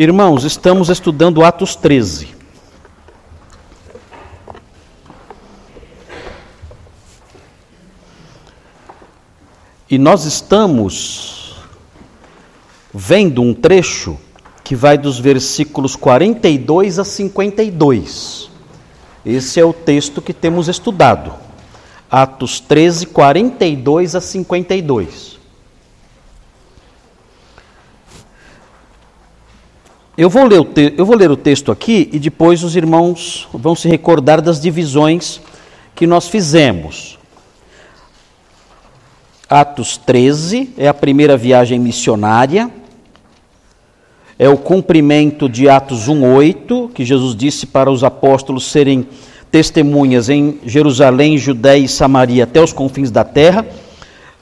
Irmãos, 0.00 0.44
estamos 0.44 0.90
estudando 0.90 1.42
Atos 1.42 1.74
13. 1.74 2.28
E 9.90 9.98
nós 9.98 10.24
estamos 10.24 11.56
vendo 12.94 13.42
um 13.42 13.52
trecho 13.52 14.16
que 14.62 14.76
vai 14.76 14.96
dos 14.96 15.18
versículos 15.18 15.96
42 15.96 17.00
a 17.00 17.04
52. 17.04 18.50
Esse 19.26 19.58
é 19.58 19.64
o 19.64 19.72
texto 19.72 20.22
que 20.22 20.32
temos 20.32 20.68
estudado. 20.68 21.34
Atos 22.08 22.60
13, 22.60 23.06
42 23.06 24.14
a 24.14 24.20
52. 24.20 25.37
Eu 30.20 30.28
vou, 30.28 30.46
ler 30.46 30.58
o 30.58 30.64
te... 30.64 30.94
eu 30.96 31.06
vou 31.06 31.14
ler 31.14 31.30
o 31.30 31.36
texto 31.36 31.70
aqui 31.70 32.10
e 32.12 32.18
depois 32.18 32.64
os 32.64 32.74
irmãos 32.74 33.46
vão 33.54 33.76
se 33.76 33.86
recordar 33.86 34.42
das 34.42 34.60
divisões 34.60 35.40
que 35.94 36.08
nós 36.08 36.26
fizemos. 36.26 37.16
Atos 39.48 39.96
13 39.96 40.70
é 40.76 40.88
a 40.88 40.92
primeira 40.92 41.36
viagem 41.36 41.78
missionária, 41.78 42.68
é 44.36 44.48
o 44.48 44.56
cumprimento 44.56 45.48
de 45.48 45.68
Atos 45.68 46.08
1,8, 46.08 46.90
que 46.92 47.04
Jesus 47.04 47.36
disse 47.36 47.64
para 47.64 47.88
os 47.88 48.02
apóstolos 48.02 48.68
serem 48.68 49.06
testemunhas 49.52 50.28
em 50.28 50.58
Jerusalém, 50.66 51.38
Judéia 51.38 51.84
e 51.84 51.88
Samaria 51.88 52.42
até 52.42 52.60
os 52.60 52.72
confins 52.72 53.12
da 53.12 53.22
terra. 53.22 53.64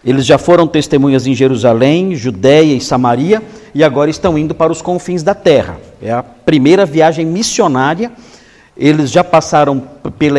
Eles 0.02 0.24
já 0.24 0.38
foram 0.38 0.66
testemunhas 0.66 1.26
em 1.26 1.34
Jerusalém, 1.34 2.14
Judéia 2.14 2.74
e 2.74 2.80
Samaria 2.80 3.42
e 3.76 3.84
agora 3.84 4.08
estão 4.08 4.38
indo 4.38 4.54
para 4.54 4.72
os 4.72 4.80
confins 4.80 5.22
da 5.22 5.34
terra. 5.34 5.78
É 6.00 6.10
a 6.10 6.22
primeira 6.22 6.86
viagem 6.86 7.26
missionária. 7.26 8.10
Eles 8.74 9.10
já 9.10 9.22
passaram 9.22 9.82
pela, 10.18 10.38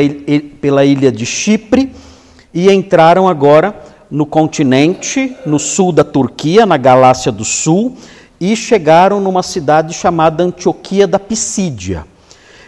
pela 0.59 0.83
ilha 0.83 1.11
de 1.11 1.23
Chipre 1.23 1.93
e 2.51 2.71
entraram 2.71 3.27
agora 3.27 3.75
no 4.09 4.25
continente, 4.25 5.37
no 5.45 5.59
sul 5.59 5.91
da 5.91 6.03
Turquia, 6.03 6.65
na 6.65 6.77
Galácia 6.77 7.31
do 7.31 7.45
Sul, 7.45 7.95
e 8.41 8.55
chegaram 8.55 9.19
numa 9.19 9.43
cidade 9.43 9.93
chamada 9.93 10.43
Antioquia 10.43 11.05
da 11.05 11.19
Pisídia. 11.19 12.05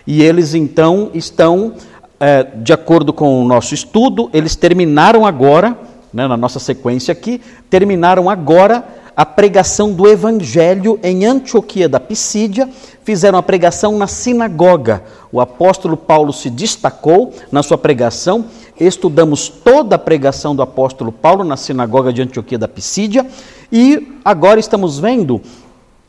E 0.05 0.21
eles 0.21 0.53
então 0.53 1.09
estão, 1.15 1.73
é, 2.19 2.43
de 2.43 2.73
acordo 2.73 3.11
com 3.11 3.41
o 3.41 3.47
nosso 3.47 3.73
estudo, 3.73 4.29
eles 4.31 4.55
terminaram 4.55 5.25
agora 5.25 5.75
né, 6.13 6.27
na 6.27 6.37
nossa 6.37 6.59
sequência 6.59 7.11
aqui, 7.11 7.41
terminaram 7.69 8.29
agora 8.29 8.83
a 9.19 9.25
pregação 9.25 9.91
do 9.91 10.07
Evangelho 10.07 10.97
em 11.03 11.25
Antioquia 11.25 11.89
da 11.89 11.99
Pisídia, 11.99 12.69
fizeram 13.03 13.37
a 13.37 13.43
pregação 13.43 13.97
na 13.97 14.07
sinagoga. 14.07 15.03
O 15.29 15.41
apóstolo 15.41 15.97
Paulo 15.97 16.31
se 16.31 16.49
destacou 16.49 17.33
na 17.51 17.61
sua 17.61 17.77
pregação, 17.77 18.45
estudamos 18.79 19.49
toda 19.49 19.97
a 19.97 19.99
pregação 19.99 20.55
do 20.55 20.61
apóstolo 20.61 21.11
Paulo 21.11 21.43
na 21.43 21.57
sinagoga 21.57 22.13
de 22.13 22.21
Antioquia 22.21 22.57
da 22.57 22.69
Pisídia 22.69 23.27
e 23.69 24.15
agora 24.23 24.57
estamos 24.57 24.99
vendo 24.99 25.41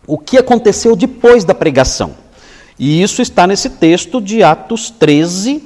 o 0.07 0.17
que 0.17 0.39
aconteceu 0.39 0.95
depois 0.95 1.43
da 1.43 1.53
pregação. 1.53 2.15
E 2.79 3.03
isso 3.03 3.21
está 3.21 3.45
nesse 3.45 3.71
texto 3.71 4.21
de 4.21 4.45
Atos 4.45 4.89
13, 4.89 5.65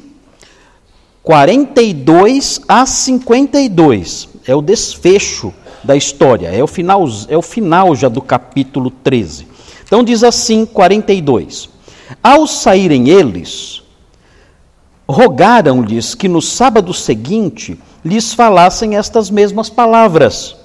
42 1.23 2.63
a 2.67 2.87
52. 2.87 4.31
É 4.47 4.55
o 4.55 4.63
desfecho 4.63 5.53
da 5.85 5.97
história, 5.97 6.49
é 6.49 6.63
o 6.63 6.67
final, 6.67 7.05
é 7.29 7.37
o 7.37 7.43
final 7.43 7.95
já 7.95 8.09
do 8.09 8.21
capítulo 8.21 8.91
13. 8.91 9.47
Então 9.85 10.03
diz 10.03 10.25
assim, 10.25 10.65
42. 10.65 11.69
Ao 12.23 12.47
saírem 12.47 13.09
eles, 13.09 13.83
rogaram-lhes 15.09 16.15
que 16.15 16.29
no 16.29 16.41
sábado 16.41 16.93
seguinte 16.93 17.79
lhes 18.05 18.33
falassem 18.33 18.97
estas 18.97 19.31
mesmas 19.31 19.69
palavras. 19.69 20.57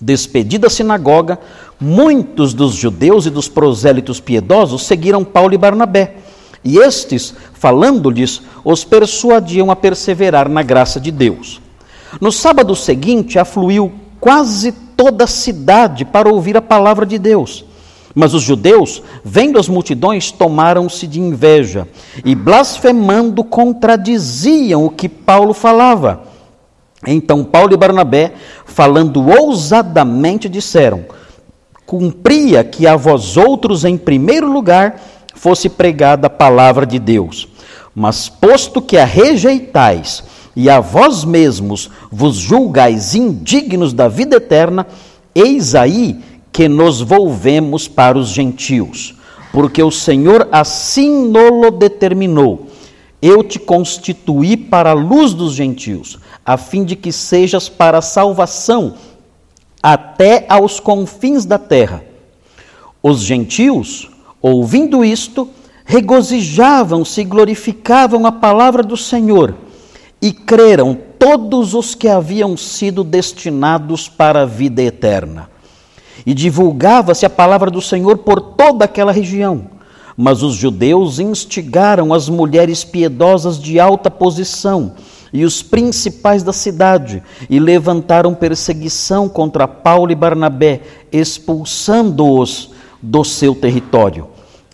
Despedida 0.00 0.68
a 0.68 0.70
sinagoga, 0.70 1.38
muitos 1.78 2.54
dos 2.54 2.74
judeus 2.74 3.26
e 3.26 3.30
dos 3.30 3.48
prosélitos 3.48 4.20
piedosos 4.20 4.86
seguiram 4.86 5.24
Paulo 5.24 5.54
e 5.54 5.58
Barnabé 5.58 6.16
e 6.64 6.78
estes, 6.78 7.34
falando-lhes, 7.54 8.42
os 8.64 8.84
persuadiam 8.84 9.70
a 9.70 9.76
perseverar 9.76 10.48
na 10.48 10.62
graça 10.62 11.00
de 11.00 11.10
Deus. 11.10 11.60
No 12.20 12.30
sábado 12.30 12.76
seguinte, 12.76 13.38
afluiu 13.38 13.92
quase 14.20 14.72
toda 14.72 15.24
a 15.24 15.26
cidade 15.26 16.04
para 16.04 16.28
ouvir 16.28 16.56
a 16.56 16.62
palavra 16.62 17.06
de 17.06 17.18
Deus. 17.18 17.64
Mas 18.14 18.34
os 18.34 18.42
judeus, 18.42 19.02
vendo 19.24 19.58
as 19.58 19.68
multidões, 19.68 20.30
tomaram-se 20.32 21.06
de 21.06 21.20
inveja 21.20 21.88
e, 22.24 22.34
blasfemando, 22.34 23.44
contradiziam 23.44 24.84
o 24.84 24.90
que 24.90 25.08
Paulo 25.08 25.54
falava. 25.54 26.24
Então 27.06 27.44
Paulo 27.44 27.72
e 27.72 27.76
Barnabé, 27.76 28.34
falando 28.66 29.26
ousadamente, 29.30 30.48
disseram: 30.48 31.04
Cumpria 31.86 32.62
que 32.62 32.86
a 32.86 32.96
vós 32.96 33.36
outros, 33.36 33.84
em 33.84 33.96
primeiro 33.96 34.52
lugar, 34.52 35.00
fosse 35.34 35.68
pregada 35.68 36.26
a 36.26 36.30
palavra 36.30 36.84
de 36.84 36.98
Deus. 36.98 37.48
Mas 37.94 38.28
posto 38.28 38.82
que 38.82 38.96
a 38.96 39.04
rejeitais 39.04 40.22
e 40.54 40.68
a 40.68 40.80
vós 40.80 41.24
mesmos 41.24 41.90
vos 42.10 42.36
julgais 42.36 43.14
indignos 43.14 43.92
da 43.92 44.08
vida 44.08 44.36
eterna, 44.36 44.86
eis 45.34 45.74
aí 45.74 46.18
que 46.52 46.68
nos 46.68 47.00
volvemos 47.00 47.86
para 47.86 48.18
os 48.18 48.28
gentios, 48.28 49.14
porque 49.52 49.82
o 49.82 49.90
Senhor 49.90 50.48
assim 50.50 51.28
nolo 51.28 51.70
determinou. 51.70 52.66
Eu 53.22 53.44
te 53.44 53.58
constituí 53.58 54.56
para 54.56 54.90
a 54.90 54.94
luz 54.94 55.34
dos 55.34 55.52
gentios, 55.52 56.18
a 56.44 56.56
fim 56.56 56.84
de 56.84 56.96
que 56.96 57.12
sejas 57.12 57.68
para 57.68 57.98
a 57.98 58.02
salvação 58.02 58.94
até 59.82 60.46
aos 60.48 60.80
confins 60.80 61.44
da 61.44 61.58
terra. 61.58 62.02
Os 63.02 63.20
gentios 63.20 64.10
Ouvindo 64.42 65.04
isto, 65.04 65.48
regozijavam-se 65.84 67.20
e 67.20 67.24
glorificavam 67.24 68.26
a 68.26 68.32
palavra 68.32 68.82
do 68.82 68.96
Senhor, 68.96 69.54
e 70.20 70.32
creram 70.32 70.96
todos 71.18 71.74
os 71.74 71.94
que 71.94 72.08
haviam 72.08 72.56
sido 72.56 73.02
destinados 73.02 74.08
para 74.08 74.42
a 74.42 74.46
vida 74.46 74.82
eterna. 74.82 75.48
E 76.26 76.34
divulgava-se 76.34 77.24
a 77.24 77.30
palavra 77.30 77.70
do 77.70 77.80
Senhor 77.80 78.18
por 78.18 78.40
toda 78.40 78.84
aquela 78.84 79.12
região. 79.12 79.66
Mas 80.16 80.42
os 80.42 80.54
judeus 80.54 81.18
instigaram 81.18 82.12
as 82.12 82.28
mulheres 82.28 82.84
piedosas 82.84 83.58
de 83.58 83.80
alta 83.80 84.10
posição 84.10 84.94
e 85.32 85.44
os 85.44 85.62
principais 85.62 86.42
da 86.42 86.52
cidade, 86.52 87.22
e 87.48 87.60
levantaram 87.60 88.34
perseguição 88.34 89.28
contra 89.28 89.68
Paulo 89.68 90.10
e 90.10 90.14
Barnabé, 90.14 90.80
expulsando-os 91.12 92.70
do 93.00 93.24
seu 93.24 93.54
território. 93.54 94.26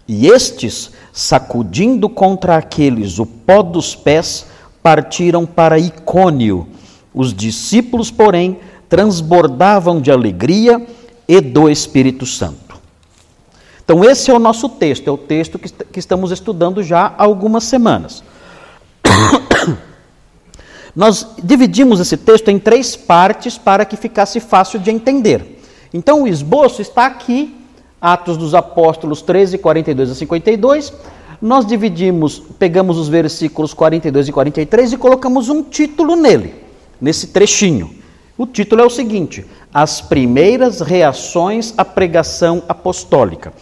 E 0.09 0.29
estes, 0.29 0.93
sacudindo 1.13 2.09
contra 2.09 2.57
aqueles 2.57 3.19
o 3.19 3.27
pó 3.27 3.63
dos 3.63 3.95
pés, 3.95 4.47
partiram 4.87 5.45
para 5.45 5.81
Icônio. 5.81 6.69
Os 7.13 7.35
discípulos, 7.35 8.09
porém, 8.09 8.61
transbordavam 8.89 10.01
de 10.01 10.13
alegria 10.13 10.87
e 11.27 11.41
do 11.41 11.69
Espírito 11.69 12.25
Santo. 12.25 12.79
Então, 13.85 14.05
esse 14.05 14.31
é 14.31 14.35
o 14.35 14.39
nosso 14.39 14.69
texto, 14.69 15.09
é 15.09 15.11
o 15.11 15.19
texto 15.19 15.59
que, 15.59 15.69
que 15.69 15.99
estamos 15.99 16.31
estudando 16.31 16.85
já 16.85 17.07
há 17.19 17.25
algumas 17.25 17.65
semanas. 17.65 18.23
Nós 20.95 21.27
dividimos 21.43 21.99
esse 21.99 22.17
texto 22.17 22.49
em 22.49 22.57
três 22.61 22.95
partes 22.95 23.59
para 23.59 23.85
que 23.85 23.97
ficasse 23.97 24.39
fácil 24.39 24.79
de 24.79 24.93
entender. 24.93 25.61
Então, 25.93 26.23
o 26.23 26.29
esboço 26.29 26.81
está 26.81 27.07
aqui 27.07 27.57
Atos 28.01 28.37
dos 28.37 28.55
Apóstolos 28.55 29.21
13, 29.21 29.59
42 29.59 30.13
a 30.13 30.15
52. 30.15 30.93
Nós 31.41 31.67
dividimos, 31.67 32.43
pegamos 32.59 32.97
os 32.99 33.09
versículos 33.09 33.75
42 33.75 34.29
e 34.29 34.33
43 34.33 34.93
e 34.93 34.97
colocamos 34.97 35.49
um 35.49 35.63
título 35.63 36.17
nele, 36.17 36.55
nesse 37.01 37.29
trechinho. 37.29 37.91
O 38.39 38.47
título 38.47 38.83
é 38.83 38.85
o 38.85 38.91
seguinte: 38.91 39.45
As 39.73 40.01
primeiras 40.01 40.81
reações 40.81 41.75
à 41.77 41.85
pregação 41.85 42.63
apostólica. 42.69 43.53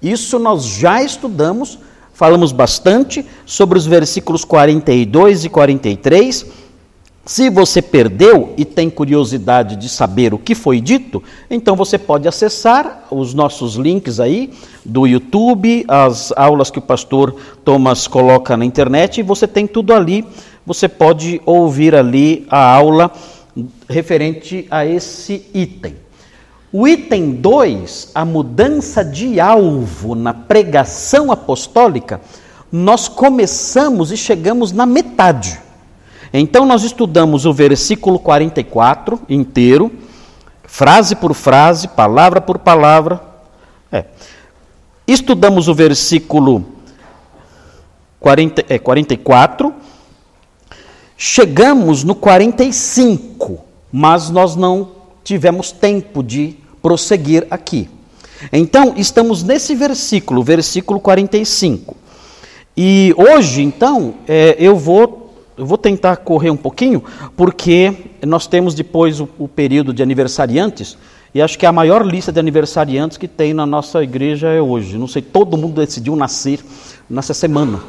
Isso 0.00 0.38
nós 0.38 0.64
já 0.64 1.02
estudamos, 1.02 1.78
falamos 2.12 2.52
bastante 2.52 3.24
sobre 3.44 3.78
os 3.78 3.86
versículos 3.86 4.44
42 4.44 5.44
e 5.44 5.48
43 5.48 6.63
se 7.26 7.48
você 7.48 7.80
perdeu 7.80 8.52
e 8.56 8.66
tem 8.66 8.90
curiosidade 8.90 9.76
de 9.76 9.88
saber 9.88 10.34
o 10.34 10.38
que 10.38 10.54
foi 10.54 10.78
dito, 10.78 11.22
então 11.50 11.74
você 11.74 11.96
pode 11.96 12.28
acessar 12.28 13.06
os 13.10 13.32
nossos 13.32 13.76
links 13.76 14.20
aí 14.20 14.52
do 14.84 15.06
YouTube, 15.06 15.86
as 15.88 16.32
aulas 16.36 16.70
que 16.70 16.78
o 16.78 16.82
pastor 16.82 17.34
Thomas 17.64 18.06
coloca 18.06 18.58
na 18.58 18.64
internet, 18.64 19.18
e 19.18 19.22
você 19.22 19.48
tem 19.48 19.66
tudo 19.66 19.94
ali. 19.94 20.24
Você 20.66 20.86
pode 20.86 21.40
ouvir 21.46 21.94
ali 21.94 22.46
a 22.50 22.74
aula 22.74 23.10
referente 23.88 24.66
a 24.70 24.84
esse 24.84 25.46
item. 25.54 25.96
O 26.70 26.86
item 26.86 27.30
2, 27.30 28.10
a 28.14 28.24
mudança 28.24 29.02
de 29.02 29.40
alvo 29.40 30.14
na 30.14 30.34
pregação 30.34 31.32
apostólica, 31.32 32.20
nós 32.70 33.08
começamos 33.08 34.12
e 34.12 34.16
chegamos 34.16 34.72
na 34.72 34.84
metade. 34.84 35.63
Então, 36.36 36.66
nós 36.66 36.82
estudamos 36.82 37.46
o 37.46 37.52
versículo 37.52 38.18
44 38.18 39.20
inteiro, 39.28 39.92
frase 40.64 41.14
por 41.14 41.32
frase, 41.32 41.86
palavra 41.86 42.40
por 42.40 42.58
palavra. 42.58 43.20
É. 43.92 44.04
Estudamos 45.06 45.68
o 45.68 45.74
versículo 45.74 46.66
40, 48.18 48.64
é, 48.68 48.80
44, 48.80 49.72
chegamos 51.16 52.02
no 52.02 52.16
45, 52.16 53.60
mas 53.92 54.28
nós 54.28 54.56
não 54.56 54.90
tivemos 55.22 55.70
tempo 55.70 56.20
de 56.20 56.56
prosseguir 56.82 57.46
aqui. 57.48 57.88
Então, 58.52 58.94
estamos 58.96 59.44
nesse 59.44 59.72
versículo, 59.76 60.42
versículo 60.42 60.98
45. 60.98 61.96
E 62.76 63.14
hoje, 63.16 63.62
então, 63.62 64.14
é, 64.26 64.56
eu 64.58 64.76
vou 64.76 65.23
eu 65.56 65.64
vou 65.64 65.78
tentar 65.78 66.16
correr 66.16 66.50
um 66.50 66.56
pouquinho, 66.56 67.02
porque 67.36 67.92
nós 68.26 68.46
temos 68.46 68.74
depois 68.74 69.20
o, 69.20 69.28
o, 69.38 69.46
período 69.46 69.92
de 69.92 70.02
aniversariantes, 70.02 70.98
e 71.34 71.40
acho 71.40 71.58
que 71.58 71.66
a 71.66 71.72
maior 71.72 72.04
lista 72.04 72.32
de 72.32 72.38
aniversariantes 72.38 73.16
que 73.16 73.26
tem 73.26 73.52
na 73.54 73.66
nossa 73.66 74.02
igreja 74.02 74.48
é 74.48 74.60
hoje. 74.60 74.96
Não 74.96 75.08
sei, 75.08 75.20
todo 75.20 75.56
mundo 75.56 75.80
decidiu 75.80 76.14
nascer 76.14 76.60
nessa 77.08 77.34
semana. 77.34 77.80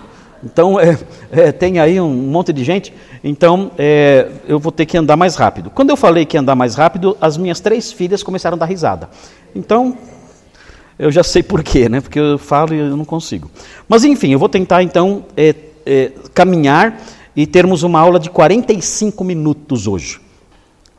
Então, 0.44 0.79
é, 0.79 0.97
é, 1.31 1.51
tem 1.51 1.79
aí 1.79 2.00
um 2.00 2.13
monte 2.13 2.53
de 2.53 2.63
gente, 2.63 2.94
então 3.23 3.71
é, 3.77 4.29
eu 4.47 4.59
vou 4.59 4.71
ter 4.71 4.85
que 4.85 4.97
andar 4.97 5.15
mais 5.15 5.35
rápido. 5.35 5.69
Quando 5.69 5.89
eu 5.89 5.97
falei 5.97 6.25
que 6.25 6.38
ia 6.38 6.41
andar 6.41 6.56
mais 6.56 6.75
rápido, 6.75 7.17
as 7.19 7.38
minhas 7.38 7.59
três 7.59 7.91
filhas 7.91 8.21
começaram 8.21 8.56
a 8.56 8.59
dar 8.59 8.65
risada. 8.65 9.09
Então, 9.56 9.97
eu 10.97 11.12
já 11.12 11.23
sei 11.23 11.41
por 11.41 11.63
quê, 11.63 11.89
né? 11.89 12.00
Porque 12.00 12.19
eu 12.19 12.38
falo 12.38 12.73
e 12.73 12.79
eu 12.79 12.95
não 12.95 13.06
consigo. 13.06 13.50
Mas 13.88 14.03
enfim, 14.03 14.31
eu 14.31 14.39
vou 14.39 14.50
tentar 14.50 14.83
então 14.83 15.25
é, 15.35 15.56
é, 15.85 16.12
caminhar 16.33 17.00
e 17.35 17.45
termos 17.45 17.83
uma 17.83 17.99
aula 17.99 18.19
de 18.19 18.29
45 18.29 19.23
minutos 19.23 19.87
hoje, 19.87 20.19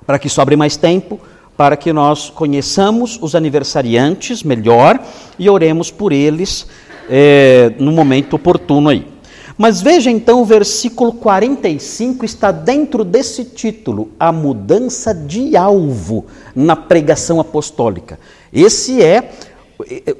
para 0.06 0.18
que 0.18 0.28
sobre 0.28 0.56
mais 0.56 0.76
tempo, 0.76 1.18
para 1.56 1.76
que 1.76 1.92
nós 1.92 2.28
conheçamos 2.28 3.18
os 3.20 3.34
aniversariantes 3.34 4.42
melhor 4.42 5.00
e 5.38 5.48
oremos 5.48 5.90
por 5.90 6.12
eles 6.12 6.66
é, 7.08 7.72
no 7.78 7.92
momento 7.92 8.34
oportuno 8.34 8.90
aí. 8.90 9.06
Mas 9.56 9.80
veja 9.80 10.10
então 10.10 10.42
o 10.42 10.44
versículo 10.44 11.14
45 11.14 12.26
está 12.26 12.52
dentro 12.52 13.02
desse 13.02 13.42
título, 13.42 14.10
a 14.20 14.30
mudança 14.30 15.14
de 15.14 15.56
alvo 15.56 16.26
na 16.54 16.76
pregação 16.76 17.40
apostólica. 17.40 18.20
Esse 18.52 19.02
é 19.02 19.30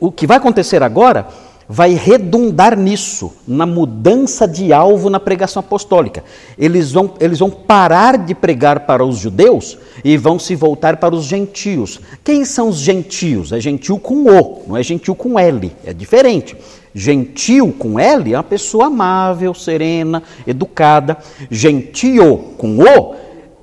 o 0.01 0.11
que 0.11 0.27
vai 0.27 0.39
acontecer 0.39 0.83
agora 0.83 1.29
vai 1.69 1.95
redundar 1.95 2.79
nisso, 2.79 3.33
na 3.47 3.67
mudança 3.67 4.47
de 4.47 4.73
alvo 4.73 5.11
na 5.11 5.19
pregação 5.19 5.61
apostólica. 5.61 6.23
Eles 6.57 6.93
vão, 6.93 7.15
eles 7.21 7.39
vão 7.39 7.51
parar 7.51 8.19
de 8.19 8.35
pregar 8.35 8.81
para 8.81 9.05
os 9.05 9.19
judeus 9.19 9.77
e 10.05 10.17
vão 10.17 10.39
se 10.39 10.55
voltar 10.55 10.97
para 10.99 11.15
os 11.15 11.25
gentios. 11.25 12.01
Quem 12.23 12.45
são 12.45 12.69
os 12.69 12.77
gentios? 12.77 13.53
É 13.53 13.61
gentil 13.61 13.99
com 13.99 14.27
O, 14.27 14.63
não 14.69 14.77
é 14.77 14.83
gentil 14.83 15.15
com 15.15 15.39
L, 15.39 15.73
é 15.85 15.93
diferente. 15.93 16.57
Gentil 16.95 17.75
com 17.79 17.99
L 17.99 18.33
é 18.33 18.37
uma 18.37 18.43
pessoa 18.43 18.87
amável, 18.87 19.53
serena, 19.53 20.23
educada. 20.47 21.19
Gentio 21.51 22.55
com 22.57 22.79
O 22.79 23.15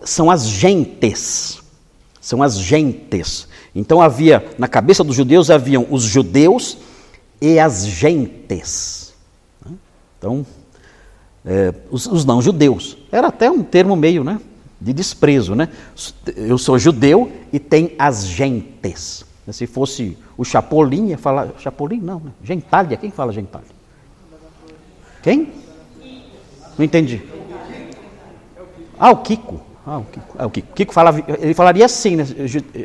são 0.03 0.29
as 0.29 0.47
gentes. 0.47 1.59
São 2.21 2.43
as 2.43 2.57
gentes. 2.59 3.47
Então 3.73 4.01
havia, 4.01 4.45
na 4.57 4.67
cabeça 4.67 5.03
dos 5.03 5.15
judeus 5.15 5.49
haviam 5.49 5.87
os 5.89 6.03
judeus 6.03 6.77
e 7.43 7.59
as 7.59 7.85
gentes. 7.85 9.13
Então, 10.17 10.45
é, 11.45 11.73
os, 11.91 12.05
os 12.05 12.23
não-judeus. 12.23 12.97
Era 13.11 13.27
até 13.27 13.51
um 13.51 13.61
termo 13.61 13.97
meio 13.97 14.23
né, 14.23 14.39
de 14.79 14.93
desprezo. 14.93 15.53
Né? 15.53 15.67
Eu 16.37 16.57
sou 16.57 16.79
judeu 16.79 17.29
e 17.51 17.59
tem 17.59 17.95
as 17.99 18.25
gentes. 18.25 19.25
Se 19.51 19.67
fosse 19.67 20.17
o 20.37 20.45
Chapolin, 20.45 21.07
ia 21.07 21.17
falar. 21.17 21.49
Chapolin 21.59 21.99
não, 21.99 22.21
né? 22.21 22.31
Gentalha. 22.41 22.95
Quem 22.95 23.11
fala 23.11 23.33
gentalha? 23.33 23.65
Quem? 25.21 25.51
Não 26.77 26.85
entendi. 26.85 27.21
Ah, 28.97 29.11
o 29.11 29.17
Kiko. 29.17 29.59
Ah, 29.85 29.97
o 29.97 30.05
Kiko. 30.05 30.35
Ah, 30.39 30.45
o 30.45 30.49
Kiko. 30.49 30.73
Kiko 30.73 30.93
falava, 30.93 31.21
ele 31.27 31.53
falaria 31.53 31.83
assim, 31.83 32.15
né? 32.15 32.25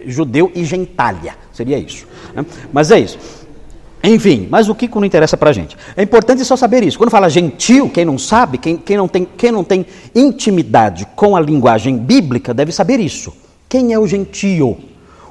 Judeu 0.05 0.51
e 0.53 0.65
gentalha. 0.65 1.37
Seria 1.53 1.79
isso. 1.79 2.09
Né? 2.35 2.45
Mas 2.73 2.91
é 2.91 2.99
isso. 2.99 3.47
Enfim, 4.03 4.47
mas 4.49 4.69
o 4.69 4.75
que 4.75 4.89
não 4.95 5.05
interessa 5.05 5.37
para 5.37 5.51
a 5.51 5.53
gente? 5.53 5.77
É 5.97 6.03
importante 6.03 6.45
só 6.45 6.57
saber 6.57 6.83
isso. 6.85 6.97
Quando 6.97 7.11
fala 7.11 7.29
gentil, 7.29 7.91
quem 7.91 8.05
não 8.05 8.17
sabe, 8.17 8.59
quem, 8.59 8.77
quem, 8.77 8.97
não 8.97 9.09
tem, 9.09 9.27
quem 9.37 9.51
não 9.51 9.65
tem 9.65 9.85
intimidade 10.15 11.07
com 11.17 11.37
a 11.37 11.41
linguagem 11.41 11.99
bíblica, 11.99 12.55
deve 12.55 12.71
saber 12.71 13.01
isso. 13.01 13.33
Quem 13.69 13.93
é 13.93 13.99
o 13.99 14.07
gentio? 14.07 14.79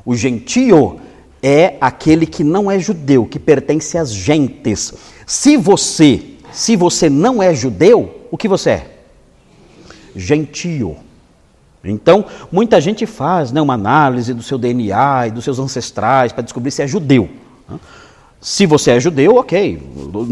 O 0.06 0.16
gentio 0.16 1.00
é 1.42 1.76
aquele 1.80 2.26
que 2.26 2.44
não 2.44 2.70
é 2.70 2.78
judeu, 2.78 3.26
que 3.26 3.40
pertence 3.40 3.98
às 3.98 4.12
gentes. 4.12 4.94
Se 5.26 5.56
você, 5.56 6.22
se 6.52 6.76
você 6.76 7.10
não 7.10 7.42
é 7.42 7.54
judeu, 7.54 8.28
o 8.30 8.38
que 8.38 8.48
você 8.48 8.70
é? 8.72 8.92
Gentio. 10.16 10.98
Então, 11.84 12.26
muita 12.52 12.82
gente 12.82 13.06
faz 13.06 13.52
né, 13.52 13.62
uma 13.62 13.76
análise 13.76 14.34
do 14.34 14.44
seu 14.44 14.58
DNA 14.58 15.28
e 15.28 15.32
dos 15.32 15.44
seus 15.44 15.58
ancestrais 15.58 16.34
para 16.34 16.44
descobrir 16.44 16.72
se 16.72 16.82
é 16.82 16.88
judeu. 16.88 17.30
Se 18.40 18.66
você 18.66 18.92
é 18.92 19.00
judeu, 19.00 19.36
ok. 19.36 19.82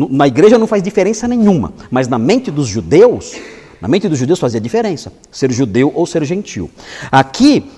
Na 0.09 0.27
igreja 0.27 0.57
não 0.57 0.67
faz 0.67 0.81
diferença 0.83 1.27
nenhuma. 1.27 1.73
Mas 1.89 2.07
na 2.07 2.17
mente 2.17 2.51
dos 2.51 2.67
judeus, 2.67 3.35
na 3.81 3.87
mente 3.87 4.07
dos 4.07 4.17
judeus 4.17 4.39
fazia 4.39 4.61
diferença. 4.61 5.11
Ser 5.31 5.51
judeu 5.51 5.91
ou 5.93 6.05
ser 6.05 6.23
gentil. 6.23 6.69
Aqui, 7.11 7.69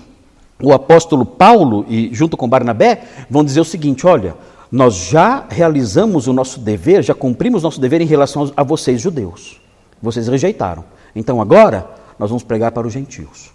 o 0.62 0.74
apóstolo 0.74 1.26
Paulo, 1.26 1.86
e 1.88 2.10
junto 2.14 2.36
com 2.36 2.48
Barnabé, 2.48 3.04
vão 3.30 3.44
dizer 3.44 3.62
o 3.62 3.66
seguinte: 3.66 4.06
olha, 4.06 4.36
nós 4.72 4.96
já 4.96 5.46
realizamos 5.50 6.28
o 6.28 6.34
nosso 6.34 6.60
dever, 6.60 7.04
já 7.04 7.14
cumprimos 7.14 7.64
nosso 7.64 7.80
dever 7.80 8.02
em 8.02 8.06
relação 8.06 8.52
a 8.56 8.64
vocês, 8.64 9.00
judeus. 9.00 9.62
Vocês 10.02 10.28
rejeitaram. 10.28 10.84
Então 11.16 11.42
agora, 11.42 11.90
nós 12.20 12.30
vamos 12.30 12.44
pregar 12.44 12.72
para 12.72 12.86
os 12.86 12.94
gentios. 12.94 13.52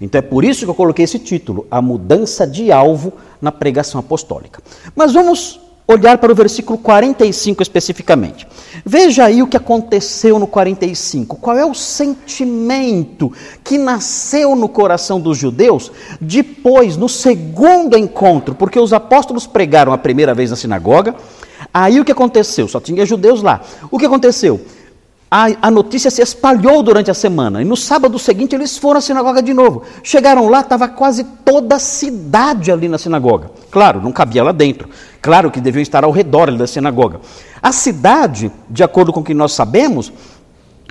Então 0.00 0.18
é 0.18 0.22
por 0.22 0.44
isso 0.44 0.64
que 0.64 0.70
eu 0.70 0.74
coloquei 0.74 1.04
esse 1.04 1.20
título, 1.20 1.66
A 1.70 1.80
Mudança 1.80 2.46
de 2.46 2.72
Alvo 2.72 3.12
na 3.40 3.52
Pregação 3.52 4.00
Apostólica. 4.00 4.60
Mas 4.94 5.12
vamos 5.12 5.60
olhar 5.86 6.18
para 6.18 6.32
o 6.32 6.34
versículo 6.34 6.78
45 6.78 7.62
especificamente. 7.62 8.46
Veja 8.84 9.24
aí 9.24 9.42
o 9.42 9.46
que 9.46 9.56
aconteceu 9.56 10.38
no 10.38 10.46
45. 10.46 11.36
Qual 11.36 11.56
é 11.56 11.64
o 11.64 11.74
sentimento 11.74 13.32
que 13.62 13.78
nasceu 13.78 14.56
no 14.56 14.68
coração 14.68 15.20
dos 15.20 15.38
judeus 15.38 15.92
depois, 16.20 16.96
no 16.96 17.08
segundo 17.08 17.96
encontro? 17.96 18.54
Porque 18.54 18.78
os 18.78 18.92
apóstolos 18.92 19.46
pregaram 19.46 19.92
a 19.92 19.98
primeira 19.98 20.34
vez 20.34 20.50
na 20.50 20.56
sinagoga. 20.56 21.14
Aí 21.72 22.00
o 22.00 22.04
que 22.04 22.12
aconteceu? 22.12 22.68
Só 22.68 22.80
tinha 22.80 23.06
judeus 23.06 23.42
lá. 23.42 23.60
O 23.90 23.98
que 23.98 24.06
aconteceu? 24.06 24.60
A, 25.30 25.46
a 25.62 25.70
notícia 25.70 26.10
se 26.10 26.22
espalhou 26.22 26.82
durante 26.82 27.10
a 27.10 27.14
semana. 27.14 27.60
E 27.60 27.64
no 27.64 27.76
sábado 27.76 28.18
seguinte 28.18 28.54
eles 28.54 28.78
foram 28.78 28.98
à 28.98 29.00
sinagoga 29.00 29.42
de 29.42 29.52
novo. 29.52 29.82
Chegaram 30.02 30.48
lá, 30.48 30.60
estava 30.60 30.86
quase 30.88 31.24
toda 31.44 31.76
a 31.76 31.78
cidade 31.78 32.70
ali 32.70 32.88
na 32.88 32.98
sinagoga. 32.98 33.50
Claro, 33.70 34.00
não 34.00 34.12
cabia 34.12 34.44
lá 34.44 34.52
dentro. 34.52 34.88
Claro 35.20 35.50
que 35.50 35.60
deviam 35.60 35.82
estar 35.82 36.04
ao 36.04 36.10
redor 36.10 36.50
da 36.52 36.66
sinagoga. 36.66 37.20
A 37.60 37.72
cidade, 37.72 38.52
de 38.70 38.84
acordo 38.84 39.12
com 39.12 39.20
o 39.20 39.24
que 39.24 39.34
nós 39.34 39.52
sabemos, 39.52 40.12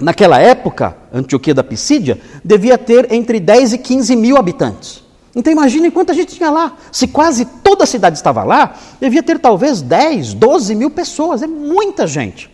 naquela 0.01 0.39
época, 0.39 0.97
Antioquia 1.13 1.53
da 1.53 1.63
Pisídia, 1.63 2.19
devia 2.43 2.77
ter 2.77 3.13
entre 3.13 3.39
10 3.39 3.73
e 3.73 3.77
15 3.77 4.15
mil 4.15 4.37
habitantes. 4.37 5.03
Então 5.35 5.51
imagine 5.51 5.89
quanta 5.89 6.13
gente 6.13 6.35
tinha 6.35 6.51
lá. 6.51 6.73
Se 6.91 7.07
quase 7.07 7.45
toda 7.45 7.85
a 7.85 7.87
cidade 7.87 8.17
estava 8.17 8.43
lá, 8.43 8.75
devia 8.99 9.23
ter 9.23 9.39
talvez 9.39 9.81
10, 9.81 10.33
12 10.33 10.75
mil 10.75 10.91
pessoas. 10.91 11.41
É 11.41 11.47
muita 11.47 12.05
gente. 12.05 12.51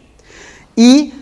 E 0.77 1.13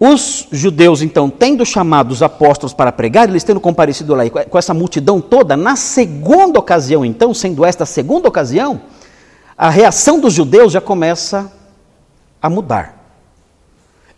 os 0.00 0.46
judeus, 0.52 1.02
então, 1.02 1.28
tendo 1.28 1.66
chamado 1.66 2.12
os 2.12 2.22
apóstolos 2.22 2.72
para 2.72 2.92
pregar, 2.92 3.28
eles 3.28 3.42
tendo 3.42 3.58
comparecido 3.58 4.14
lá 4.14 4.28
com 4.30 4.56
essa 4.56 4.72
multidão 4.72 5.20
toda, 5.20 5.56
na 5.56 5.74
segunda 5.74 6.58
ocasião, 6.58 7.04
então, 7.04 7.34
sendo 7.34 7.64
esta 7.64 7.82
a 7.82 7.86
segunda 7.86 8.28
ocasião, 8.28 8.80
a 9.56 9.68
reação 9.68 10.20
dos 10.20 10.34
judeus 10.34 10.72
já 10.72 10.80
começa 10.80 11.50
a 12.40 12.48
mudar. 12.48 12.96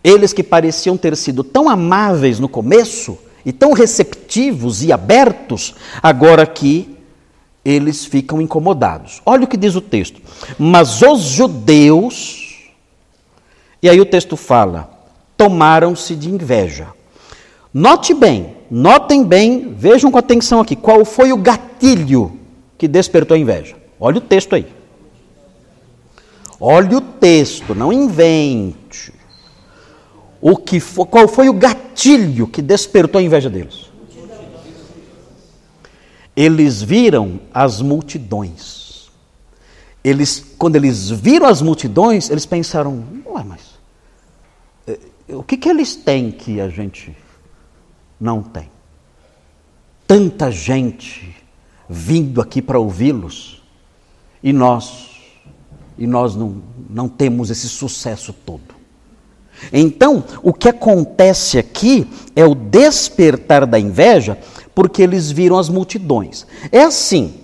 Eles 0.05 0.33
que 0.33 0.43
pareciam 0.43 0.97
ter 0.99 1.17
sido 1.17 1.43
tão 1.43 1.69
amáveis 1.69 2.39
no 2.39 2.49
começo, 2.49 3.19
e 3.45 3.53
tão 3.53 3.73
receptivos 3.73 4.83
e 4.83 4.93
abertos, 4.93 5.75
agora 6.03 6.47
que 6.47 6.97
eles 7.65 8.05
ficam 8.05 8.41
incomodados. 8.41 9.21
Olha 9.25 9.45
o 9.45 9.47
que 9.47 9.57
diz 9.57 9.75
o 9.75 9.81
texto. 9.81 10.21
Mas 10.59 11.03
os 11.03 11.21
judeus, 11.21 12.71
e 13.83 13.89
aí 13.89 14.01
o 14.01 14.07
texto 14.07 14.37
fala, 14.37 15.00
tomaram-se 15.41 16.15
de 16.15 16.29
inveja. 16.29 16.89
Note 17.73 18.13
bem, 18.13 18.59
notem 18.71 19.25
bem, 19.25 19.73
vejam 19.75 20.11
com 20.11 20.19
atenção 20.19 20.61
aqui, 20.61 20.77
qual 20.77 21.03
foi 21.03 21.33
o 21.33 21.37
gatilho 21.39 22.39
que 22.77 22.87
despertou 22.87 23.35
a 23.35 23.39
inveja? 23.39 23.75
Olha 23.99 24.19
o 24.19 24.21
texto 24.21 24.55
aí. 24.55 24.67
Olha 26.61 26.99
o 26.99 27.01
texto, 27.01 27.75
não 27.75 27.91
invente. 27.91 29.15
O 30.43 30.59
que 30.59 30.79
foi, 30.79 31.07
qual 31.07 31.27
foi 31.27 31.49
o 31.49 31.55
gatilho 31.55 32.47
que 32.47 32.61
despertou 32.61 33.19
a 33.19 33.23
inveja 33.23 33.49
deles? 33.49 33.91
Eles 36.37 36.83
viram 36.83 37.41
as 37.53 37.81
multidões. 37.81 39.09
Eles, 40.05 40.45
quando 40.59 40.77
eles 40.77 41.09
viram 41.09 41.47
as 41.47 41.63
multidões, 41.63 42.29
eles 42.29 42.45
pensaram: 42.45 43.03
Ué, 43.27 43.43
mas 43.43 43.61
eh, 43.61 43.80
o 45.33 45.43
que, 45.43 45.57
que 45.57 45.69
eles 45.69 45.95
têm 45.95 46.31
que 46.31 46.61
a 46.61 46.69
gente 46.69 47.17
não 48.21 48.43
tem? 48.43 48.71
Tanta 50.07 50.51
gente 50.51 51.37
vindo 51.89 52.41
aqui 52.41 52.61
para 52.61 52.79
ouvi-los 52.79 53.63
e 54.43 54.53
nós 54.53 55.11
e 55.99 56.07
nós 56.07 56.35
não, 56.35 56.63
não 56.89 57.09
temos 57.09 57.51
esse 57.51 57.69
sucesso 57.69 58.33
todo. 58.33 58.81
Então, 59.71 60.25
o 60.43 60.53
que 60.53 60.69
acontece 60.69 61.59
aqui 61.59 62.09
é 62.35 62.45
o 62.45 62.55
despertar 62.55 63.67
da 63.67 63.79
inveja, 63.79 64.39
porque 64.75 65.03
eles 65.03 65.31
viram 65.31 65.59
as 65.59 65.69
multidões. 65.69 66.47
É 66.73 66.83
assim, 66.83 67.35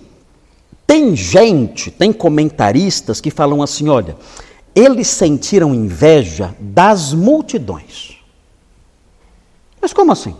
tem 0.87 1.15
gente, 1.15 1.91
tem 1.91 2.11
comentaristas 2.11 3.21
que 3.21 3.29
falam 3.29 3.61
assim: 3.61 3.89
olha, 3.89 4.15
eles 4.77 5.07
sentiram 5.07 5.73
inveja 5.73 6.55
das 6.59 7.11
multidões. 7.11 8.19
Mas 9.81 9.91
como 9.91 10.11
assim? 10.11 10.35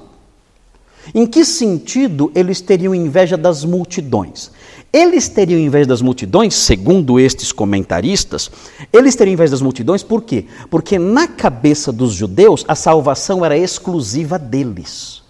Em 1.15 1.25
que 1.25 1.43
sentido 1.43 2.31
eles 2.35 2.61
teriam 2.61 2.93
inveja 2.93 3.35
das 3.35 3.65
multidões? 3.65 4.51
Eles 4.93 5.27
teriam 5.27 5.59
inveja 5.59 5.87
das 5.87 6.03
multidões, 6.03 6.53
segundo 6.53 7.19
estes 7.19 7.51
comentaristas, 7.51 8.51
eles 8.93 9.15
teriam 9.15 9.33
inveja 9.33 9.51
das 9.51 9.61
multidões 9.61 10.03
por 10.03 10.21
quê? 10.21 10.45
Porque 10.69 10.99
na 10.99 11.27
cabeça 11.27 11.91
dos 11.91 12.13
judeus 12.13 12.63
a 12.67 12.75
salvação 12.75 13.43
era 13.43 13.57
exclusiva 13.57 14.37
deles. 14.37 15.23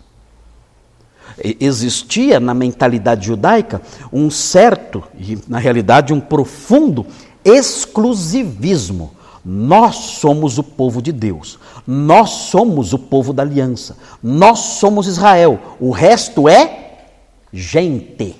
Existia 1.61 2.39
na 2.39 2.53
mentalidade 2.53 3.27
judaica 3.27 3.81
um 4.11 4.29
certo, 4.29 5.03
e 5.17 5.37
na 5.47 5.59
realidade 5.59 6.11
um 6.11 6.19
profundo, 6.19 7.05
exclusivismo. 7.47 9.11
Nós 9.43 9.95
somos 9.95 10.57
o 10.57 10.63
povo 10.63 11.01
de 11.01 11.11
Deus. 11.11 11.57
Nós 11.85 12.29
somos 12.29 12.91
o 12.91 12.99
povo 12.99 13.31
da 13.31 13.43
aliança. 13.43 13.95
Nós 14.21 14.59
somos 14.59 15.07
Israel. 15.07 15.59
O 15.79 15.91
resto 15.91 16.49
é 16.49 17.05
gente. 17.53 18.35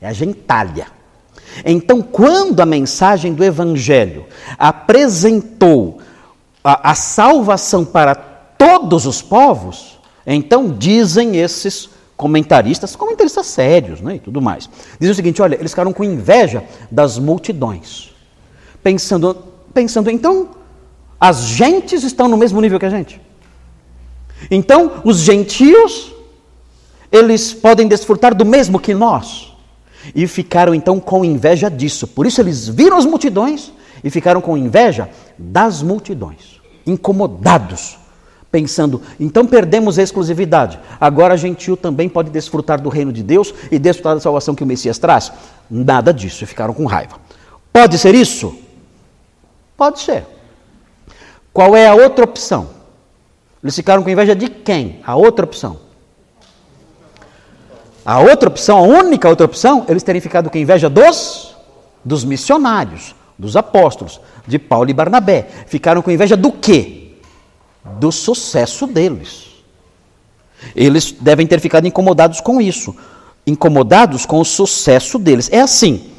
É 0.00 0.08
a 0.08 0.12
gentalha. 0.12 0.88
Então, 1.64 2.02
quando 2.02 2.60
a 2.60 2.66
mensagem 2.66 3.32
do 3.32 3.44
Evangelho 3.44 4.26
apresentou 4.58 6.00
a, 6.62 6.90
a 6.90 6.94
salvação 6.94 7.84
para 7.84 8.14
todos 8.14 9.06
os 9.06 9.22
povos, 9.22 9.98
então 10.26 10.70
dizem 10.70 11.36
esses 11.36 11.88
comentaristas, 12.16 12.94
comentaristas 12.94 13.46
sérios 13.46 14.00
né, 14.00 14.16
e 14.16 14.18
tudo 14.18 14.42
mais, 14.42 14.68
dizem 14.98 15.12
o 15.12 15.14
seguinte: 15.14 15.42
olha, 15.42 15.54
eles 15.54 15.72
ficaram 15.72 15.92
com 15.92 16.04
inveja 16.04 16.62
das 16.90 17.18
multidões, 17.18 18.09
pensando, 18.82 19.36
pensando, 19.72 20.10
então, 20.10 20.48
as 21.20 21.42
gentes 21.42 22.02
estão 22.02 22.28
no 22.28 22.36
mesmo 22.36 22.60
nível 22.60 22.78
que 22.78 22.86
a 22.86 22.90
gente. 22.90 23.20
Então, 24.50 25.02
os 25.04 25.18
gentios, 25.18 26.12
eles 27.12 27.52
podem 27.52 27.86
desfrutar 27.86 28.34
do 28.34 28.44
mesmo 28.44 28.78
que 28.78 28.94
nós. 28.94 29.52
E 30.14 30.26
ficaram 30.26 30.74
então 30.74 30.98
com 30.98 31.24
inveja 31.24 31.70
disso. 31.70 32.06
Por 32.06 32.26
isso 32.26 32.40
eles 32.40 32.68
viram 32.68 32.96
as 32.96 33.04
multidões 33.04 33.72
e 34.02 34.08
ficaram 34.08 34.40
com 34.40 34.56
inveja 34.56 35.10
das 35.36 35.82
multidões, 35.82 36.60
incomodados, 36.86 37.98
pensando, 38.50 39.00
então 39.18 39.46
perdemos 39.46 39.98
a 39.98 40.02
exclusividade. 40.02 40.78
Agora 40.98 41.34
a 41.34 41.36
gentil 41.36 41.76
também 41.76 42.08
pode 42.08 42.30
desfrutar 42.30 42.80
do 42.80 42.88
reino 42.88 43.12
de 43.12 43.22
Deus 43.22 43.54
e 43.70 43.78
desfrutar 43.78 44.14
da 44.14 44.20
salvação 44.20 44.54
que 44.54 44.64
o 44.64 44.66
Messias 44.66 44.98
traz. 44.98 45.30
Nada 45.70 46.12
disso, 46.12 46.46
ficaram 46.46 46.72
com 46.72 46.86
raiva. 46.86 47.16
Pode 47.72 47.98
ser 47.98 48.14
isso? 48.14 48.56
Pode 49.80 50.00
ser. 50.00 50.26
Qual 51.54 51.74
é 51.74 51.86
a 51.86 51.94
outra 51.94 52.26
opção? 52.26 52.68
Eles 53.62 53.74
ficaram 53.74 54.02
com 54.02 54.10
inveja 54.10 54.36
de 54.36 54.46
quem? 54.50 55.00
A 55.06 55.16
outra 55.16 55.46
opção. 55.46 55.78
A 58.04 58.20
outra 58.20 58.50
opção, 58.50 58.76
a 58.76 58.82
única 58.82 59.26
outra 59.26 59.46
opção, 59.46 59.86
eles 59.88 60.02
terem 60.02 60.20
ficado 60.20 60.50
com 60.50 60.58
inveja 60.58 60.90
dos 60.90 61.56
dos 62.04 62.24
missionários, 62.24 63.14
dos 63.38 63.56
apóstolos, 63.56 64.20
de 64.46 64.58
Paulo 64.58 64.90
e 64.90 64.92
Barnabé. 64.92 65.48
Ficaram 65.66 66.02
com 66.02 66.10
inveja 66.10 66.36
do 66.36 66.52
quê? 66.52 67.12
Do 67.98 68.12
sucesso 68.12 68.86
deles. 68.86 69.46
Eles 70.76 71.10
devem 71.10 71.46
ter 71.46 71.58
ficado 71.58 71.86
incomodados 71.86 72.42
com 72.42 72.60
isso, 72.60 72.94
incomodados 73.46 74.26
com 74.26 74.40
o 74.40 74.44
sucesso 74.44 75.18
deles. 75.18 75.48
É 75.50 75.62
assim, 75.62 76.09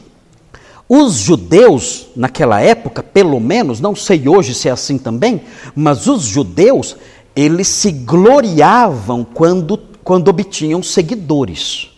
os 0.88 1.16
judeus, 1.16 2.08
naquela 2.16 2.60
época, 2.60 3.02
pelo 3.02 3.40
menos, 3.40 3.80
não 3.80 3.96
sei 3.96 4.28
hoje 4.28 4.54
se 4.54 4.68
é 4.68 4.72
assim 4.72 4.98
também, 4.98 5.42
mas 5.76 6.08
os 6.08 6.24
judeus, 6.24 6.98
eles 7.36 7.68
se 7.68 7.92
gloriavam 7.92 9.24
quando, 9.24 9.78
quando 10.04 10.28
obtinham 10.28 10.84
seguidores. 10.84 11.90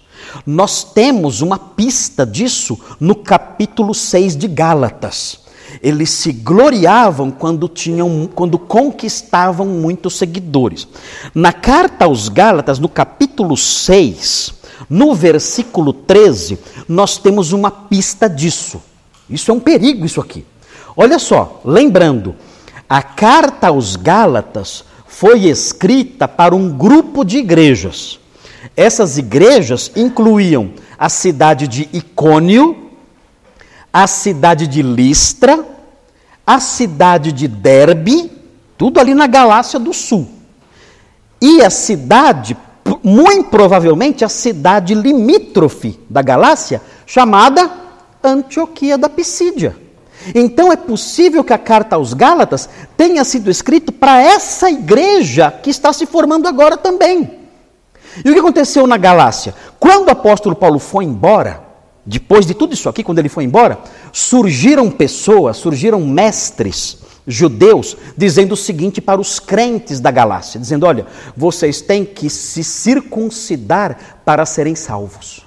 Nós 0.46 0.84
temos 0.84 1.42
uma 1.42 1.58
pista 1.58 2.26
disso 2.26 2.80
no 3.00 3.16
capítulo 3.16 3.94
6 3.94 4.36
de 4.36 4.48
Gálatas. 4.48 5.40
Eles 5.82 6.12
se 6.12 6.32
gloriavam 6.32 7.32
quando 7.32 7.68
tinham, 7.68 8.30
quando 8.34 8.60
conquistavam 8.60 9.66
muitos 9.68 10.18
seguidores. 10.18 10.88
Na 11.34 11.52
carta 11.52 12.06
aos 12.06 12.30
Gálatas, 12.30 12.80
no 12.80 12.90
capítulo 12.90 13.58
6, 13.58 14.54
no 14.90 15.14
versículo 15.14 15.94
13, 15.94 16.60
nós 16.88 17.18
temos 17.18 17.52
uma 17.52 17.72
pista 17.72 18.30
disso. 18.30 18.82
Isso 19.30 19.52
é 19.52 19.54
um 19.54 19.60
perigo, 19.60 20.06
isso 20.06 20.20
aqui. 20.20 20.46
Olha 20.96 21.18
só, 21.18 21.62
lembrando, 21.66 22.36
a 22.88 23.02
carta 23.02 23.68
aos 23.70 23.96
Gálatas 23.96 24.84
foi 25.08 25.46
escrita 25.46 26.28
para 26.28 26.56
um 26.56 26.70
grupo 26.70 27.24
de 27.24 27.38
igrejas. 27.38 28.20
Essas 28.76 29.18
igrejas 29.18 29.92
incluíam 29.96 30.72
a 30.98 31.10
cidade 31.10 31.68
de 31.68 31.90
Icônio, 31.94 32.92
a 33.92 34.08
cidade 34.08 34.68
de 34.68 34.82
Listra, 34.82 35.66
a 36.46 36.60
cidade 36.60 37.32
de 37.32 37.48
Derbe, 37.48 38.32
tudo 38.78 39.00
ali 39.00 39.14
na 39.14 39.28
Galácia 39.28 39.80
do 39.80 39.94
Sul. 39.94 40.28
E 41.42 41.62
a 41.62 41.70
cidade 41.70 42.58
muito 43.04 43.50
provavelmente 43.50 44.24
a 44.24 44.30
cidade 44.30 44.94
limítrofe 44.94 46.00
da 46.10 46.22
Galácia, 46.22 46.82
chamada 47.06 47.70
Antioquia 48.24 48.98
da 48.98 49.10
Pisídia. 49.10 49.76
Então 50.34 50.72
é 50.72 50.76
possível 50.76 51.44
que 51.44 51.54
a 51.54 51.58
carta 51.58 51.96
aos 51.96 52.14
Gálatas 52.14 52.70
tenha 52.96 53.24
sido 53.24 53.52
escrita 53.52 53.92
para 53.92 54.22
essa 54.22 54.70
igreja 54.70 55.52
que 55.52 55.70
está 55.70 55.92
se 55.92 56.06
formando 56.06 56.48
agora 56.48 56.78
também. 56.78 57.40
E 58.24 58.30
o 58.30 58.34
que 58.34 58.40
aconteceu 58.40 58.88
na 58.88 58.96
Galácia? 58.96 59.54
Quando 59.80 60.08
o 60.08 60.12
apóstolo 60.12 60.56
Paulo 60.56 60.80
foi 60.80 61.04
embora, 61.04 61.64
depois 62.06 62.46
de 62.46 62.54
tudo 62.54 62.74
isso 62.74 62.88
aqui, 62.88 63.04
quando 63.04 63.20
ele 63.20 63.30
foi 63.30 63.44
embora, 63.44 63.80
surgiram 64.12 64.90
pessoas, 64.90 65.58
surgiram 65.58 66.00
mestres 66.02 67.00
judeus 67.26 67.96
dizendo 68.18 68.54
o 68.54 68.58
seguinte 68.58 69.02
para 69.02 69.22
os 69.22 69.40
crentes 69.40 70.00
da 70.00 70.12
Galácia, 70.12 70.60
dizendo: 70.60 70.86
"Olha, 70.86 71.06
vocês 71.36 71.82
têm 71.82 72.06
que 72.06 72.30
se 72.30 72.64
circuncidar 72.64 74.20
para 74.26 74.46
serem 74.46 74.76
salvos". 74.76 75.46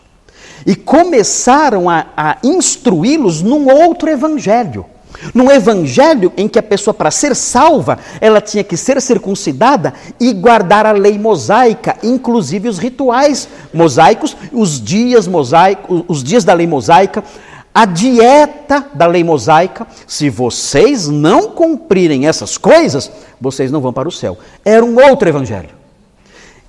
E 0.67 0.75
começaram 0.75 1.89
a, 1.89 2.07
a 2.17 2.39
instruí-los 2.43 3.43
num 3.43 3.69
outro 3.69 4.11
evangelho. 4.11 4.87
Num 5.35 5.51
evangelho 5.51 6.33
em 6.37 6.49
que 6.49 6.59
a 6.59 6.63
pessoa, 6.63 6.93
para 6.93 7.11
ser 7.11 7.35
salva, 7.35 7.99
ela 8.21 8.41
tinha 8.41 8.63
que 8.63 8.77
ser 8.77 9.01
circuncidada 9.01 9.95
e 10.21 10.33
guardar 10.33 10.85
a 10.85 10.93
lei 10.93 11.19
mosaica, 11.19 11.97
inclusive 12.03 12.69
os 12.69 12.79
rituais 12.79 13.49
mosaicos, 13.73 14.37
os 14.53 14.81
dias 14.83 15.27
mosaicos, 15.27 16.05
os 16.07 16.23
dias 16.23 16.45
da 16.45 16.53
lei 16.53 16.67
mosaica, 16.67 17.25
a 17.77 17.85
dieta 17.85 18.87
da 18.95 19.07
lei 19.07 19.23
mosaica, 19.23 19.87
se 20.07 20.31
vocês 20.31 21.09
não 21.09 21.51
cumprirem 21.51 22.27
essas 22.27 22.57
coisas, 22.57 23.13
vocês 23.39 23.71
não 23.71 23.83
vão 23.83 23.93
para 23.93 24.09
o 24.09 24.11
céu. 24.11 24.39
Era 24.65 24.83
um 24.83 24.99
outro 24.99 25.29
evangelho. 25.29 25.69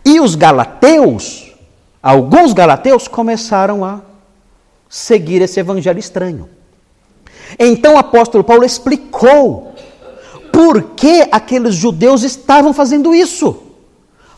E 0.03 0.19
os 0.19 0.35
galateus, 0.35 1.55
alguns 2.03 2.51
galateus 2.51 3.07
começaram 3.07 3.85
a 3.85 4.01
seguir 4.89 5.41
esse 5.41 5.61
evangelho 5.61 5.97
estranho. 5.97 6.49
Então 7.57 7.93
o 7.95 7.97
apóstolo 7.97 8.43
Paulo 8.43 8.65
explicou 8.65 9.73
por 10.51 10.91
que 10.97 11.25
aqueles 11.31 11.73
judeus 11.73 12.23
estavam 12.23 12.73
fazendo 12.73 13.15
isso. 13.15 13.63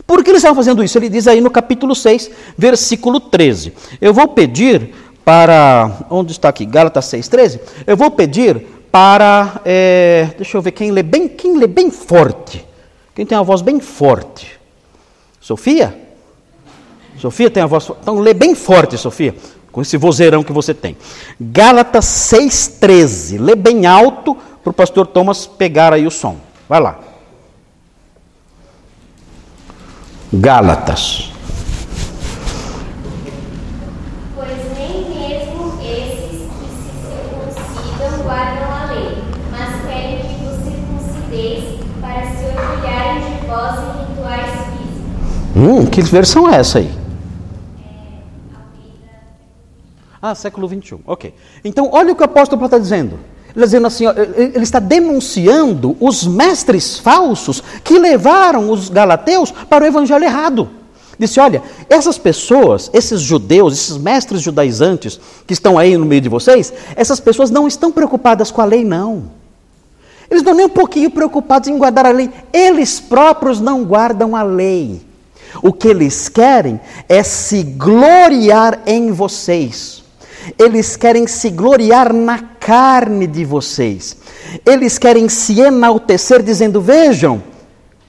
Por 0.06 0.24
que 0.24 0.30
eles 0.30 0.42
estavam 0.42 0.56
fazendo 0.56 0.84
isso? 0.84 1.00
Ele 1.00 1.10
diz 1.10 1.28
aí 1.28 1.42
no 1.42 1.50
capítulo 1.50 1.96
6, 1.96 2.30
versículo 2.56 3.20
13. 3.20 3.74
Eu 4.00 4.14
vou 4.14 4.28
pedir 4.28 4.94
para. 5.24 6.06
Onde 6.10 6.32
está 6.32 6.50
aqui? 6.50 6.66
Gálatas 6.66 7.06
6,13. 7.06 7.60
Eu 7.86 7.98
vou 7.98 8.12
pedir 8.12 8.66
para. 8.92 9.62
É, 9.66 10.30
deixa 10.38 10.58
eu 10.58 10.62
ver 10.62 10.72
quem 10.72 10.92
lê 10.92 11.04
bem, 11.04 11.28
quem 11.28 11.58
lê 11.58 11.68
bem 11.68 11.92
forte. 11.92 12.66
Quem 13.16 13.26
tem 13.26 13.38
uma 13.38 13.44
voz 13.44 13.62
bem 13.62 13.80
forte? 13.80 14.60
Sofia? 15.40 15.98
Sofia 17.18 17.50
tem 17.50 17.64
a 17.64 17.66
voz. 17.66 17.90
Então 18.02 18.20
lê 18.20 18.34
bem 18.34 18.56
forte, 18.56 18.98
Sofia, 18.98 19.36
com 19.72 19.82
esse 19.82 19.98
vozeirão 19.98 20.44
que 20.44 20.54
você 20.54 20.74
tem. 20.74 20.96
Gálatas 21.40 22.06
6,13. 22.06 23.40
Lê 23.40 23.56
bem 23.56 23.86
alto 23.86 24.38
para 24.64 24.72
o 24.72 24.74
pastor 24.74 25.08
Thomas 25.08 25.46
pegar 25.46 25.94
aí 25.94 26.06
o 26.08 26.12
som. 26.12 26.38
Vai 26.68 26.80
lá. 26.80 27.00
Gálatas. 30.32 31.32
Pois 34.36 34.78
nem 34.78 35.10
mesmo 35.10 35.74
esses 35.82 36.48
que 36.52 36.68
se 36.70 36.92
circuncidam 37.02 38.24
guardam 38.24 38.72
a 38.72 38.92
lei, 38.94 39.24
mas 39.50 39.82
querem 39.88 40.20
que 40.20 40.36
vos 40.46 40.58
circuncideis 40.64 41.80
para 42.00 42.22
se 42.30 42.46
orgulharem 42.46 43.22
de 43.24 43.48
vós 43.48 43.80
em 43.80 44.08
rituais 44.08 44.52
físicos. 44.68 45.49
Hum, 45.60 45.86
que 45.86 46.02
versão 46.02 46.50
é 46.50 46.56
essa 46.56 46.80
aí? 46.80 46.90
Ah, 50.22 50.34
século 50.34 50.70
21. 50.70 51.02
Ok. 51.06 51.34
Então, 51.66 51.90
olha 51.92 52.14
o 52.14 52.16
que 52.16 52.22
o 52.22 52.26
apóstolo 52.26 52.58
Paulo 52.58 52.68
está 52.68 52.78
dizendo. 52.78 53.20
Ele 53.54 53.66
está 53.66 53.66
dizendo 53.66 53.88
assim, 53.88 54.06
ele 54.38 54.64
está 54.64 54.80
denunciando 54.80 55.98
os 56.00 56.26
mestres 56.26 56.98
falsos 57.00 57.62
que 57.84 58.00
levaram 58.00 58.70
os 58.70 58.88
galateus 58.88 59.52
para 59.52 59.84
o 59.84 59.88
evangelho 59.88 60.24
errado. 60.24 60.70
Disse: 61.18 61.42
olha, 61.42 61.62
essas 61.90 62.18
pessoas, 62.18 62.90
esses 62.94 63.20
judeus, 63.20 63.74
esses 63.74 63.98
mestres 63.98 64.42
judaizantes 64.42 65.20
que 65.46 65.52
estão 65.52 65.78
aí 65.78 65.98
no 65.98 66.06
meio 66.06 66.22
de 66.22 66.30
vocês, 66.30 66.72
essas 66.96 67.20
pessoas 67.20 67.50
não 67.50 67.68
estão 67.68 67.92
preocupadas 67.92 68.50
com 68.50 68.62
a 68.62 68.66
lei, 68.66 68.86
não. 68.86 69.24
Eles 70.32 70.44
não 70.44 70.54
nem 70.54 70.68
um 70.68 70.70
pouquinho 70.70 71.10
preocupados 71.10 71.68
em 71.68 71.78
guardar 71.78 72.06
a 72.06 72.12
lei. 72.12 72.30
Eles 72.54 73.00
próprios 73.00 73.60
não 73.60 73.84
guardam 73.84 74.36
a 74.36 74.44
lei. 74.44 75.09
O 75.62 75.74
que 75.74 75.88
eles 75.88 76.30
querem 76.30 76.80
é 77.08 77.24
se 77.24 77.64
gloriar 77.64 78.80
em 78.86 79.12
vocês. 79.12 80.04
Eles 80.58 80.96
querem 80.96 81.28
se 81.28 81.50
gloriar 81.50 82.14
na 82.14 82.40
carne 82.40 83.28
de 83.28 83.44
vocês. 83.44 84.18
Eles 84.66 84.98
querem 84.98 85.28
se 85.28 85.60
enaltecer, 85.60 86.42
dizendo: 86.42 86.82
Vejam, 86.82 87.44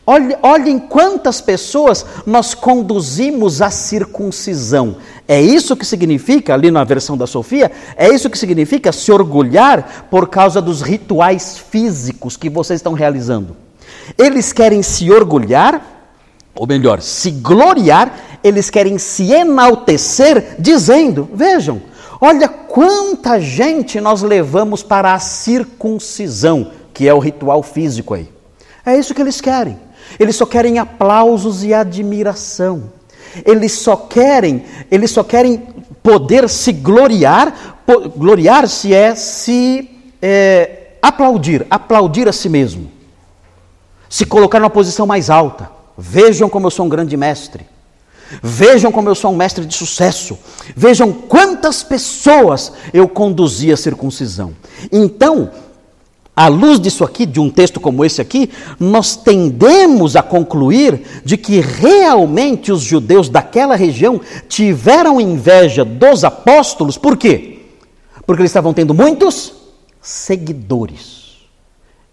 olhe- 0.07 0.37
olhem 0.43 0.79
quantas 0.79 1.41
pessoas 1.41 2.07
nós 2.25 2.55
conduzimos 2.55 3.61
à 3.61 3.69
circuncisão. 3.71 4.97
É 5.27 5.41
isso 5.41 5.77
que 5.77 5.85
significa, 5.85 6.55
ali 6.55 6.71
na 6.71 6.83
versão 6.85 7.17
da 7.17 7.27
Sofia, 7.27 7.71
é 7.97 8.09
isso 8.09 8.31
que 8.31 8.39
significa 8.39 8.93
se 8.93 9.11
orgulhar 9.13 10.07
por 10.11 10.29
causa 10.29 10.61
dos 10.63 10.83
rituais 10.83 11.59
físicos 11.59 12.37
que 12.37 12.49
vocês 12.49 12.79
estão 12.79 12.93
realizando. 12.93 13.57
Eles 14.17 14.53
querem 14.53 14.83
se 14.83 15.11
orgulhar 15.11 16.00
ou 16.54 16.66
melhor, 16.66 17.00
se 17.00 17.30
gloriar, 17.30 18.38
eles 18.42 18.71
querem 18.71 18.99
se 18.99 19.33
enaltecer, 19.33 20.57
dizendo: 20.59 21.28
vejam, 21.33 21.80
olha 22.21 22.49
quanta 22.49 23.40
gente 23.40 24.00
nós 24.00 24.23
levamos 24.23 24.83
para 24.83 25.14
a 25.14 25.19
circuncisão, 25.19 26.73
que 26.92 27.09
é 27.09 27.14
o 27.14 27.19
ritual 27.19 27.62
físico 27.62 28.14
aí. 28.14 28.28
É 28.85 28.97
isso 28.97 29.14
que 29.14 29.21
eles 29.21 29.40
querem. 29.40 29.78
Eles 30.19 30.37
só 30.37 30.47
querem 30.47 30.78
aplausos 30.78 31.62
e 31.62 31.73
admiração. 31.73 32.92
Eles 33.45 33.73
só 33.73 33.97
querem, 33.97 34.64
eles 34.90 35.11
só 35.11 35.23
querem 35.23 35.69
poder 36.02 36.49
se 36.49 36.73
gloriar. 36.73 37.76
Gloriar-se 38.16 38.95
é 38.95 39.14
se 39.14 39.90
é, 40.23 40.95
aplaudir, 41.02 41.66
aplaudir 41.71 42.28
a 42.28 42.33
si 42.33 42.49
mesmo 42.49 43.00
se 44.11 44.26
colocar 44.26 44.59
numa 44.59 44.69
posição 44.69 45.07
mais 45.07 45.30
alta. 45.30 45.71
Vejam 45.97 46.49
como 46.49 46.67
eu 46.67 46.71
sou 46.71 46.87
um 46.87 46.89
grande 46.89 47.17
mestre. 47.17 47.67
Vejam 48.43 48.93
como 48.93 49.09
eu 49.09 49.15
sou 49.15 49.33
um 49.33 49.37
mestre 49.37 49.65
de 49.65 49.75
sucesso. 49.75 50.39
Vejam 50.76 51.13
quantas 51.13 51.83
pessoas 51.83 52.73
eu 52.93 53.09
conduzi 53.09 53.73
à 53.73 53.76
circuncisão. 53.76 54.55
Então, 54.93 55.50
à 56.35 56.47
luz 56.47 56.81
disso 56.81 57.05
aqui, 57.05 57.26
de 57.26 57.41
um 57.41 57.50
texto 57.50 57.81
como 57.81 58.05
esse 58.05 58.21
aqui, 58.21 58.50
nós 58.79 59.17
tendemos 59.17 60.15
a 60.15 60.23
concluir 60.23 61.23
de 61.25 61.37
que 61.37 61.61
realmente 61.61 62.71
os 62.71 62.83
judeus 62.83 63.29
daquela 63.29 63.75
região 63.75 64.21
tiveram 64.49 65.21
inveja 65.21 65.85
dos 65.85 66.23
apóstolos, 66.25 66.97
por 66.97 67.17
quê? 67.17 67.59
Porque 68.25 68.43
eles 68.43 68.50
estavam 68.50 68.73
tendo 68.73 68.95
muitos 68.95 69.53
seguidores. 70.00 71.39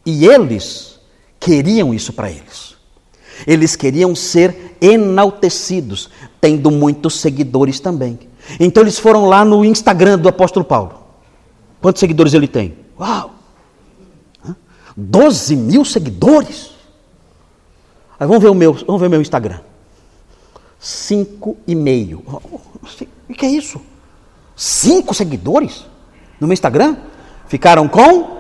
E 0.06 0.26
eles 0.26 1.00
queriam 1.40 1.94
isso 1.94 2.12
para 2.12 2.32
eles. 2.32 2.77
Eles 3.46 3.76
queriam 3.76 4.16
ser 4.16 4.78
enaltecidos, 4.82 6.10
tendo 6.40 6.72
muitos 6.72 7.20
seguidores 7.20 7.80
também. 7.80 8.20
Então 8.60 8.84
eles 8.84 8.98
foram 8.98 9.26
lá 9.26 9.44
no 9.44 9.66
Instagram 9.66 10.18
do 10.18 10.30
apóstolo 10.30 10.66
Paulo. 10.66 10.94
Quantos 11.82 12.00
seguidores 12.00 12.34
ele 12.34 12.48
tem? 12.48 12.76
Uau! 13.00 13.32
Hã? 14.48 14.56
12 14.96 15.56
mil 15.56 15.86
seguidores. 15.86 16.72
Aí 18.20 18.26
vamos 18.26 18.42
ver 18.42 18.50
o 18.50 18.56
meu, 18.56 18.74
vamos 18.74 19.00
ver 19.00 19.08
o 19.08 19.12
meu 19.12 19.22
Instagram. 19.22 19.60
Cinco 20.80 21.58
e 21.68 21.76
meio. 21.76 22.24
O 23.30 23.34
que 23.34 23.46
é 23.46 23.50
isso? 23.50 23.82
Cinco 24.56 25.14
seguidores 25.14 25.86
no 26.40 26.48
meu 26.48 26.54
Instagram? 26.54 26.96
Ficaram 27.48 27.88
com 27.88 28.38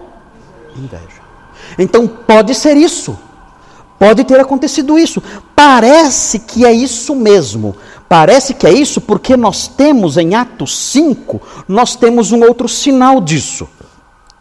inveja. 0.75 1.21
Então 1.77 2.07
pode 2.07 2.53
ser 2.55 2.75
isso. 2.75 3.17
Pode 3.99 4.23
ter 4.23 4.39
acontecido 4.39 4.97
isso. 4.97 5.21
Parece 5.55 6.39
que 6.39 6.65
é 6.65 6.71
isso 6.71 7.15
mesmo. 7.15 7.75
Parece 8.07 8.53
que 8.53 8.65
é 8.65 8.71
isso 8.71 9.01
porque 9.01 9.35
nós 9.35 9.67
temos 9.67 10.17
em 10.17 10.33
Atos 10.33 10.77
5, 10.77 11.41
nós 11.67 11.95
temos 11.95 12.31
um 12.31 12.41
outro 12.41 12.67
sinal 12.67 13.19
disso. 13.19 13.67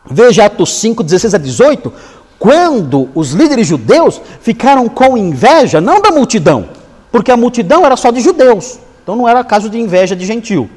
Veja 0.09 0.45
Atos 0.45 0.75
5, 0.75 1.03
16 1.03 1.35
a 1.35 1.39
18, 1.39 1.93
quando 2.39 3.09
os 3.13 3.33
líderes 3.33 3.67
judeus 3.67 4.21
ficaram 4.41 4.89
com 4.89 5.17
inveja, 5.17 5.81
não 5.81 6.01
da 6.01 6.13
multidão, 6.13 6.69
porque 7.11 7.33
a 7.33 7.37
multidão 7.37 7.85
era 7.85 7.97
só 7.97 8.13
de 8.13 8.21
judeus, 8.21 8.79
então 9.03 9.17
não 9.17 9.29
era 9.29 9.43
caso 9.43 9.69
de 9.69 9.81
inveja 9.81 10.15
de 10.15 10.25
gentil, 10.25 10.71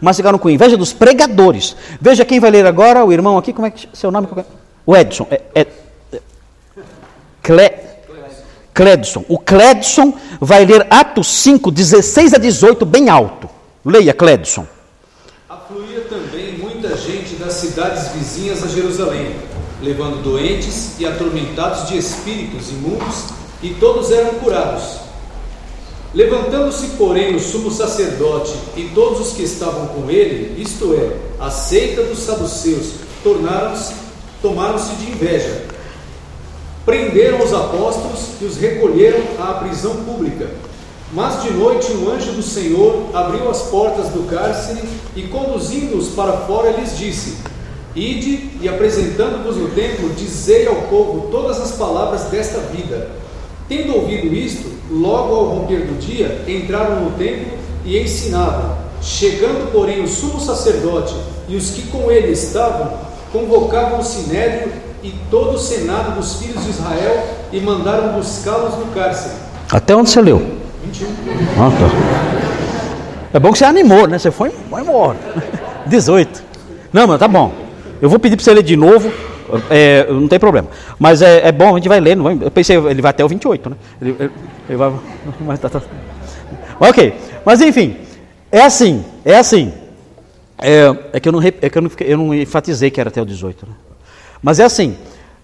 mas 0.00 0.16
ficaram 0.16 0.38
com 0.38 0.50
inveja 0.50 0.76
dos 0.76 0.92
pregadores. 0.92 1.76
Veja 2.00 2.24
quem 2.24 2.40
vai 2.40 2.50
ler 2.50 2.66
agora, 2.66 3.04
o 3.04 3.12
irmão 3.12 3.38
aqui, 3.38 3.52
como 3.52 3.66
é 3.66 3.70
que 3.70 3.88
seu 3.92 4.10
nome? 4.10 4.26
O 4.84 4.96
Edson. 4.96 5.26
É, 5.30 5.40
é, 5.54 5.66
é, 6.12 6.20
Cle, 7.42 7.70
Cledson. 8.74 9.24
O 9.28 9.38
Cledson 9.38 10.12
vai 10.40 10.64
ler 10.64 10.84
Atos 10.90 11.28
5, 11.28 11.70
16 11.70 12.34
a 12.34 12.38
18, 12.38 12.84
bem 12.84 13.08
alto. 13.08 13.48
Leia, 13.84 14.12
Cledson. 14.12 14.66
Afluía 15.48 16.00
também 16.10 16.58
muita 16.58 16.96
gente 16.96 17.36
das 17.36 17.54
cidades 17.54 18.08
vizinhas 18.08 18.64
a 18.64 18.66
Jerusalém, 18.66 19.36
levando 19.80 20.22
doentes 20.22 20.98
e 20.98 21.06
atormentados 21.06 21.88
de 21.88 21.96
espíritos 21.96 22.70
imundos, 22.70 23.26
e 23.62 23.70
todos 23.74 24.10
eram 24.10 24.34
curados. 24.34 24.98
Levantando-se, 26.12 26.88
porém, 26.98 27.34
o 27.34 27.40
sumo 27.40 27.70
sacerdote 27.70 28.54
e 28.76 28.90
todos 28.94 29.20
os 29.20 29.32
que 29.32 29.42
estavam 29.42 29.86
com 29.88 30.10
ele, 30.10 30.60
isto 30.60 30.94
é, 30.94 31.16
a 31.40 31.50
seita 31.50 32.02
dos 32.02 32.18
saduceus, 32.20 32.94
tornaram-se, 33.22 33.94
tomaram-se 34.42 34.94
de 34.96 35.10
inveja. 35.10 35.73
Prenderam 36.84 37.42
os 37.42 37.52
apóstolos 37.52 38.28
e 38.40 38.44
os 38.44 38.56
recolheram 38.58 39.20
à 39.38 39.54
prisão 39.54 39.96
pública. 40.04 40.50
Mas 41.12 41.42
de 41.42 41.52
noite 41.52 41.92
um 41.92 42.10
anjo 42.10 42.32
do 42.32 42.42
Senhor 42.42 43.06
abriu 43.14 43.48
as 43.48 43.62
portas 43.62 44.08
do 44.08 44.28
cárcere 44.28 44.82
e, 45.16 45.22
conduzindo-os 45.22 46.08
para 46.08 46.32
fora, 46.38 46.72
lhes 46.72 46.98
disse: 46.98 47.38
Ide 47.94 48.50
e 48.60 48.68
apresentando-vos 48.68 49.56
no 49.56 49.68
templo, 49.70 50.10
dizei 50.10 50.66
ao 50.66 50.74
povo 50.74 51.28
todas 51.30 51.60
as 51.60 51.72
palavras 51.72 52.24
desta 52.24 52.58
vida. 52.58 53.10
Tendo 53.68 53.94
ouvido 53.94 54.34
isto, 54.34 54.68
logo 54.90 55.34
ao 55.34 55.44
romper 55.44 55.86
do 55.86 55.98
dia, 55.98 56.44
entraram 56.46 57.04
no 57.04 57.12
templo 57.12 57.56
e 57.84 57.98
ensinavam. 57.98 58.76
Chegando, 59.00 59.70
porém, 59.72 60.02
o 60.02 60.08
sumo 60.08 60.40
sacerdote 60.40 61.14
e 61.48 61.56
os 61.56 61.70
que 61.70 61.82
com 61.88 62.10
ele 62.10 62.32
estavam, 62.32 62.98
convocavam 63.32 64.00
o 64.00 64.04
sinédrio 64.04 64.72
e 65.04 65.14
todo 65.30 65.54
o 65.54 65.58
senado 65.58 66.16
dos 66.16 66.36
filhos 66.40 66.64
de 66.64 66.70
Israel 66.70 67.26
e 67.52 67.60
mandaram 67.60 68.14
buscá-los 68.14 68.76
no 68.78 68.86
cárcere. 68.86 69.34
Até 69.70 69.94
onde 69.94 70.08
você 70.10 70.20
leu? 70.22 70.38
21. 70.84 71.06
Ah, 71.58 71.70
tá. 71.70 73.28
É 73.34 73.38
bom 73.38 73.52
que 73.52 73.58
você 73.58 73.64
animou, 73.64 74.06
né? 74.08 74.18
Você 74.18 74.30
foi, 74.30 74.50
foi 74.70 74.80
embora. 74.80 75.18
18. 75.86 76.42
Não, 76.92 77.06
mas 77.06 77.18
tá 77.18 77.28
bom. 77.28 77.52
Eu 78.00 78.08
vou 78.08 78.18
pedir 78.18 78.36
para 78.36 78.44
você 78.44 78.54
ler 78.54 78.62
de 78.62 78.76
novo. 78.76 79.12
é, 79.70 80.06
não 80.10 80.26
tem 80.26 80.38
problema. 80.38 80.68
Mas 80.98 81.20
é, 81.20 81.48
é 81.48 81.52
bom, 81.52 81.72
a 81.74 81.76
gente 81.78 81.88
vai 81.88 82.00
ler. 82.00 82.16
Vai, 82.16 82.38
eu 82.40 82.50
pensei, 82.50 82.76
ele 82.76 83.02
vai 83.02 83.10
até 83.10 83.24
o 83.24 83.28
28, 83.28 83.70
né? 83.70 83.76
Ele, 84.00 84.16
ele- 84.18 84.30
ele 84.68 84.76
vai, 84.78 84.92
mas 85.40 85.58
tá, 85.60 85.68
tá. 85.68 85.82
Ok. 86.80 87.14
Mas 87.44 87.60
enfim, 87.60 87.96
é 88.50 88.62
assim, 88.62 89.04
é 89.24 89.36
assim. 89.36 89.72
É, 90.58 90.94
é 91.12 91.20
que, 91.20 91.28
eu 91.28 91.32
não, 91.32 91.42
é 91.42 91.50
que 91.50 91.76
eu, 91.78 91.82
não, 91.82 91.90
eu 92.00 92.16
não 92.16 92.34
enfatizei 92.34 92.90
que 92.90 93.00
era 93.00 93.08
até 93.10 93.20
o 93.20 93.26
18. 93.26 93.66
Né? 93.66 93.74
Mas 94.44 94.60
é 94.60 94.64
assim: 94.64 94.94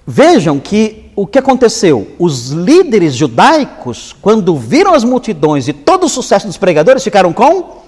vejam 0.07 0.61
que 0.61 1.11
o 1.17 1.27
que 1.27 1.39
aconteceu? 1.39 2.07
Os 2.19 2.51
líderes 2.51 3.15
judaicos, 3.15 4.15
quando 4.21 4.55
viram 4.57 4.95
as 4.95 5.03
multidões 5.03 5.67
e 5.67 5.73
todo 5.73 6.05
o 6.05 6.09
sucesso 6.09 6.47
dos 6.47 6.59
pregadores, 6.59 7.03
ficaram 7.03 7.33
com 7.33 7.79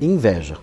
inveja. 0.00 0.56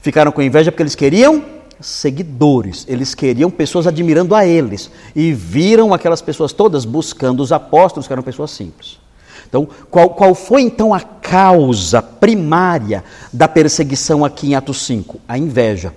Ficaram 0.00 0.30
com 0.30 0.40
inveja 0.40 0.70
porque 0.70 0.84
eles 0.84 0.94
queriam 0.94 1.44
seguidores, 1.80 2.86
eles 2.88 3.14
queriam 3.14 3.50
pessoas 3.50 3.88
admirando 3.88 4.36
a 4.36 4.46
eles. 4.46 4.88
E 5.16 5.32
viram 5.32 5.92
aquelas 5.92 6.22
pessoas 6.22 6.52
todas 6.52 6.84
buscando 6.84 7.42
os 7.42 7.50
apóstolos, 7.50 8.06
que 8.06 8.12
eram 8.12 8.22
pessoas 8.22 8.52
simples. 8.52 9.00
Então, 9.48 9.68
qual, 9.90 10.10
qual 10.10 10.34
foi 10.34 10.62
então 10.62 10.94
a 10.94 11.00
causa 11.00 12.00
primária 12.00 13.02
da 13.32 13.48
perseguição 13.48 14.24
aqui 14.24 14.48
em 14.48 14.54
Atos 14.54 14.82
5? 14.82 15.20
A 15.26 15.36
inveja. 15.36 15.92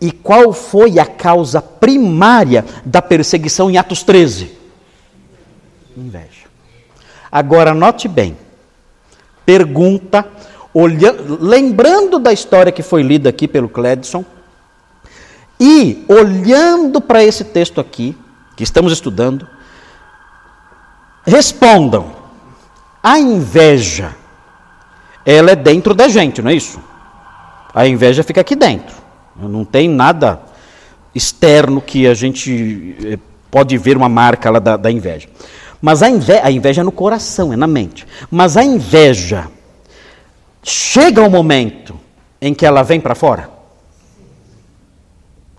E 0.00 0.12
qual 0.12 0.52
foi 0.52 0.98
a 0.98 1.06
causa 1.06 1.60
primária 1.60 2.64
da 2.84 3.02
perseguição 3.02 3.70
em 3.70 3.76
Atos 3.76 4.02
13? 4.02 4.52
Inveja. 5.96 6.46
Agora, 7.30 7.74
note 7.74 8.06
bem. 8.06 8.36
Pergunta, 9.44 10.26
olhando, 10.72 11.38
lembrando 11.40 12.18
da 12.18 12.32
história 12.32 12.70
que 12.70 12.82
foi 12.82 13.02
lida 13.02 13.28
aqui 13.28 13.48
pelo 13.48 13.68
Cledson, 13.68 14.24
e 15.60 16.04
olhando 16.08 17.00
para 17.00 17.24
esse 17.24 17.42
texto 17.42 17.80
aqui, 17.80 18.16
que 18.56 18.62
estamos 18.62 18.92
estudando, 18.92 19.48
respondam: 21.24 22.12
a 23.02 23.18
inveja, 23.18 24.14
ela 25.26 25.50
é 25.50 25.56
dentro 25.56 25.94
da 25.94 26.08
gente, 26.08 26.40
não 26.40 26.50
é 26.50 26.54
isso? 26.54 26.80
A 27.74 27.86
inveja 27.86 28.22
fica 28.22 28.40
aqui 28.40 28.54
dentro. 28.54 29.07
Não 29.38 29.64
tem 29.64 29.88
nada 29.88 30.40
externo 31.14 31.80
que 31.80 32.06
a 32.06 32.14
gente 32.14 32.96
eh, 33.04 33.18
pode 33.50 33.76
ver 33.78 33.96
uma 33.96 34.08
marca 34.08 34.50
lá 34.50 34.58
da, 34.58 34.76
da 34.76 34.90
inveja. 34.90 35.28
Mas 35.80 36.02
a 36.02 36.08
inveja, 36.08 36.40
a 36.44 36.50
inveja 36.50 36.80
é 36.80 36.84
no 36.84 36.92
coração, 36.92 37.52
é 37.52 37.56
na 37.56 37.66
mente. 37.66 38.06
Mas 38.30 38.56
a 38.56 38.64
inveja 38.64 39.48
chega 40.62 41.22
o 41.22 41.26
um 41.26 41.30
momento 41.30 41.98
em 42.40 42.52
que 42.52 42.66
ela 42.66 42.82
vem 42.82 43.00
para 43.00 43.14
fora. 43.14 43.50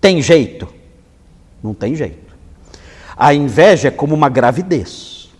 Tem 0.00 0.20
jeito? 0.20 0.68
Não 1.62 1.74
tem 1.74 1.94
jeito. 1.94 2.34
A 3.16 3.34
inveja 3.34 3.88
é 3.88 3.90
como 3.90 4.14
uma 4.14 4.28
gravidez. 4.28 5.30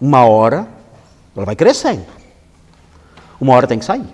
Uma 0.00 0.24
hora 0.24 0.66
ela 1.36 1.46
vai 1.46 1.54
crescendo. 1.54 2.06
Uma 3.40 3.54
hora 3.54 3.66
tem 3.66 3.78
que 3.78 3.84
sair. 3.84 4.06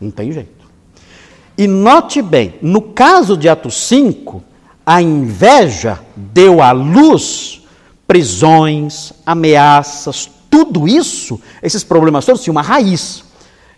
Não 0.00 0.10
tem 0.10 0.30
jeito. 0.32 0.57
E 1.58 1.66
note 1.66 2.22
bem, 2.22 2.54
no 2.62 2.80
caso 2.80 3.36
de 3.36 3.48
Atos 3.48 3.88
5, 3.88 4.40
a 4.86 5.02
inveja 5.02 5.98
deu 6.14 6.62
à 6.62 6.70
luz 6.70 7.62
prisões, 8.06 9.12
ameaças, 9.26 10.30
tudo 10.48 10.86
isso, 10.86 11.38
esses 11.60 11.82
problemas 11.82 12.24
todos 12.24 12.42
tinham 12.42 12.52
uma 12.52 12.62
raiz. 12.62 13.24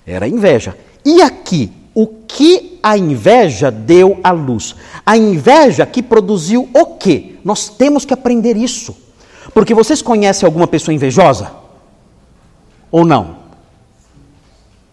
Era 0.06 0.26
a 0.26 0.28
inveja. 0.28 0.76
E 1.04 1.22
aqui, 1.22 1.72
o 1.94 2.06
que 2.06 2.78
a 2.82 2.98
inveja 2.98 3.70
deu 3.70 4.20
à 4.22 4.30
luz? 4.30 4.76
A 5.04 5.16
inveja 5.16 5.86
que 5.86 6.02
produziu 6.02 6.68
o 6.74 6.86
quê? 6.96 7.36
Nós 7.42 7.70
temos 7.70 8.04
que 8.04 8.12
aprender 8.12 8.58
isso. 8.58 8.94
Porque 9.54 9.72
vocês 9.72 10.02
conhecem 10.02 10.46
alguma 10.46 10.68
pessoa 10.68 10.94
invejosa? 10.94 11.50
Ou 12.90 13.06
não? 13.06 13.36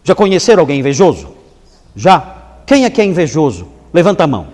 Já 0.06 0.16
conheceram 0.16 0.62
alguém 0.62 0.80
invejoso? 0.80 1.36
Já? 1.94 2.37
Quem 2.68 2.86
aqui 2.86 3.02
é 3.02 3.06
invejoso? 3.06 3.68
Levanta 3.92 4.26
a 4.26 4.28
mão. 4.28 4.50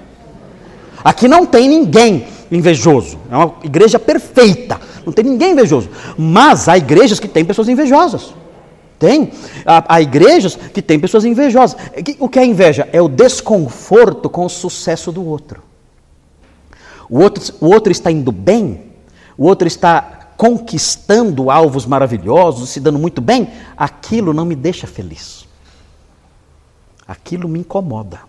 Aqui 1.03 1.27
não 1.27 1.45
tem 1.45 1.67
ninguém 1.67 2.25
invejoso. 2.49 3.19
É 3.29 3.35
uma 3.35 3.55
igreja 3.61 3.99
perfeita. 3.99 4.79
Não 5.05 5.11
tem 5.11 5.25
ninguém 5.25 5.51
invejoso. 5.51 5.89
Mas 6.17 6.69
há 6.69 6.77
igrejas 6.77 7.19
que 7.19 7.27
têm 7.27 7.43
pessoas 7.43 7.67
invejosas. 7.67 8.33
Tem. 8.97 9.33
Há, 9.65 9.95
há 9.95 10.01
igrejas 10.01 10.55
que 10.55 10.81
têm 10.81 10.97
pessoas 10.97 11.25
invejosas. 11.25 11.75
O 12.17 12.29
que 12.29 12.39
é 12.39 12.45
inveja? 12.45 12.87
É 12.93 13.01
o 13.01 13.09
desconforto 13.09 14.29
com 14.29 14.45
o 14.45 14.49
sucesso 14.49 15.11
do 15.11 15.25
outro. 15.25 15.61
O 17.09 17.19
outro, 17.19 17.43
o 17.59 17.65
outro 17.67 17.91
está 17.91 18.09
indo 18.09 18.31
bem 18.31 18.93
o 19.37 19.45
outro 19.45 19.67
está 19.67 20.19
conquistando 20.37 21.49
alvos 21.49 21.85
maravilhosos, 21.85 22.69
se 22.69 22.79
dando 22.79 22.99
muito 22.99 23.21
bem, 23.21 23.49
aquilo 23.77 24.33
não 24.33 24.45
me 24.45 24.55
deixa 24.55 24.87
feliz. 24.87 25.42
Aquilo 27.07 27.47
me 27.47 27.59
incomoda. 27.59 28.21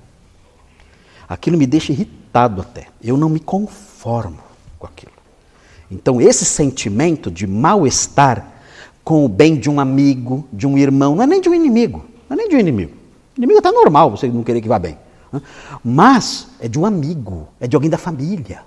Aquilo 1.28 1.56
me 1.56 1.66
deixa 1.66 1.92
irritado 1.92 2.60
até. 2.60 2.88
Eu 3.02 3.16
não 3.16 3.28
me 3.28 3.40
conformo 3.40 4.40
com 4.78 4.86
aquilo. 4.86 5.12
Então, 5.90 6.20
esse 6.20 6.44
sentimento 6.44 7.30
de 7.30 7.46
mal-estar 7.46 8.52
com 9.02 9.24
o 9.24 9.28
bem 9.28 9.56
de 9.56 9.70
um 9.70 9.78
amigo, 9.78 10.46
de 10.52 10.66
um 10.66 10.76
irmão, 10.78 11.14
não 11.14 11.22
é 11.22 11.26
nem 11.26 11.40
de 11.40 11.48
um 11.48 11.54
inimigo. 11.54 12.04
Não 12.28 12.34
é 12.34 12.38
nem 12.38 12.48
de 12.48 12.56
um 12.56 12.58
inimigo. 12.58 12.92
O 13.36 13.40
inimigo 13.40 13.58
está 13.58 13.70
normal, 13.70 14.10
você 14.10 14.28
não 14.28 14.42
querer 14.42 14.60
que 14.60 14.68
vá 14.68 14.78
bem. 14.78 14.98
Né? 15.32 15.42
Mas 15.84 16.48
é 16.58 16.68
de 16.68 16.78
um 16.78 16.86
amigo, 16.86 17.48
é 17.60 17.66
de 17.66 17.76
alguém 17.76 17.90
da 17.90 17.98
família, 17.98 18.62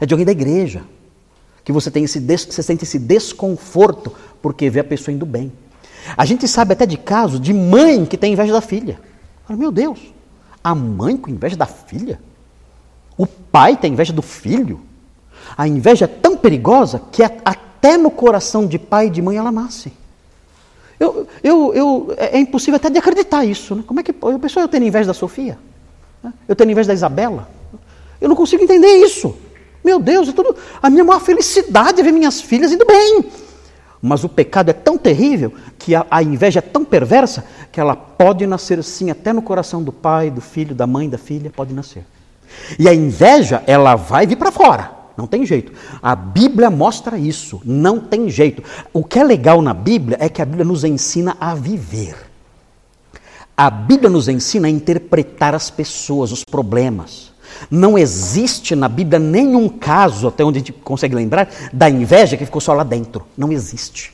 é 0.00 0.06
de 0.06 0.12
alguém 0.12 0.26
da 0.26 0.32
igreja 0.32 0.82
que 1.64 1.72
você, 1.72 1.90
tem 1.90 2.04
esse 2.04 2.18
você 2.18 2.62
sente 2.62 2.84
esse 2.84 2.98
desconforto 2.98 4.12
porque 4.40 4.68
vê 4.68 4.80
a 4.80 4.84
pessoa 4.84 5.14
indo 5.14 5.24
bem. 5.24 5.52
A 6.16 6.24
gente 6.24 6.48
sabe 6.48 6.72
até 6.72 6.84
de 6.84 6.96
casos 6.96 7.40
de 7.40 7.54
mãe 7.54 8.04
que 8.04 8.18
tem 8.18 8.32
inveja 8.32 8.52
da 8.52 8.60
filha. 8.60 8.98
Meu 9.48 9.70
Deus, 9.70 9.98
a 10.62 10.74
mãe 10.74 11.16
com 11.16 11.30
inveja 11.30 11.56
da 11.56 11.66
filha? 11.66 12.20
O 13.16 13.26
pai 13.26 13.76
tem 13.76 13.92
inveja 13.92 14.12
do 14.12 14.22
filho? 14.22 14.80
A 15.56 15.68
inveja 15.68 16.04
é 16.06 16.08
tão 16.08 16.36
perigosa 16.36 17.00
que 17.10 17.22
até 17.22 17.96
no 17.96 18.10
coração 18.10 18.66
de 18.66 18.78
pai 18.78 19.08
e 19.08 19.10
de 19.10 19.20
mãe 19.20 19.36
ela 19.36 19.52
nasce. 19.52 19.92
Eu, 20.98 21.26
eu, 21.42 21.74
eu, 21.74 22.14
é, 22.16 22.36
é 22.36 22.40
impossível 22.40 22.76
até 22.76 22.88
de 22.88 22.98
acreditar 22.98 23.44
isso. 23.44 23.74
Né? 23.74 23.84
Como 23.86 24.00
é 24.00 24.02
que 24.02 24.12
a 24.12 24.38
pessoa 24.38 24.64
eu 24.64 24.68
tenho 24.68 24.84
inveja 24.84 25.08
da 25.08 25.14
Sofia? 25.14 25.58
Eu 26.46 26.54
tenho 26.54 26.70
inveja 26.70 26.88
da 26.88 26.94
Isabela? 26.94 27.48
Eu 28.20 28.28
não 28.28 28.36
consigo 28.36 28.62
entender 28.62 29.04
isso. 29.04 29.36
Meu 29.84 29.98
Deus, 29.98 30.28
é 30.28 30.32
tudo. 30.32 30.54
A 30.80 30.88
minha 30.88 31.02
maior 31.02 31.20
felicidade 31.20 32.00
é 32.00 32.04
ver 32.04 32.12
minhas 32.12 32.40
filhas 32.40 32.70
indo 32.70 32.86
bem. 32.86 33.24
Mas 34.02 34.24
o 34.24 34.28
pecado 34.28 34.68
é 34.68 34.72
tão 34.72 34.98
terrível 34.98 35.52
que 35.78 35.94
a, 35.94 36.04
a, 36.10 36.20
inveja 36.24 36.58
é 36.58 36.62
tão 36.62 36.84
perversa 36.84 37.44
que 37.70 37.80
ela 37.80 37.94
pode 37.94 38.44
nascer 38.48 38.80
assim 38.80 39.10
até 39.10 39.32
no 39.32 39.40
coração 39.40 39.80
do 39.80 39.92
pai, 39.92 40.28
do 40.28 40.40
filho, 40.40 40.74
da 40.74 40.88
mãe, 40.88 41.08
da 41.08 41.16
filha, 41.16 41.52
pode 41.54 41.72
nascer. 41.72 42.04
E 42.78 42.88
a 42.88 42.94
inveja, 42.94 43.62
ela 43.64 43.94
vai 43.94 44.26
vir 44.26 44.36
para 44.36 44.50
fora. 44.50 44.90
Não 45.16 45.26
tem 45.26 45.46
jeito. 45.46 45.72
A 46.02 46.16
Bíblia 46.16 46.68
mostra 46.68 47.16
isso. 47.16 47.60
Não 47.64 48.00
tem 48.00 48.28
jeito. 48.28 48.62
O 48.92 49.04
que 49.04 49.20
é 49.20 49.24
legal 49.24 49.62
na 49.62 49.72
Bíblia 49.72 50.16
é 50.20 50.28
que 50.28 50.42
a 50.42 50.44
Bíblia 50.44 50.64
nos 50.64 50.82
ensina 50.82 51.36
a 51.38 51.54
viver. 51.54 52.16
A 53.56 53.70
Bíblia 53.70 54.10
nos 54.10 54.28
ensina 54.28 54.66
a 54.66 54.70
interpretar 54.70 55.54
as 55.54 55.70
pessoas, 55.70 56.32
os 56.32 56.42
problemas. 56.42 57.31
Não 57.70 57.98
existe 57.98 58.74
na 58.74 58.88
Bíblia 58.88 59.18
nenhum 59.18 59.68
caso, 59.68 60.28
até 60.28 60.44
onde 60.44 60.58
a 60.58 60.60
gente 60.60 60.72
consegue 60.72 61.14
lembrar, 61.14 61.48
da 61.72 61.88
inveja 61.88 62.36
que 62.36 62.44
ficou 62.44 62.60
só 62.60 62.72
lá 62.72 62.84
dentro. 62.84 63.26
Não 63.36 63.52
existe. 63.52 64.12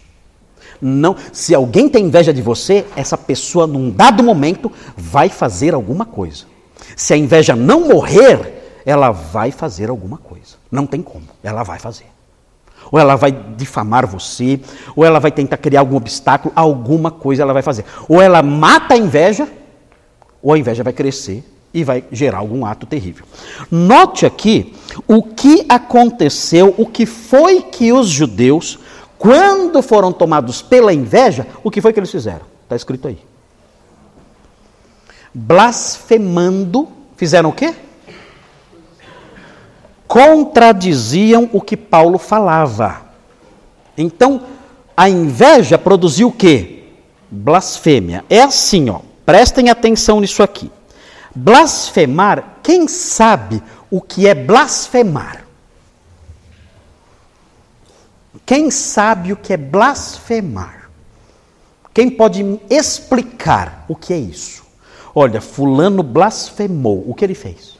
Não, 0.80 1.16
se 1.32 1.54
alguém 1.54 1.88
tem 1.88 2.04
inveja 2.04 2.32
de 2.32 2.40
você, 2.40 2.86
essa 2.94 3.18
pessoa 3.18 3.66
num 3.66 3.90
dado 3.90 4.22
momento 4.22 4.70
vai 4.96 5.28
fazer 5.28 5.74
alguma 5.74 6.04
coisa. 6.04 6.44
Se 6.96 7.12
a 7.12 7.16
inveja 7.16 7.56
não 7.56 7.88
morrer, 7.88 8.80
ela 8.86 9.10
vai 9.10 9.50
fazer 9.50 9.90
alguma 9.90 10.18
coisa. 10.18 10.56
Não 10.70 10.86
tem 10.86 11.02
como, 11.02 11.24
ela 11.42 11.62
vai 11.62 11.78
fazer. 11.78 12.06
Ou 12.90 12.98
ela 12.98 13.16
vai 13.16 13.32
difamar 13.32 14.06
você, 14.06 14.60
ou 14.94 15.04
ela 15.04 15.18
vai 15.18 15.32
tentar 15.32 15.56
criar 15.56 15.80
algum 15.80 15.96
obstáculo, 15.96 16.52
alguma 16.54 17.10
coisa 17.10 17.42
ela 17.42 17.52
vai 17.52 17.62
fazer. 17.62 17.84
Ou 18.08 18.22
ela 18.22 18.42
mata 18.42 18.94
a 18.94 18.96
inveja, 18.96 19.48
ou 20.40 20.54
a 20.54 20.58
inveja 20.58 20.84
vai 20.84 20.92
crescer 20.92 21.44
e 21.72 21.84
vai 21.84 22.04
gerar 22.10 22.38
algum 22.38 22.64
ato 22.64 22.86
terrível. 22.86 23.24
Note 23.70 24.24
aqui 24.24 24.74
o 25.06 25.22
que 25.22 25.64
aconteceu, 25.68 26.74
o 26.78 26.86
que 26.86 27.06
foi 27.06 27.62
que 27.62 27.92
os 27.92 28.08
judeus, 28.08 28.78
quando 29.18 29.82
foram 29.82 30.12
tomados 30.12 30.62
pela 30.62 30.92
inveja, 30.92 31.46
o 31.62 31.70
que 31.70 31.80
foi 31.80 31.92
que 31.92 32.00
eles 32.00 32.10
fizeram? 32.10 32.46
Está 32.64 32.76
escrito 32.76 33.08
aí. 33.08 33.18
Blasfemando, 35.32 36.88
fizeram 37.16 37.50
o 37.50 37.52
quê? 37.52 37.74
Contradiziam 40.06 41.50
o 41.52 41.60
que 41.60 41.76
Paulo 41.76 42.18
falava. 42.18 43.02
Então, 43.96 44.42
a 44.96 45.08
inveja 45.08 45.76
produziu 45.76 46.28
o 46.28 46.32
quê? 46.32 46.84
Blasfêmia. 47.30 48.24
É 48.30 48.40
assim, 48.40 48.88
ó. 48.88 49.00
Prestem 49.26 49.68
atenção 49.68 50.20
nisso 50.20 50.42
aqui. 50.42 50.70
Blasfemar, 51.38 52.58
quem 52.64 52.88
sabe 52.88 53.62
o 53.88 54.00
que 54.00 54.26
é 54.26 54.34
blasfemar? 54.34 55.44
Quem 58.44 58.70
sabe 58.72 59.32
o 59.32 59.36
que 59.36 59.52
é 59.52 59.56
blasfemar? 59.56 60.90
Quem 61.94 62.10
pode 62.10 62.42
explicar 62.68 63.84
o 63.88 63.94
que 63.94 64.12
é 64.12 64.18
isso? 64.18 64.66
Olha, 65.14 65.40
Fulano 65.40 66.02
blasfemou. 66.02 67.04
O 67.08 67.14
que 67.14 67.24
ele 67.24 67.34
fez? 67.34 67.78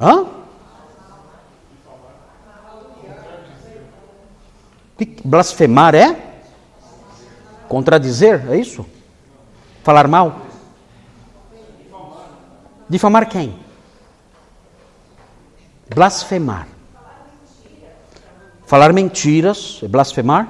Hã? 0.00 0.26
Blasfemar 5.24 5.94
é? 5.96 6.16
Contradizer, 7.68 8.48
é 8.50 8.56
isso? 8.56 8.86
Falar 9.82 10.06
mal? 10.06 10.45
Difamar 12.88 13.28
quem? 13.28 13.58
Blasfemar. 15.92 16.68
Falar 18.66 18.92
mentiras 18.92 19.80
é 19.82 19.88
blasfemar? 19.88 20.48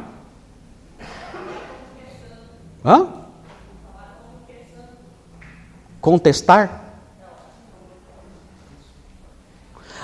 Hã? 2.85 3.09
Contestar? 6.01 6.85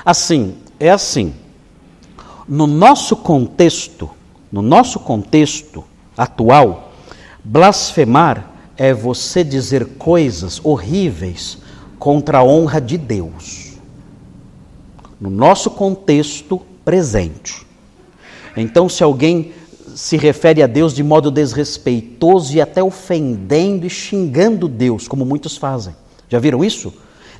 Assim, 0.04 0.58
é 0.80 0.90
assim. 0.90 1.34
No 2.48 2.66
nosso 2.66 3.16
contexto, 3.16 4.10
no 4.50 4.60
nosso 4.60 4.98
contexto 4.98 5.84
atual, 6.16 6.92
blasfemar 7.44 8.50
é 8.76 8.92
você 8.92 9.44
dizer 9.44 9.96
coisas 9.96 10.60
horríveis 10.64 11.61
contra 12.02 12.38
a 12.38 12.42
honra 12.42 12.80
de 12.80 12.98
Deus. 12.98 13.74
No 15.20 15.30
nosso 15.30 15.70
contexto 15.70 16.60
presente. 16.84 17.64
Então, 18.56 18.88
se 18.88 19.04
alguém 19.04 19.52
se 19.94 20.16
refere 20.16 20.64
a 20.64 20.66
Deus 20.66 20.92
de 20.92 21.04
modo 21.04 21.30
desrespeitoso 21.30 22.56
e 22.56 22.60
até 22.60 22.82
ofendendo 22.82 23.86
e 23.86 23.90
xingando 23.90 24.66
Deus, 24.66 25.06
como 25.06 25.24
muitos 25.24 25.56
fazem. 25.56 25.94
Já 26.28 26.40
viram 26.40 26.64
isso? 26.64 26.92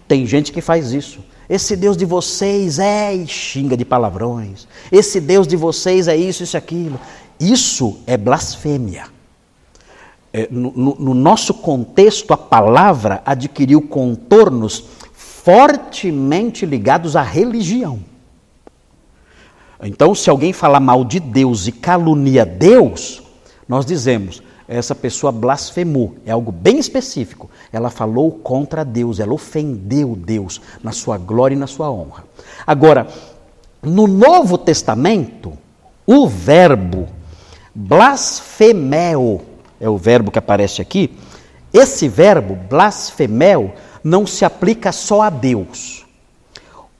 Tem 0.07 0.25
gente 0.27 0.53
que 0.53 0.61
faz 0.61 0.93
isso. 0.93 1.19
Esse 1.51 1.75
Deus 1.75 1.97
de 1.97 2.05
vocês 2.05 2.79
é 2.79 3.13
e 3.13 3.27
xinga 3.27 3.77
de 3.77 3.85
palavrões. 3.85 4.69
Esse 4.93 5.21
Deus 5.21 5.45
de 5.49 5.57
vocês 5.57 6.07
é 6.07 6.17
isso, 6.17 6.45
isso, 6.45 6.57
aquilo. 6.57 7.01
Isso 7.41 7.99
é 8.07 8.17
blasfêmia. 8.17 9.07
É, 10.33 10.49
no, 10.51 10.73
no, 10.73 10.95
no 10.99 11.15
nosso 11.15 11.53
contexto, 11.53 12.33
a 12.33 12.37
palavra 12.37 13.23
adquiriu 13.27 13.83
contornos 13.83 14.85
fortemente 15.13 16.65
ligados 16.65 17.17
à 17.17 17.23
religião. 17.23 18.01
Então, 19.83 20.15
se 20.15 20.31
alguém 20.31 20.53
falar 20.53 20.81
mal 20.81 21.05
de 21.05 21.19
Deus 21.19 21.67
e 21.67 21.73
calunia 21.73 22.47
Deus, 22.47 23.23
nós 23.69 23.85
dizemos, 23.85 24.43
essa 24.69 24.95
pessoa 24.95 25.33
blasfemou, 25.33 26.15
é 26.25 26.31
algo 26.31 26.53
bem 26.53 26.79
específico. 26.79 27.51
Ela 27.73 27.91
falou 27.91 28.31
contra 28.31 28.85
Deus, 28.85 29.19
ela 29.19 29.35
ofendeu 29.35 30.15
Deus 30.17 30.61
na 30.83 30.93
sua 30.93 31.19
glória 31.19 31.55
e 31.55 31.59
na 31.59 31.67
sua 31.67 31.91
honra. 31.91 32.25
Agora, 32.67 33.09
no 33.83 34.07
Novo 34.07 34.57
Testamento, 34.57 35.53
o 36.07 36.29
verbo 36.29 37.09
blasfemeo, 37.75 39.41
é 39.83 39.89
o 39.89 39.99
verbo 39.99 40.31
que 40.31 40.39
aparece 40.39 40.81
aqui, 40.81 41.13
esse 41.75 42.09
verbo 42.09 42.55
blasfemeo 42.55 43.73
não 44.05 44.25
se 44.25 44.45
aplica 44.45 44.93
só 44.93 45.23
a 45.23 45.29
Deus. 45.31 46.07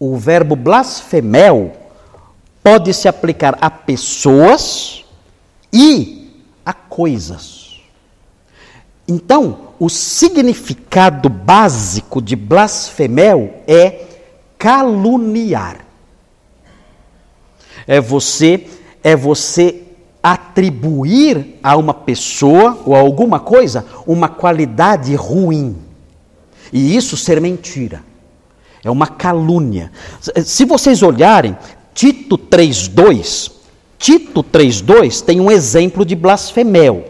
O 0.01 0.17
verbo 0.17 0.57
blasfemel 0.57 1.73
pode 2.61 2.93
se 2.93 3.07
aplicar 3.07 3.57
a 3.61 3.71
pessoas 3.71 5.05
e 5.73 6.43
a 6.67 6.73
coisas. 6.73 7.81
Então, 9.07 9.69
o 9.79 9.89
significado 9.89 11.29
básico 11.29 12.21
de 12.21 12.35
blasfemel 12.35 13.63
é 13.67 14.07
caluniar. 14.59 15.85
É 17.87 18.01
você 18.01 18.67
é 19.05 19.15
você 19.15 19.83
atribuir 20.23 21.59
a 21.63 21.77
uma 21.77 21.93
pessoa 21.93 22.81
ou 22.87 22.95
a 22.95 23.01
alguma 23.01 23.41
coisa 23.41 23.85
uma 24.07 24.29
qualidade 24.29 25.15
ruim. 25.15 25.77
E 26.73 26.97
isso 26.97 27.17
ser 27.17 27.41
mentira. 27.41 28.05
É 28.85 28.91
uma 28.91 29.07
calúnia. 29.07 29.91
Se 30.45 30.65
vocês 30.65 31.03
olharem, 31.03 31.57
Tito 31.95 32.39
3:2, 32.39 33.51
Tito 33.99 34.43
3:2 34.43 35.21
tem 35.21 35.41
um 35.41 35.51
exemplo 35.51 36.05
de 36.05 36.15
blasfemel. 36.15 37.05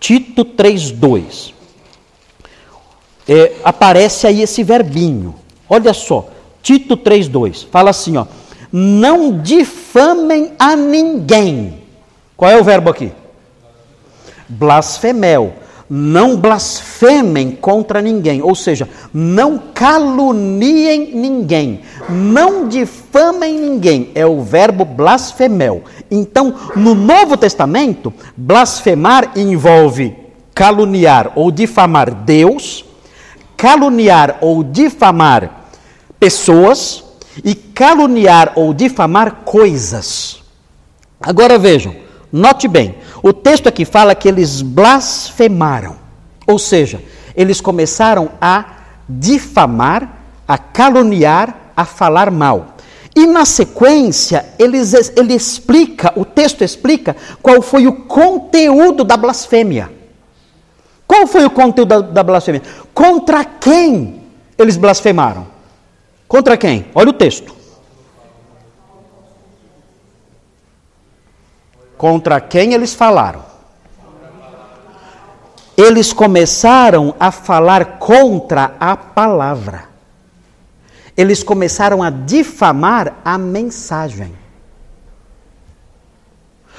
Tito 0.00 0.44
3:2. 0.44 1.52
É, 3.28 3.56
aparece 3.64 4.26
aí 4.26 4.42
esse 4.42 4.62
verbinho. 4.62 5.34
Olha 5.68 5.92
só, 5.92 6.28
Tito 6.62 6.96
3:2 6.96 7.66
fala 7.70 7.90
assim, 7.90 8.16
ó: 8.16 8.26
Não 8.72 9.40
difamem 9.40 10.52
a 10.58 10.74
ninguém. 10.74 11.83
Qual 12.36 12.50
é 12.50 12.60
o 12.60 12.64
verbo 12.64 12.90
aqui? 12.90 13.12
Blasfemel 14.48 15.54
não 15.88 16.36
blasfemem 16.36 17.52
contra 17.52 18.00
ninguém, 18.00 18.42
ou 18.42 18.54
seja, 18.54 18.88
não 19.12 19.58
caluniem 19.72 21.14
ninguém, 21.14 21.82
não 22.08 22.66
difamem 22.68 23.58
ninguém, 23.58 24.10
é 24.14 24.24
o 24.24 24.42
verbo 24.42 24.84
blasfemel. 24.84 25.84
Então, 26.10 26.54
no 26.74 26.94
Novo 26.94 27.36
Testamento, 27.36 28.12
blasfemar 28.36 29.32
envolve 29.36 30.16
caluniar 30.54 31.32
ou 31.34 31.50
difamar 31.50 32.10
Deus, 32.12 32.84
caluniar 33.56 34.38
ou 34.40 34.62
difamar 34.62 35.66
pessoas 36.18 37.04
e 37.44 37.54
caluniar 37.54 38.52
ou 38.54 38.72
difamar 38.72 39.42
coisas. 39.44 40.42
Agora 41.20 41.58
vejam, 41.58 41.94
note 42.34 42.66
bem, 42.66 42.96
o 43.22 43.32
texto 43.32 43.68
aqui 43.68 43.84
fala 43.84 44.14
que 44.14 44.26
eles 44.26 44.60
blasfemaram, 44.60 45.96
ou 46.46 46.58
seja, 46.58 47.00
eles 47.36 47.60
começaram 47.60 48.32
a 48.40 48.64
difamar, 49.08 50.18
a 50.46 50.58
caluniar, 50.58 51.72
a 51.76 51.84
falar 51.84 52.30
mal. 52.30 52.74
E 53.14 53.26
na 53.26 53.44
sequência, 53.44 54.44
eles, 54.58 55.12
ele 55.16 55.34
explica, 55.34 56.12
o 56.16 56.24
texto 56.24 56.64
explica 56.64 57.14
qual 57.40 57.62
foi 57.62 57.86
o 57.86 57.92
conteúdo 57.92 59.04
da 59.04 59.16
blasfêmia. 59.16 59.92
Qual 61.06 61.26
foi 61.26 61.44
o 61.44 61.50
conteúdo 61.50 61.88
da, 61.88 62.00
da 62.00 62.22
blasfêmia? 62.24 62.62
Contra 62.92 63.44
quem 63.44 64.22
eles 64.58 64.76
blasfemaram? 64.76 65.46
Contra 66.26 66.56
quem? 66.56 66.86
Olha 66.94 67.10
o 67.10 67.12
texto. 67.12 67.54
Contra 71.96 72.40
quem 72.40 72.72
eles 72.72 72.94
falaram? 72.94 73.44
Eles 75.76 76.12
começaram 76.12 77.14
a 77.18 77.30
falar 77.30 77.98
contra 77.98 78.74
a 78.78 78.96
palavra. 78.96 79.84
Eles 81.16 81.42
começaram 81.42 82.02
a 82.02 82.10
difamar 82.10 83.14
a 83.24 83.36
mensagem. 83.38 84.32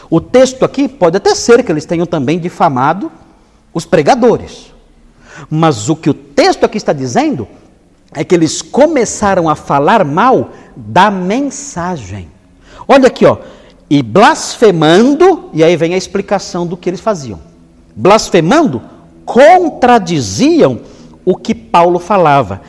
O 0.09 0.21
texto 0.21 0.63
aqui 0.63 0.87
pode 0.87 1.17
até 1.17 1.33
ser 1.33 1.63
que 1.63 1.71
eles 1.71 1.85
tenham 1.85 2.05
também 2.05 2.39
difamado 2.39 3.11
os 3.73 3.85
pregadores. 3.85 4.73
Mas 5.49 5.89
o 5.89 5.95
que 5.95 6.09
o 6.09 6.13
texto 6.13 6.63
aqui 6.63 6.77
está 6.77 6.93
dizendo 6.93 7.47
é 8.13 8.23
que 8.23 8.33
eles 8.33 8.61
começaram 8.61 9.49
a 9.49 9.55
falar 9.55 10.05
mal 10.05 10.51
da 10.75 11.11
mensagem. 11.11 12.29
Olha 12.87 13.07
aqui, 13.07 13.25
ó, 13.25 13.37
e 13.89 14.01
blasfemando, 14.01 15.49
e 15.53 15.63
aí 15.63 15.75
vem 15.75 15.93
a 15.93 15.97
explicação 15.97 16.65
do 16.65 16.75
que 16.75 16.89
eles 16.89 16.99
faziam. 16.99 17.39
Blasfemando, 17.95 18.81
contradiziam 19.25 20.79
o 21.23 21.35
que 21.35 21.53
Paulo 21.53 21.99
falava. 21.99 22.61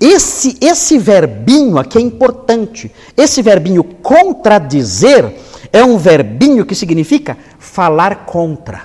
Esse, 0.00 0.56
esse 0.60 0.98
verbinho 0.98 1.78
aqui 1.78 1.98
é 1.98 2.00
importante. 2.00 2.92
Esse 3.16 3.40
verbinho 3.42 3.82
contradizer 3.82 5.34
é 5.72 5.82
um 5.82 5.96
verbinho 5.96 6.66
que 6.66 6.74
significa 6.74 7.36
falar 7.58 8.26
contra. 8.26 8.82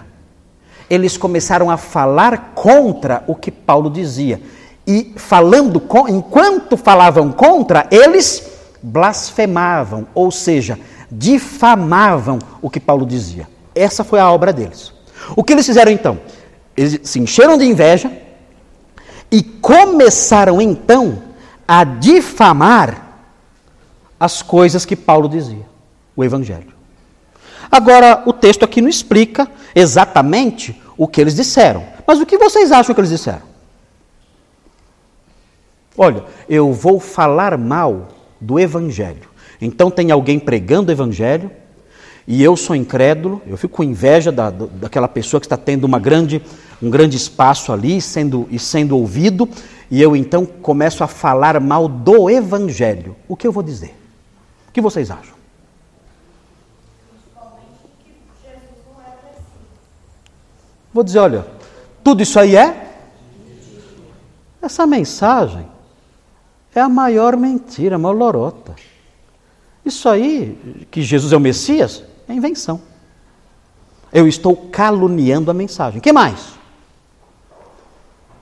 Eles 0.90 1.18
começaram 1.18 1.70
a 1.70 1.78
falar 1.78 2.54
contra 2.56 3.24
o 3.28 3.36
que 3.36 3.52
Paulo 3.52 3.90
dizia. 3.90 4.42
E 4.86 5.14
falando, 5.16 5.82
enquanto 6.10 6.76
falavam 6.76 7.32
contra, 7.32 7.88
eles 7.92 8.50
blasfemavam, 8.82 10.08
ou 10.14 10.32
seja, 10.32 10.78
difamavam 11.12 12.40
o 12.62 12.70
que 12.70 12.80
Paulo 12.80 13.06
dizia. 13.06 13.48
Essa 13.76 14.04
foi 14.04 14.20
a 14.20 14.32
obra 14.32 14.54
deles. 14.54 14.94
O 15.36 15.44
que 15.44 15.54
eles 15.54 15.66
fizeram 15.66 15.92
então? 15.92 16.20
Eles 16.76 17.02
se 17.04 17.20
encheram 17.20 17.58
de 17.58 17.66
inveja 17.66 18.12
e 19.30 19.44
começaram 19.44 20.62
então 20.62 21.22
a 21.68 21.84
difamar 21.84 23.10
as 24.20 24.42
coisas 24.42 24.86
que 24.86 24.96
Paulo 24.96 25.28
dizia, 25.28 25.66
o 26.16 26.24
Evangelho. 26.24 26.72
Agora, 27.72 28.24
o 28.26 28.34
texto 28.34 28.64
aqui 28.64 28.82
não 28.82 28.90
explica 28.90 29.50
exatamente 29.74 30.80
o 30.98 31.08
que 31.08 31.22
eles 31.22 31.34
disseram. 31.34 31.86
Mas 32.06 32.20
o 32.20 32.26
que 32.26 32.38
vocês 32.38 32.72
acham 32.72 32.94
que 32.94 33.00
eles 33.00 33.10
disseram? 33.10 33.44
Olha, 35.98 36.26
eu 36.50 36.74
vou 36.74 37.00
falar 37.00 37.58
mal 37.58 38.10
do 38.40 38.60
evangelho. 38.60 39.31
Então 39.62 39.92
tem 39.92 40.10
alguém 40.10 40.40
pregando 40.40 40.90
o 40.90 40.92
evangelho 40.92 41.52
e 42.28 42.42
eu 42.44 42.56
sou 42.56 42.76
incrédulo, 42.76 43.42
eu 43.46 43.58
fico 43.58 43.76
com 43.76 43.84
inveja 43.84 44.32
da, 44.32 44.50
daquela 44.50 45.08
pessoa 45.08 45.40
que 45.40 45.46
está 45.46 45.58
tendo 45.58 45.84
uma 45.84 46.00
grande, 46.00 46.42
um 46.82 46.90
grande 46.90 47.16
espaço 47.16 47.72
ali 47.72 48.02
sendo, 48.02 48.48
e 48.50 48.58
sendo 48.58 48.98
ouvido, 48.98 49.48
e 49.90 50.02
eu 50.02 50.16
então 50.16 50.46
começo 50.46 51.04
a 51.04 51.08
falar 51.08 51.60
mal 51.60 51.88
do 51.88 52.30
evangelho. 52.30 53.16
O 53.28 53.36
que 53.36 53.46
eu 53.46 53.52
vou 53.52 53.64
dizer? 53.64 53.96
O 54.70 54.72
que 54.72 54.82
vocês 54.82 55.12
acham? 55.12 55.42
Vou 60.94 61.04
dizer, 61.04 61.20
olha, 61.20 61.46
tudo 62.04 62.22
isso 62.22 62.40
aí 62.40 62.56
é? 62.56 62.90
Essa 64.62 64.86
mensagem 64.86 65.66
é 66.76 66.82
a 66.82 66.90
maior 66.90 67.36
mentira, 67.38 67.96
a 67.96 68.00
maior 68.00 68.16
lorota. 68.16 68.76
Isso 69.86 70.08
aí, 70.08 70.86
que 70.92 71.02
Jesus 71.02 71.34
é 71.34 71.38
o 71.38 71.40
Messias, 71.40 72.04
é 72.28 72.34
invenção. 72.34 72.82
Eu 74.14 74.28
estou 74.28 74.56
caluniando 74.56 75.50
a 75.50 75.54
mensagem. 75.54 76.00
que 76.00 76.12
mais? 76.12 76.54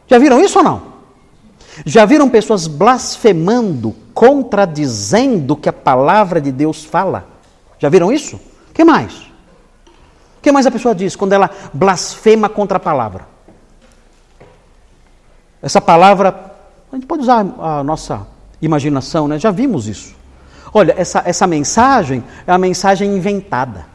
Já 0.07 0.17
viram 0.17 0.39
isso 0.39 0.57
ou 0.57 0.63
não? 0.63 0.89
Já 1.85 2.05
viram 2.05 2.29
pessoas 2.29 2.67
blasfemando, 2.67 3.95
contradizendo 4.13 5.53
o 5.53 5.57
que 5.57 5.69
a 5.69 5.73
palavra 5.73 6.41
de 6.41 6.51
Deus 6.51 6.83
fala? 6.83 7.27
Já 7.77 7.87
viram 7.89 8.11
isso? 8.11 8.39
que 8.73 8.83
mais? 8.83 9.13
O 10.37 10.41
que 10.41 10.51
mais 10.51 10.65
a 10.65 10.71
pessoa 10.71 10.95
diz 10.95 11.15
quando 11.15 11.33
ela 11.33 11.49
blasfema 11.73 12.47
contra 12.47 12.77
a 12.77 12.79
palavra? 12.79 13.27
Essa 15.61 15.81
palavra, 15.81 16.55
a 16.89 16.95
gente 16.95 17.05
pode 17.05 17.23
usar 17.23 17.45
a 17.59 17.83
nossa 17.83 18.25
imaginação, 18.61 19.27
né? 19.27 19.37
Já 19.37 19.51
vimos 19.51 19.87
isso. 19.87 20.15
Olha, 20.73 20.93
essa, 20.97 21.23
essa 21.25 21.47
mensagem 21.47 22.23
é 22.45 22.51
uma 22.51 22.57
mensagem 22.57 23.15
inventada. 23.15 23.85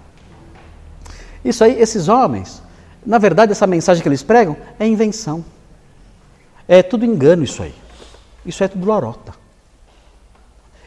Isso 1.45 1.63
aí, 1.63 1.81
esses 1.81 2.09
homens, 2.09 2.63
na 3.05 3.19
verdade, 3.19 3.53
essa 3.53 3.67
mensagem 3.67 4.03
que 4.03 4.09
eles 4.09 4.23
pregam 4.23 4.57
é 4.79 4.87
invenção. 4.87 5.45
É 6.67 6.83
tudo 6.83 7.05
engano 7.05 7.45
isso 7.45 7.63
aí. 7.63 7.75
Isso 8.45 8.65
é 8.65 8.69
tudo 8.69 8.87
lorota. 8.87 9.35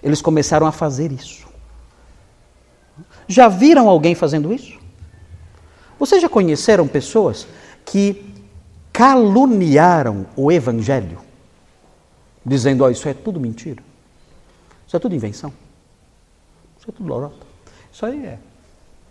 Eles 0.02 0.22
começaram 0.22 0.66
a 0.66 0.72
fazer 0.72 1.12
isso. 1.12 1.48
Já 3.28 3.48
viram 3.48 3.88
alguém 3.88 4.16
fazendo 4.16 4.54
isso? 4.54 4.80
Vocês 6.00 6.22
já 6.22 6.30
conheceram 6.30 6.88
pessoas 6.88 7.48
que 7.86 8.34
caluniaram 8.92 10.26
o 10.36 10.52
Evangelho, 10.52 11.20
dizendo: 12.46 12.84
oh, 12.84 12.90
isso 12.90 13.08
é 13.08 13.14
tudo 13.14 13.40
mentira, 13.40 13.84
isso 14.86 14.96
é 14.96 15.00
tudo 15.00 15.16
invenção? 15.16 15.52
Isso 16.88 16.92
é 16.92 16.94
tudo 16.96 17.10
lorota. 17.10 17.46
Isso 17.92 18.06
aí 18.06 18.26
é, 18.26 18.40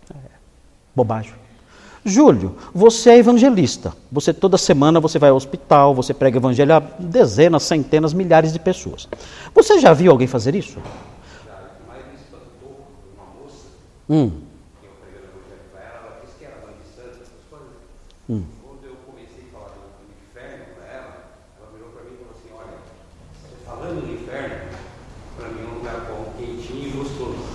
é 0.09 0.15
bobagem. 0.95 1.35
Júlio, 2.03 2.55
você 2.73 3.11
é 3.11 3.17
evangelista. 3.17 3.93
Você 4.11 4.33
toda 4.33 4.57
semana 4.57 4.99
você 4.99 5.19
vai 5.19 5.29
ao 5.29 5.35
hospital, 5.35 5.93
você 5.93 6.11
prega 6.11 6.37
evangelho 6.37 6.73
a 6.73 6.79
dezenas, 6.79 7.61
centenas, 7.63 8.13
milhares 8.13 8.51
de 8.51 8.57
pessoas. 8.57 9.07
Você 9.53 9.79
já 9.79 9.93
viu 9.93 10.11
alguém 10.11 10.25
fazer 10.25 10.55
isso? 10.55 10.79
Já, 11.45 11.59
mas 11.87 12.01
espantou 12.19 12.87
uma 13.13 13.25
moça. 13.39 13.67
Hum. 14.09 14.31
Eu 14.81 14.89
pregando 15.01 15.27
evangelho 15.35 15.69
para 15.71 15.81
ela, 15.81 15.99
ela 16.01 16.21
disse 16.23 16.37
que 16.39 16.45
era 16.45 16.55
mãe 16.65 16.73
de 16.81 16.95
santo, 16.95 17.21
essas 17.21 17.45
coisas. 17.47 17.67
Hum. 18.27 18.43
Quando 18.63 18.85
eu 18.85 18.95
comecei 19.05 19.43
a 19.45 19.53
falar 19.53 19.69
do 19.69 20.09
inferno 20.09 20.65
para 20.73 20.87
ela, 20.89 21.13
ela 21.59 21.69
virou 21.75 21.89
para 21.91 22.03
mim 22.09 22.15
e 22.15 22.17
falou 22.17 22.33
assim: 22.33 22.49
olha, 22.57 22.77
falando 23.67 24.01
do 24.01 24.13
inferno, 24.13 24.65
para 25.37 25.49
mim 25.49 25.61
é 25.61 25.69
um 25.69 25.75
lugar 25.77 25.99
bom, 26.09 26.33
quentinho 26.39 26.87
e 26.87 26.91
gostoso. 26.91 27.47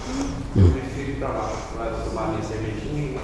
Eu 0.54 0.68
prefiro 0.70 1.12
ir 1.12 1.16
para 1.16 1.28
lá, 1.28 1.48
para 1.74 2.04
tomar 2.04 2.28
minha 2.28 2.42
cervejinha. 2.42 3.18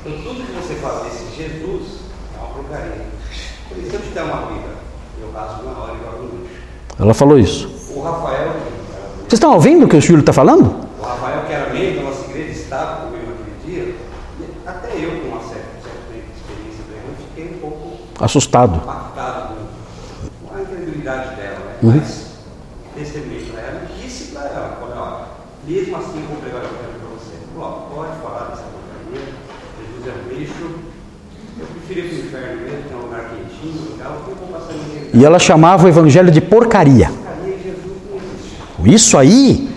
Então, 0.00 0.22
tudo 0.22 0.46
que 0.46 0.52
você 0.52 0.74
fala 0.76 1.04
desse 1.04 1.36
Jesus 1.36 2.00
é 2.34 2.38
uma 2.38 2.54
porcaria. 2.54 3.06
Eu 4.18 4.24
te 4.24 4.30
der 4.30 4.34
uma 4.34 4.46
vida, 4.46 4.68
eu 5.20 5.30
rasgo 5.32 5.64
na 5.64 5.78
hora 5.78 5.94
e 5.94 5.98
jogo 6.04 6.22
no 6.24 6.42
lixo. 6.42 6.54
Ela 6.98 7.14
falou 7.14 7.38
isso. 7.38 7.94
O 7.94 8.02
Rafael. 8.02 8.52
Vocês 9.18 9.34
estão 9.34 9.54
ouvindo 9.54 9.86
o 9.86 9.88
que 9.88 9.96
o 9.96 10.00
Júlio 10.00 10.20
está 10.20 10.32
falando? 10.32 10.74
O 10.98 11.02
Rafael, 11.02 11.44
que 11.46 11.52
era 11.52 11.72
meio 11.72 11.96
da 11.96 12.02
nossa 12.02 12.28
igreja, 12.28 12.50
estava 12.50 13.06
comigo 13.06 13.26
naquele 13.30 13.64
dia. 13.64 13.94
Até 14.66 14.88
eu, 14.96 15.20
com 15.20 15.28
uma 15.28 15.40
certa, 15.40 15.70
certa 15.84 16.14
experiência 16.34 16.84
pregando, 16.88 17.16
fiquei 17.28 17.54
um 17.54 17.58
pouco 17.60 17.98
assustado. 18.18 18.76
Impactado 18.76 19.54
com 20.42 20.56
a 20.56 20.62
incredulidade 20.62 21.36
dela. 21.36 21.58
Né? 21.58 21.78
Uhum. 21.82 21.96
Mas 21.96 22.26
testemunhei 22.96 23.46
para 23.52 23.60
ela 23.60 23.82
e 23.88 24.02
disse 24.02 24.32
para 24.32 24.48
ela: 24.48 24.78
olha, 24.82 25.26
mesmo 25.64 25.96
assim, 25.96 26.26
vou 26.28 26.38
pregar 26.38 26.62
o 26.62 26.64
evangelho 26.64 26.98
para 26.98 27.08
você. 27.10 27.36
Falou, 27.54 27.88
pode 27.94 28.20
falar 28.20 28.50
dessa 28.50 28.64
porcaria, 28.64 29.34
Jesus 29.78 30.06
é 30.06 30.10
um 30.10 30.38
lixo. 30.38 30.87
Eu 31.58 32.04
inferno 32.04 32.62
mesmo, 32.62 32.82
que 32.82 32.92
é 32.92 32.96
um 32.96 33.00
lugar 33.00 33.30
quentinho, 33.30 33.90
legal, 33.90 34.12
porque 34.16 34.30
eu 34.30 34.36
vou 34.36 34.58
passar 34.58 34.74
ninguém. 34.74 35.10
E 35.12 35.24
ela 35.24 35.38
chamava 35.38 35.86
o 35.86 35.88
evangelho 35.88 36.30
de 36.30 36.40
porcaria. 36.40 37.10
Isso 38.84 39.18
aí, 39.18 39.68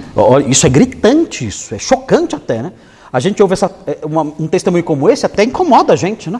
isso 0.48 0.68
é 0.68 0.70
gritante, 0.70 1.48
isso 1.48 1.74
é 1.74 1.80
chocante 1.80 2.36
até, 2.36 2.62
né? 2.62 2.74
A 3.12 3.20
gente 3.20 3.42
ouve 3.42 3.54
essa, 3.54 3.72
é, 3.88 4.00
uma, 4.04 4.22
um 4.22 4.48
testemunho 4.48 4.84
como 4.84 5.10
esse, 5.10 5.26
até 5.26 5.44
incomoda 5.44 5.94
a 5.94 5.96
gente, 5.96 6.30
né? 6.30 6.40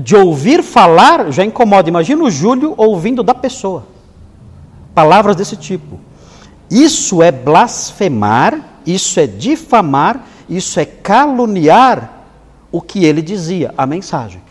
De 0.00 0.16
ouvir 0.16 0.62
falar 0.62 1.30
já 1.30 1.44
incomoda. 1.44 1.88
Imagina 1.88 2.24
o 2.24 2.30
Júlio 2.30 2.74
ouvindo 2.76 3.22
da 3.22 3.34
pessoa. 3.34 3.86
Palavras 4.94 5.36
desse 5.36 5.56
tipo. 5.56 5.98
Isso 6.70 7.22
é 7.22 7.30
blasfemar, 7.30 8.78
isso 8.86 9.20
é 9.20 9.26
difamar, 9.26 10.24
isso 10.48 10.80
é 10.80 10.84
caluniar 10.84 12.21
o 12.72 12.80
que 12.80 13.04
ele 13.04 13.22
dizia, 13.22 13.72
a 13.76 13.86
mensagem. 13.86 14.42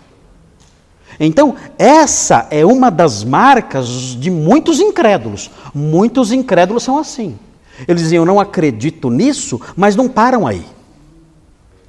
Então, 1.19 1.55
essa 1.77 2.47
é 2.49 2.65
uma 2.65 2.89
das 2.89 3.23
marcas 3.23 3.87
de 3.87 4.31
muitos 4.31 4.79
incrédulos. 4.79 5.51
Muitos 5.73 6.31
incrédulos 6.31 6.83
são 6.83 6.97
assim. 6.97 7.37
Eles 7.87 8.03
dizem, 8.03 8.17
eu 8.17 8.25
não 8.25 8.39
acredito 8.39 9.09
nisso, 9.09 9.59
mas 9.75 9.95
não 9.95 10.07
param 10.07 10.47
aí. 10.47 10.63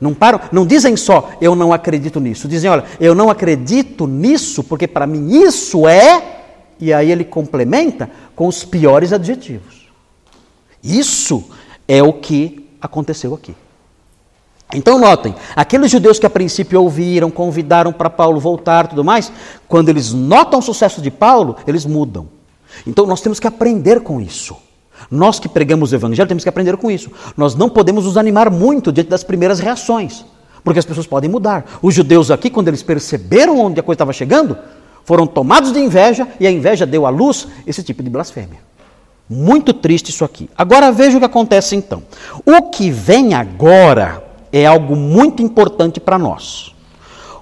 Não 0.00 0.12
param, 0.12 0.40
não 0.50 0.66
dizem 0.66 0.96
só, 0.96 1.30
eu 1.40 1.54
não 1.54 1.72
acredito 1.72 2.18
nisso. 2.18 2.48
Dizem, 2.48 2.68
olha, 2.68 2.84
eu 2.98 3.14
não 3.14 3.30
acredito 3.30 4.06
nisso, 4.06 4.64
porque 4.64 4.88
para 4.88 5.06
mim 5.06 5.30
isso 5.44 5.86
é. 5.86 6.40
E 6.80 6.92
aí 6.92 7.12
ele 7.12 7.24
complementa 7.24 8.10
com 8.34 8.48
os 8.48 8.64
piores 8.64 9.12
adjetivos. 9.12 9.88
Isso 10.82 11.44
é 11.86 12.02
o 12.02 12.12
que 12.12 12.68
aconteceu 12.80 13.32
aqui. 13.32 13.54
Então 14.74 14.98
notem, 14.98 15.34
aqueles 15.54 15.90
judeus 15.90 16.18
que 16.18 16.26
a 16.26 16.30
princípio 16.30 16.80
ouviram, 16.80 17.30
convidaram 17.30 17.92
para 17.92 18.08
Paulo 18.08 18.40
voltar, 18.40 18.86
tudo 18.86 19.04
mais, 19.04 19.30
quando 19.68 19.88
eles 19.88 20.12
notam 20.12 20.60
o 20.60 20.62
sucesso 20.62 21.02
de 21.02 21.10
Paulo, 21.10 21.56
eles 21.66 21.84
mudam. 21.84 22.28
Então 22.86 23.06
nós 23.06 23.20
temos 23.20 23.38
que 23.38 23.46
aprender 23.46 24.00
com 24.00 24.20
isso. 24.20 24.56
Nós 25.10 25.38
que 25.38 25.48
pregamos 25.48 25.92
o 25.92 25.94
evangelho 25.94 26.28
temos 26.28 26.42
que 26.42 26.48
aprender 26.48 26.76
com 26.76 26.90
isso. 26.90 27.10
Nós 27.36 27.54
não 27.54 27.68
podemos 27.68 28.04
nos 28.04 28.16
animar 28.16 28.50
muito 28.50 28.90
diante 28.92 29.10
das 29.10 29.22
primeiras 29.22 29.58
reações, 29.58 30.24
porque 30.64 30.78
as 30.78 30.86
pessoas 30.86 31.06
podem 31.06 31.28
mudar. 31.28 31.66
Os 31.82 31.94
judeus 31.94 32.30
aqui, 32.30 32.48
quando 32.48 32.68
eles 32.68 32.82
perceberam 32.82 33.58
onde 33.58 33.78
a 33.78 33.82
coisa 33.82 33.96
estava 33.96 34.12
chegando, 34.12 34.56
foram 35.04 35.26
tomados 35.26 35.72
de 35.72 35.80
inveja 35.80 36.26
e 36.40 36.46
a 36.46 36.50
inveja 36.50 36.86
deu 36.86 37.04
à 37.04 37.10
luz 37.10 37.46
esse 37.66 37.82
tipo 37.82 38.02
de 38.02 38.08
blasfêmia. 38.08 38.60
Muito 39.28 39.72
triste 39.72 40.10
isso 40.10 40.24
aqui. 40.24 40.48
Agora 40.56 40.92
veja 40.92 41.16
o 41.16 41.20
que 41.20 41.26
acontece 41.26 41.74
então. 41.76 42.02
O 42.46 42.70
que 42.70 42.90
vem 42.90 43.34
agora 43.34 44.31
é 44.52 44.66
algo 44.66 44.94
muito 44.94 45.42
importante 45.42 45.98
para 45.98 46.18
nós. 46.18 46.74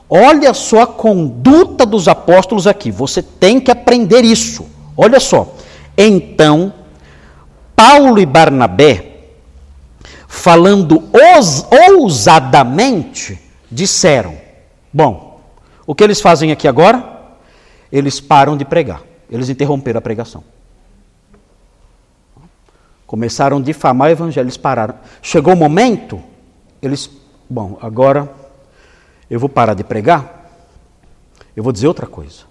Olha 0.08 0.54
só 0.54 0.82
a 0.82 0.86
conduta 0.86 1.84
dos 1.84 2.08
apóstolos 2.08 2.66
aqui. 2.66 2.90
Você 2.90 3.22
tem 3.22 3.61
que 3.61 3.70
aprender 3.70 4.24
isso. 4.24 4.66
Olha 4.96 5.20
só. 5.20 5.54
Então 5.96 6.72
Paulo 7.80 8.20
e 8.20 8.26
Barnabé, 8.26 9.22
falando 10.28 11.02
ousadamente, 11.96 13.40
disseram: 13.70 14.36
Bom, 14.92 15.40
o 15.86 15.94
que 15.94 16.04
eles 16.04 16.20
fazem 16.20 16.52
aqui 16.52 16.68
agora? 16.68 17.20
Eles 17.90 18.20
param 18.20 18.54
de 18.54 18.66
pregar, 18.66 19.00
eles 19.30 19.48
interromperam 19.48 19.96
a 19.96 20.02
pregação. 20.02 20.44
Começaram 23.06 23.56
a 23.56 23.62
difamar 23.62 24.08
o 24.08 24.12
evangelho, 24.12 24.44
eles 24.44 24.58
pararam. 24.58 24.96
Chegou 25.22 25.54
o 25.54 25.56
momento, 25.56 26.22
eles, 26.83 27.11
bom, 27.49 27.78
agora 27.81 28.33
eu 29.31 29.39
vou 29.39 29.49
parar 29.49 29.74
de 29.74 29.85
pregar, 29.85 30.51
eu 31.57 31.62
vou 31.62 31.72
dizer 31.72 31.87
outra 31.89 32.07
coisa. 32.07 32.43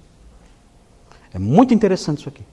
É 1.33 1.39
muito 1.39 1.73
interessante 1.73 2.19
isso 2.19 2.29
aqui. 2.29 2.43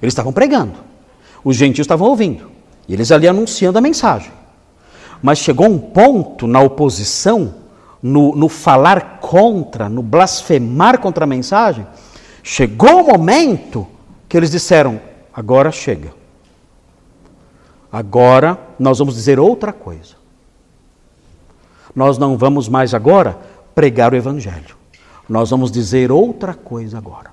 Eles 0.00 0.12
estavam 0.12 0.32
pregando. 0.32 0.74
Os 1.44 1.56
gentios 1.56 1.84
estavam 1.84 2.08
ouvindo. 2.08 2.50
E 2.88 2.92
eles 2.92 3.10
ali 3.10 3.28
anunciando 3.28 3.78
a 3.78 3.80
mensagem. 3.80 4.30
Mas 5.22 5.38
chegou 5.38 5.66
um 5.66 5.78
ponto 5.78 6.46
na 6.46 6.60
oposição, 6.60 7.54
no, 8.02 8.34
no 8.34 8.48
falar 8.48 9.18
contra, 9.20 9.88
no 9.88 10.02
blasfemar 10.02 10.98
contra 11.00 11.24
a 11.24 11.26
mensagem, 11.26 11.86
Chegou 12.48 13.00
o 13.00 13.04
momento 13.08 13.84
que 14.28 14.36
eles 14.36 14.52
disseram: 14.52 15.00
agora 15.34 15.72
chega. 15.72 16.14
Agora 17.90 18.58
nós 18.78 18.98
vamos 18.98 19.14
dizer 19.14 19.38
outra 19.38 19.72
coisa. 19.72 20.14
Nós 21.94 22.18
não 22.18 22.36
vamos 22.36 22.68
mais 22.68 22.92
agora 22.92 23.38
pregar 23.74 24.12
o 24.12 24.16
Evangelho. 24.16 24.76
Nós 25.28 25.50
vamos 25.50 25.70
dizer 25.70 26.12
outra 26.12 26.54
coisa 26.54 26.98
agora. 26.98 27.30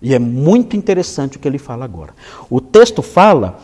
E 0.00 0.14
é 0.14 0.18
muito 0.18 0.76
interessante 0.76 1.36
o 1.36 1.40
que 1.40 1.48
ele 1.48 1.58
fala 1.58 1.84
agora. 1.84 2.14
O 2.48 2.60
texto 2.60 3.02
fala 3.02 3.58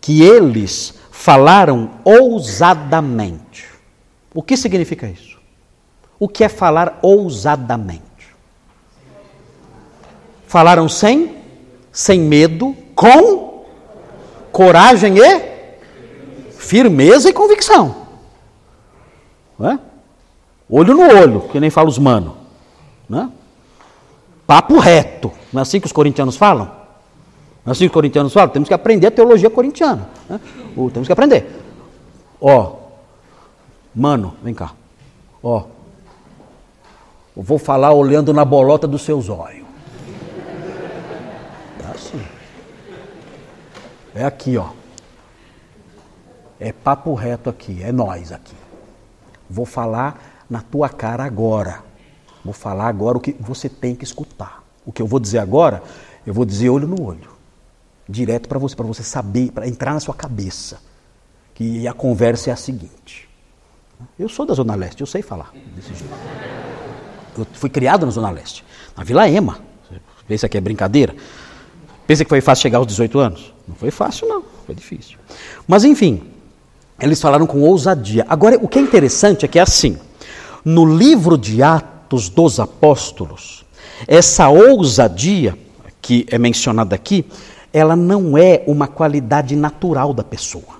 que 0.00 0.22
eles 0.22 0.94
falaram 1.10 1.90
ousadamente. 2.04 3.66
O 4.34 4.42
que 4.42 4.56
significa 4.56 5.06
isso? 5.06 5.38
O 6.18 6.28
que 6.28 6.44
é 6.44 6.48
falar 6.48 6.98
ousadamente? 7.02 8.02
Falaram 10.46 10.88
sem, 10.88 11.36
sem 11.90 12.20
medo, 12.20 12.76
com 12.94 13.43
coragem 14.54 15.18
e 15.18 16.52
firmeza 16.52 17.28
e 17.28 17.32
convicção. 17.32 18.06
É? 19.60 19.78
Olho 20.70 20.94
no 20.94 21.02
olho, 21.02 21.40
que 21.48 21.58
nem 21.58 21.70
fala 21.70 21.88
os 21.88 21.98
mano. 21.98 22.36
Né? 23.08 23.28
Papo 24.46 24.78
reto. 24.78 25.32
Não 25.52 25.60
é 25.60 25.62
assim 25.62 25.80
que 25.80 25.86
os 25.86 25.92
corintianos 25.92 26.36
falam? 26.36 26.66
Não 27.64 27.70
é 27.70 27.72
assim 27.72 27.80
que 27.80 27.86
os 27.86 27.92
corintianos 27.92 28.32
falam? 28.32 28.48
Temos 28.50 28.68
que 28.68 28.74
aprender 28.74 29.08
a 29.08 29.10
teologia 29.10 29.50
corintiana. 29.50 30.08
Né? 30.28 30.40
temos 30.92 31.08
que 31.08 31.12
aprender. 31.12 31.62
Ó, 32.40 32.76
mano, 33.92 34.34
vem 34.42 34.54
cá. 34.54 34.72
Ó, 35.42 35.64
eu 37.36 37.42
vou 37.42 37.58
falar 37.58 37.92
olhando 37.92 38.32
na 38.32 38.44
bolota 38.44 38.86
dos 38.86 39.02
seus 39.02 39.28
olhos. 39.28 39.66
Tá 41.80 41.90
assim. 41.90 42.22
É 44.14 44.24
aqui, 44.24 44.56
ó. 44.56 44.70
É 46.60 46.72
papo 46.72 47.14
reto 47.14 47.50
aqui, 47.50 47.82
é 47.82 47.90
nós 47.90 48.30
aqui. 48.30 48.54
Vou 49.50 49.66
falar 49.66 50.44
na 50.48 50.60
tua 50.62 50.88
cara 50.88 51.24
agora. 51.24 51.82
Vou 52.44 52.54
falar 52.54 52.88
agora 52.88 53.18
o 53.18 53.20
que 53.20 53.32
você 53.40 53.68
tem 53.68 53.94
que 53.94 54.04
escutar. 54.04 54.62
O 54.86 54.92
que 54.92 55.02
eu 55.02 55.06
vou 55.06 55.18
dizer 55.18 55.38
agora, 55.38 55.82
eu 56.26 56.32
vou 56.32 56.44
dizer 56.44 56.68
olho 56.68 56.86
no 56.86 57.02
olho. 57.02 57.30
Direto 58.08 58.48
para 58.48 58.58
você, 58.58 58.76
para 58.76 58.86
você 58.86 59.02
saber, 59.02 59.50
para 59.50 59.66
entrar 59.66 59.94
na 59.94 60.00
sua 60.00 60.14
cabeça. 60.14 60.78
Que 61.54 61.88
a 61.88 61.92
conversa 61.92 62.50
é 62.50 62.52
a 62.52 62.56
seguinte. 62.56 63.28
Eu 64.18 64.28
sou 64.28 64.44
da 64.44 64.54
Zona 64.54 64.74
Leste, 64.74 65.00
eu 65.00 65.06
sei 65.06 65.22
falar 65.22 65.52
desse 65.74 65.94
jeito. 65.94 66.14
Eu 67.36 67.46
fui 67.54 67.70
criado 67.70 68.04
na 68.04 68.12
Zona 68.12 68.30
Leste, 68.30 68.64
na 68.96 69.02
Vila 69.02 69.28
Ema. 69.28 69.58
Pensa 70.26 70.48
que 70.48 70.56
é 70.56 70.60
brincadeira? 70.60 71.14
Pensa 72.06 72.24
que 72.24 72.28
foi 72.28 72.40
fácil 72.40 72.62
chegar 72.62 72.78
aos 72.78 72.86
18 72.86 73.18
anos? 73.18 73.53
Não 73.66 73.74
foi 73.74 73.90
fácil, 73.90 74.28
não. 74.28 74.42
Foi 74.66 74.74
difícil. 74.74 75.18
Mas, 75.66 75.84
enfim, 75.84 76.22
eles 77.00 77.20
falaram 77.20 77.46
com 77.46 77.60
ousadia. 77.62 78.24
Agora, 78.28 78.58
o 78.60 78.68
que 78.68 78.78
é 78.78 78.82
interessante 78.82 79.44
é 79.44 79.48
que 79.48 79.58
é 79.58 79.62
assim: 79.62 79.98
no 80.64 80.84
livro 80.84 81.36
de 81.36 81.62
Atos, 81.62 82.28
dos 82.28 82.60
Apóstolos, 82.60 83.64
essa 84.06 84.48
ousadia 84.48 85.58
que 86.00 86.26
é 86.30 86.38
mencionada 86.38 86.94
aqui, 86.94 87.24
ela 87.72 87.96
não 87.96 88.36
é 88.36 88.62
uma 88.66 88.86
qualidade 88.86 89.56
natural 89.56 90.12
da 90.12 90.22
pessoa. 90.22 90.78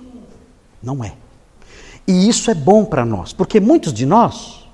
Não 0.81 1.03
é. 1.03 1.13
E 2.07 2.29
isso 2.29 2.51
é 2.51 2.53
bom 2.53 2.85
para 2.85 3.03
nós, 3.03 3.33
porque 3.33 3.59
muitos 3.59 3.91
de 3.91 4.05
nós 4.05 4.67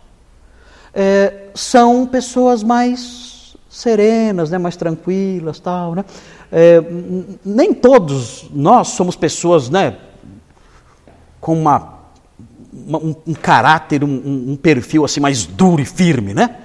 é, 0.94 1.48
são 1.56 2.06
pessoas 2.06 2.62
mais 2.62 3.31
serenas, 3.72 4.52
né, 4.52 4.58
mais 4.58 4.76
tranquilas, 4.76 5.60
tal, 5.60 5.96
né? 5.96 6.06
É, 6.52 6.84
nem 7.46 7.74
todos 7.74 8.50
nós 8.54 8.90
somos 8.90 9.16
pessoas, 9.16 9.70
né, 9.70 9.96
com 11.40 11.58
uma 11.60 12.02
um, 12.74 13.16
um 13.28 13.34
caráter, 13.34 14.04
um, 14.04 14.52
um, 14.52 14.56
perfil 14.56 15.06
assim 15.06 15.20
mais 15.20 15.46
duro 15.46 15.82
e 15.82 15.86
firme, 15.86 16.34
né? 16.34 16.58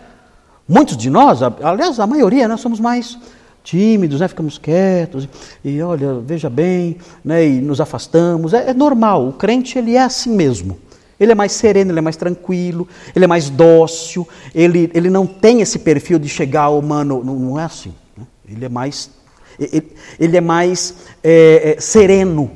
Muitos 0.69 0.97
de 0.97 1.09
nós, 1.09 1.41
aliás, 1.43 2.01
a 2.01 2.07
maioria, 2.07 2.49
nós 2.49 2.61
somos 2.61 2.81
mais 2.81 3.17
tímidos, 3.63 4.21
né? 4.21 4.29
ficamos 4.29 4.59
quietos 4.59 5.29
e, 5.65 5.71
e 5.71 5.83
olha, 5.83 6.21
veja 6.21 6.49
bem, 6.49 6.97
né? 7.25 7.47
e 7.47 7.61
nos 7.61 7.81
afastamos. 7.81 8.55
É, 8.55 8.71
é, 8.71 8.75
normal, 8.75 9.29
o 9.29 9.33
crente 9.33 9.79
ele 9.79 9.97
é 9.97 10.03
assim 10.03 10.35
mesmo. 10.35 10.79
Ele 11.19 11.33
é 11.33 11.35
mais 11.35 11.53
sereno, 11.53 11.91
ele 11.91 11.99
é 11.99 12.03
mais 12.03 12.17
tranquilo, 12.17 12.87
ele 13.15 13.25
é 13.25 13.29
mais 13.29 13.49
dócil, 13.49 14.29
ele, 14.55 14.91
ele 14.93 15.09
não 15.09 15.27
tem 15.27 15.63
esse 15.63 15.79
perfil 15.79 16.19
de 16.19 16.29
chegar 16.29 16.65
ao 16.65 16.79
humano, 16.79 17.23
não, 17.25 17.35
não 17.37 17.61
é 17.61 17.65
assim. 17.65 17.95
Né? 18.17 18.27
Ele 18.49 18.65
é 18.65 18.69
mais, 18.69 19.11
ele, 19.59 19.93
ele 20.21 20.37
é 20.37 20.41
mais 20.41 20.95
é, 21.25 21.77
é, 21.77 21.81
sereno 21.81 22.51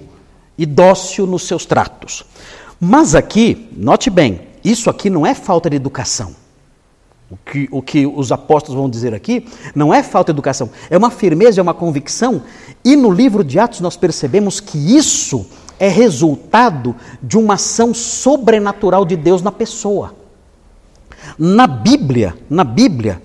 e 0.58 0.66
dócil 0.66 1.26
nos 1.26 1.46
seus 1.46 1.64
tratos. 1.64 2.24
Mas 2.78 3.14
aqui, 3.14 3.68
note 3.74 4.10
bem, 4.10 4.42
isso 4.62 4.90
aqui 4.90 5.08
não 5.08 5.26
é 5.26 5.34
falta 5.34 5.70
de 5.70 5.76
educação. 5.76 6.34
O 7.30 7.36
que, 7.36 7.68
o 7.70 7.80
que 7.80 8.06
os 8.06 8.32
apóstolos 8.32 8.76
vão 8.76 8.90
dizer 8.90 9.14
aqui 9.14 9.46
não 9.74 9.94
é 9.94 10.02
falta 10.02 10.32
de 10.32 10.36
educação, 10.36 10.68
é 10.90 10.98
uma 10.98 11.12
firmeza, 11.12 11.60
é 11.60 11.62
uma 11.62 11.72
convicção, 11.72 12.42
e 12.84 12.96
no 12.96 13.08
livro 13.08 13.44
de 13.44 13.56
Atos 13.56 13.80
nós 13.80 13.96
percebemos 13.96 14.58
que 14.58 14.76
isso 14.96 15.46
é 15.80 15.88
resultado 15.88 16.94
de 17.22 17.38
uma 17.38 17.54
ação 17.54 17.94
sobrenatural 17.94 19.06
de 19.06 19.16
Deus 19.16 19.40
na 19.40 19.50
pessoa. 19.50 20.14
Na 21.38 21.66
Bíblia, 21.66 22.36
na 22.50 22.62
Bíblia, 22.62 23.22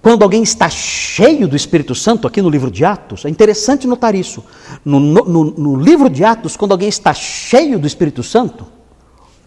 quando 0.00 0.22
alguém 0.22 0.42
está 0.42 0.70
cheio 0.70 1.46
do 1.46 1.54
Espírito 1.54 1.94
Santo, 1.94 2.26
aqui 2.26 2.40
no 2.40 2.48
livro 2.48 2.70
de 2.70 2.86
Atos, 2.86 3.26
é 3.26 3.28
interessante 3.28 3.86
notar 3.86 4.14
isso. 4.14 4.42
No, 4.82 4.98
no, 4.98 5.44
no 5.44 5.76
livro 5.76 6.08
de 6.08 6.24
Atos, 6.24 6.56
quando 6.56 6.72
alguém 6.72 6.88
está 6.88 7.12
cheio 7.12 7.78
do 7.78 7.86
Espírito 7.86 8.22
Santo, 8.22 8.66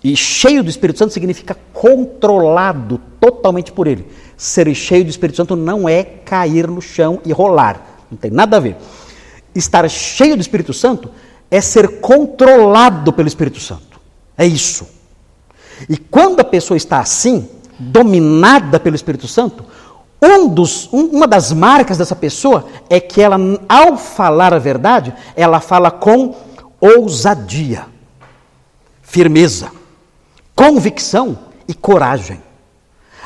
e 0.03 0.15
cheio 0.15 0.63
do 0.63 0.69
Espírito 0.69 0.99
Santo 0.99 1.13
significa 1.13 1.57
controlado 1.73 3.01
totalmente 3.19 3.71
por 3.71 3.87
ele. 3.87 4.05
Ser 4.37 4.71
cheio 4.75 5.03
do 5.03 5.09
Espírito 5.09 5.37
Santo 5.37 5.55
não 5.55 5.89
é 5.89 6.03
cair 6.03 6.67
no 6.67 6.81
chão 6.81 7.19
e 7.25 7.33
rolar. 7.33 8.05
Não 8.11 8.17
tem 8.17 8.29
nada 8.29 8.57
a 8.57 8.59
ver. 8.59 8.77
Estar 9.55 9.89
cheio 9.89 10.35
do 10.35 10.41
Espírito 10.41 10.71
Santo 10.71 11.09
é 11.49 11.61
ser 11.61 11.99
controlado 11.99 13.11
pelo 13.13 13.27
Espírito 13.27 13.59
Santo. 13.59 13.99
É 14.37 14.45
isso. 14.45 14.87
E 15.89 15.97
quando 15.97 16.39
a 16.39 16.43
pessoa 16.43 16.77
está 16.77 16.99
assim, 16.99 17.49
dominada 17.79 18.79
pelo 18.79 18.95
Espírito 18.95 19.27
Santo, 19.27 19.63
um 20.21 20.47
dos, 20.47 20.91
um, 20.91 21.05
uma 21.05 21.27
das 21.27 21.51
marcas 21.53 21.97
dessa 21.97 22.15
pessoa 22.15 22.65
é 22.89 22.99
que 22.99 23.21
ela, 23.21 23.37
ao 23.69 23.97
falar 23.97 24.53
a 24.53 24.59
verdade, 24.59 25.13
ela 25.35 25.59
fala 25.59 25.91
com 25.91 26.35
ousadia, 26.79 27.85
firmeza 29.01 29.77
convicção 30.57 31.37
e 31.67 31.73
coragem. 31.75 32.41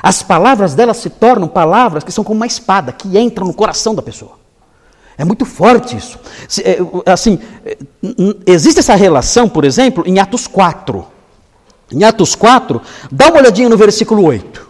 As 0.03 0.21
palavras 0.21 0.75
dela 0.75 0.93
se 0.93 1.09
tornam 1.09 1.47
palavras 1.47 2.03
que 2.03 2.11
são 2.11 2.25
como 2.25 2.35
uma 2.35 2.45
espada, 2.45 2.91
que 2.91 3.17
entram 3.17 3.47
no 3.47 3.53
coração 3.53 3.95
da 3.95 4.01
pessoa. 4.01 4.40
É 5.21 5.23
muito 5.23 5.45
forte 5.45 5.95
isso. 5.95 6.17
É, 6.65 6.79
assim, 7.05 7.37
é, 7.63 7.77
existe 8.47 8.79
essa 8.79 8.95
relação, 8.95 9.47
por 9.47 9.63
exemplo, 9.63 10.03
em 10.07 10.17
Atos 10.17 10.47
4. 10.47 11.05
Em 11.91 12.03
Atos 12.03 12.33
4, 12.33 12.81
dá 13.11 13.27
uma 13.27 13.37
olhadinha 13.37 13.69
no 13.69 13.77
versículo 13.77 14.23
8. 14.25 14.67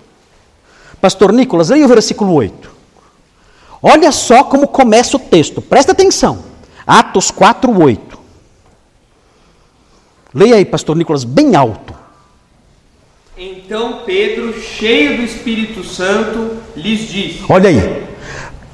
Pastor 0.99 1.31
Nicolas, 1.31 1.69
leia 1.69 1.85
o 1.85 1.87
versículo 1.87 2.33
8. 2.33 2.69
Olha 3.81 4.11
só 4.11 4.43
como 4.43 4.67
começa 4.67 5.15
o 5.15 5.19
texto, 5.21 5.61
presta 5.61 5.93
atenção. 5.93 6.43
Atos 6.85 7.31
4, 7.31 7.71
8. 7.81 8.19
Leia 10.33 10.55
aí, 10.57 10.65
Pastor 10.65 10.97
Nicolas, 10.97 11.23
bem 11.23 11.55
alto. 11.55 11.95
Então 13.37 14.01
Pedro, 14.05 14.53
cheio 14.59 15.15
do 15.15 15.23
Espírito 15.23 15.81
Santo, 15.85 16.57
lhes 16.75 17.07
disse: 17.07 17.39
Olha 17.47 17.69
aí. 17.69 18.10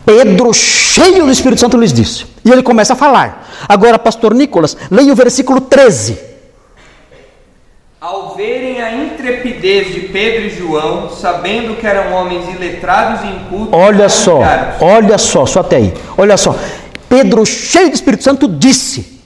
Pedro, 0.08 0.53
cheio 0.53 1.26
do 1.26 1.32
Espírito 1.32 1.60
Santo, 1.60 1.78
lhes 1.78 1.91
disse. 1.91 2.26
E 2.45 2.49
ele 2.49 2.64
começa 2.64 2.93
a 2.93 2.95
falar. 2.95 3.45
Agora, 3.68 3.99
pastor 3.99 4.34
Nicolas, 4.34 4.78
leia 4.89 5.12
o 5.12 5.16
versículo 5.18 5.60
13. 5.60 6.18
Ao 7.99 8.34
verem 8.34 8.82
a 8.82 9.03
intrepidez 9.03 9.93
de 9.93 9.99
Pedro 10.08 10.45
e 10.45 10.49
João, 10.49 11.10
sabendo 11.10 11.76
que 11.76 11.86
eram 11.86 12.14
homens 12.14 12.47
iletrados 12.55 13.22
e 13.26 13.34
incultos, 13.34 13.74
olha 13.74 14.08
só, 14.08 14.39
olha 14.80 15.18
só, 15.18 15.45
só 15.45 15.60
até 15.60 15.76
aí. 15.76 15.93
Olha 16.18 16.38
só. 16.38 16.55
Pedro, 17.10 17.45
cheio 17.45 17.89
do 17.89 17.95
Espírito 17.95 18.24
Santo, 18.24 18.47
disse. 18.47 19.22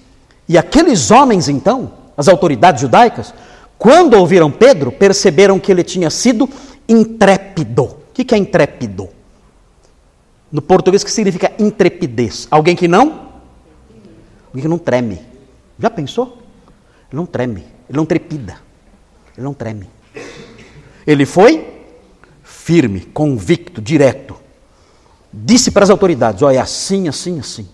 E 0.49 0.57
aqueles 0.57 1.11
homens, 1.11 1.47
então, 1.47 1.91
as 2.17 2.27
autoridades 2.27 2.81
judaicas, 2.81 3.31
quando 3.77 4.15
ouviram 4.15 4.49
Pedro, 4.49 4.91
perceberam 4.91 5.59
que 5.59 5.71
ele 5.71 5.83
tinha 5.83 6.09
sido 6.09 6.49
intrépido. 6.89 7.83
O 7.83 7.97
que 8.15 8.33
é 8.33 8.37
intrépido? 8.37 9.20
No 10.51 10.61
português, 10.61 11.03
que 11.03 11.11
significa 11.11 11.51
intrepidez? 11.57 12.47
Alguém 12.51 12.75
que 12.75 12.87
não? 12.87 13.29
Alguém 14.47 14.61
que 14.63 14.67
não 14.67 14.77
treme. 14.77 15.21
Já 15.79 15.89
pensou? 15.89 16.37
Ele 17.09 17.17
não 17.17 17.25
treme, 17.25 17.65
ele 17.89 17.97
não 17.97 18.05
trepida, 18.05 18.57
ele 19.35 19.43
não 19.43 19.53
treme. 19.53 19.89
Ele 21.05 21.25
foi 21.25 21.85
firme, 22.43 23.01
convicto, 23.01 23.81
direto. 23.81 24.35
disse 25.31 25.71
para 25.71 25.83
as 25.83 25.89
autoridades: 25.89 26.41
olha, 26.41 26.61
assim, 26.61 27.07
assim, 27.07 27.39
assim. 27.39 27.67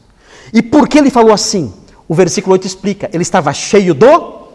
E 0.53 0.61
por 0.61 0.87
que 0.87 0.97
ele 0.97 1.09
falou 1.09 1.33
assim? 1.33 1.73
O 2.07 2.15
versículo 2.15 2.53
8 2.53 2.65
explica: 2.65 3.09
ele 3.13 3.23
estava 3.23 3.51
cheio 3.53 3.93
do 3.93 4.47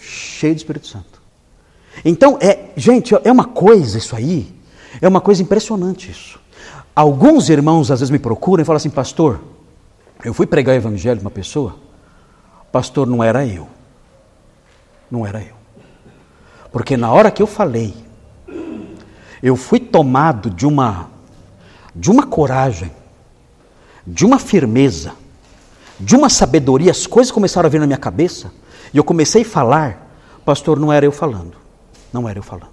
cheio 0.00 0.54
do 0.54 0.58
Espírito 0.58 0.86
Santo. 0.86 1.20
Então, 2.04 2.38
é, 2.40 2.70
gente, 2.76 3.14
é 3.24 3.32
uma 3.32 3.44
coisa 3.44 3.98
isso 3.98 4.14
aí, 4.16 4.52
é 5.00 5.08
uma 5.08 5.20
coisa 5.20 5.42
impressionante 5.42 6.10
isso. 6.10 6.38
Alguns 7.00 7.48
irmãos 7.48 7.90
às 7.90 8.00
vezes 8.00 8.10
me 8.10 8.18
procuram 8.18 8.60
e 8.60 8.64
falam 8.66 8.76
assim, 8.76 8.90
pastor, 8.90 9.40
eu 10.22 10.34
fui 10.34 10.46
pregar 10.46 10.74
o 10.74 10.76
evangelho 10.76 11.18
para 11.18 11.28
uma 11.28 11.30
pessoa, 11.30 11.76
pastor, 12.70 13.06
não 13.06 13.24
era 13.24 13.46
eu. 13.46 13.66
Não 15.10 15.26
era 15.26 15.40
eu. 15.40 15.54
Porque 16.70 16.98
na 16.98 17.10
hora 17.10 17.30
que 17.30 17.40
eu 17.40 17.46
falei, 17.46 17.94
eu 19.42 19.56
fui 19.56 19.80
tomado 19.80 20.50
de 20.50 20.66
uma 20.66 21.08
de 21.96 22.10
uma 22.10 22.26
coragem, 22.26 22.92
de 24.06 24.26
uma 24.26 24.38
firmeza, 24.38 25.12
de 25.98 26.14
uma 26.14 26.28
sabedoria, 26.28 26.90
as 26.90 27.06
coisas 27.06 27.32
começaram 27.32 27.66
a 27.66 27.70
vir 27.70 27.80
na 27.80 27.86
minha 27.86 27.98
cabeça, 27.98 28.52
e 28.92 28.98
eu 28.98 29.04
comecei 29.04 29.40
a 29.40 29.46
falar, 29.46 30.14
pastor, 30.44 30.78
não 30.78 30.92
era 30.92 31.06
eu 31.06 31.12
falando. 31.12 31.56
Não 32.12 32.28
era 32.28 32.38
eu 32.38 32.42
falando. 32.42 32.68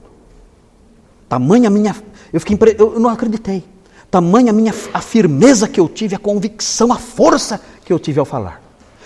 Tamanha 1.30 1.70
minha, 1.70 1.96
eu 2.34 2.42
fiquei 2.42 2.60
eu 2.78 3.00
não 3.00 3.10
acreditei. 3.10 3.77
Tamanha 4.10 4.54
minha 4.54 4.74
a 4.94 5.02
firmeza 5.02 5.68
que 5.68 5.80
eu 5.80 5.90
tive, 5.90 6.16
a 6.16 6.20
convicção, 6.20 6.92
a 6.92 6.98
força 6.98 7.62
que 7.84 7.92
eu 7.92 8.00
tive 8.00 8.20
ao 8.20 8.26
falar. 8.26 8.62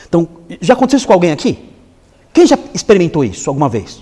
Então, 0.08 0.28
já 0.60 0.74
aconteceu 0.74 0.98
isso 0.98 1.08
com 1.08 1.14
alguém 1.14 1.32
aqui? 1.32 1.70
Quem 2.34 2.46
já 2.46 2.58
experimentou 2.74 3.24
isso 3.24 3.50
alguma 3.50 3.68
vez? 3.68 4.02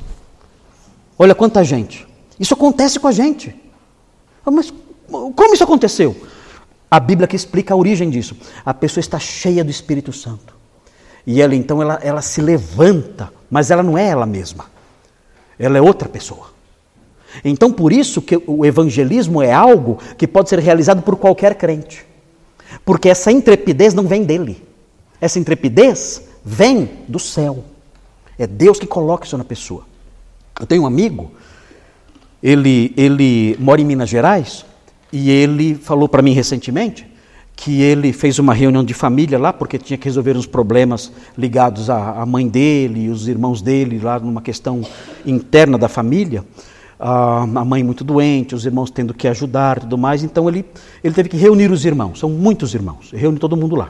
Olha 1.17 1.33
quanta 1.33 1.63
gente. 1.63 2.07
Isso 2.39 2.53
acontece 2.53 2.99
com 2.99 3.07
a 3.07 3.11
gente. 3.11 3.55
Ah, 4.45 4.51
mas 4.51 4.73
como 5.07 5.53
isso 5.53 5.63
aconteceu? 5.63 6.15
A 6.89 6.99
Bíblia 6.99 7.27
que 7.27 7.35
explica 7.35 7.73
a 7.73 7.77
origem 7.77 8.09
disso. 8.09 8.35
A 8.65 8.73
pessoa 8.73 9.01
está 9.01 9.19
cheia 9.19 9.63
do 9.63 9.69
Espírito 9.69 10.11
Santo. 10.11 10.55
E 11.25 11.41
ela 11.41 11.53
então 11.55 11.81
ela, 11.81 11.99
ela 12.01 12.21
se 12.21 12.41
levanta, 12.41 13.31
mas 13.49 13.69
ela 13.69 13.83
não 13.83 13.97
é 13.97 14.07
ela 14.07 14.25
mesma. 14.25 14.65
Ela 15.57 15.77
é 15.77 15.81
outra 15.81 16.07
pessoa. 16.07 16.51
Então, 17.43 17.71
por 17.71 17.91
isso 17.91 18.21
que 18.21 18.41
o 18.45 18.65
evangelismo 18.65 19.41
é 19.41 19.51
algo 19.51 19.99
que 20.17 20.27
pode 20.27 20.49
ser 20.49 20.59
realizado 20.59 21.01
por 21.01 21.15
qualquer 21.15 21.55
crente. 21.55 22.05
Porque 22.83 23.09
essa 23.09 23.31
intrepidez 23.31 23.93
não 23.93 24.07
vem 24.07 24.23
dele. 24.23 24.63
Essa 25.21 25.39
intrepidez 25.39 26.23
vem 26.43 26.89
do 27.07 27.19
céu. 27.19 27.63
É 28.37 28.47
Deus 28.47 28.79
que 28.79 28.87
coloca 28.87 29.25
isso 29.25 29.37
na 29.37 29.43
pessoa. 29.43 29.83
Eu 30.59 30.65
tenho 30.65 30.83
um 30.83 30.85
amigo, 30.85 31.31
ele, 32.41 32.93
ele 32.97 33.55
mora 33.59 33.81
em 33.81 33.85
Minas 33.85 34.09
Gerais, 34.09 34.65
e 35.11 35.29
ele 35.29 35.75
falou 35.75 36.07
para 36.07 36.21
mim 36.21 36.33
recentemente 36.33 37.07
que 37.55 37.81
ele 37.81 38.13
fez 38.13 38.39
uma 38.39 38.53
reunião 38.53 38.83
de 38.83 38.93
família 38.93 39.37
lá, 39.37 39.51
porque 39.51 39.77
tinha 39.77 39.97
que 39.97 40.05
resolver 40.05 40.37
uns 40.37 40.45
problemas 40.45 41.11
ligados 41.37 41.89
à, 41.89 42.21
à 42.21 42.25
mãe 42.25 42.47
dele 42.47 43.05
e 43.05 43.09
os 43.09 43.27
irmãos 43.27 43.61
dele, 43.61 43.99
lá 43.99 44.17
numa 44.17 44.41
questão 44.41 44.81
interna 45.25 45.77
da 45.77 45.89
família 45.89 46.45
a 46.99 47.45
mãe 47.63 47.81
muito 47.81 48.03
doente, 48.03 48.53
os 48.53 48.65
irmãos 48.65 48.91
tendo 48.91 49.13
que 49.13 49.25
ajudar 49.27 49.79
tudo 49.79 49.97
mais. 49.97 50.21
Então 50.21 50.49
ele, 50.49 50.65
ele 51.01 51.13
teve 51.13 51.29
que 51.29 51.37
reunir 51.37 51.71
os 51.71 51.85
irmãos, 51.85 52.19
são 52.19 52.29
muitos 52.29 52.73
irmãos, 52.73 53.11
reúne 53.13 53.39
todo 53.39 53.55
mundo 53.55 53.75
lá. 53.75 53.89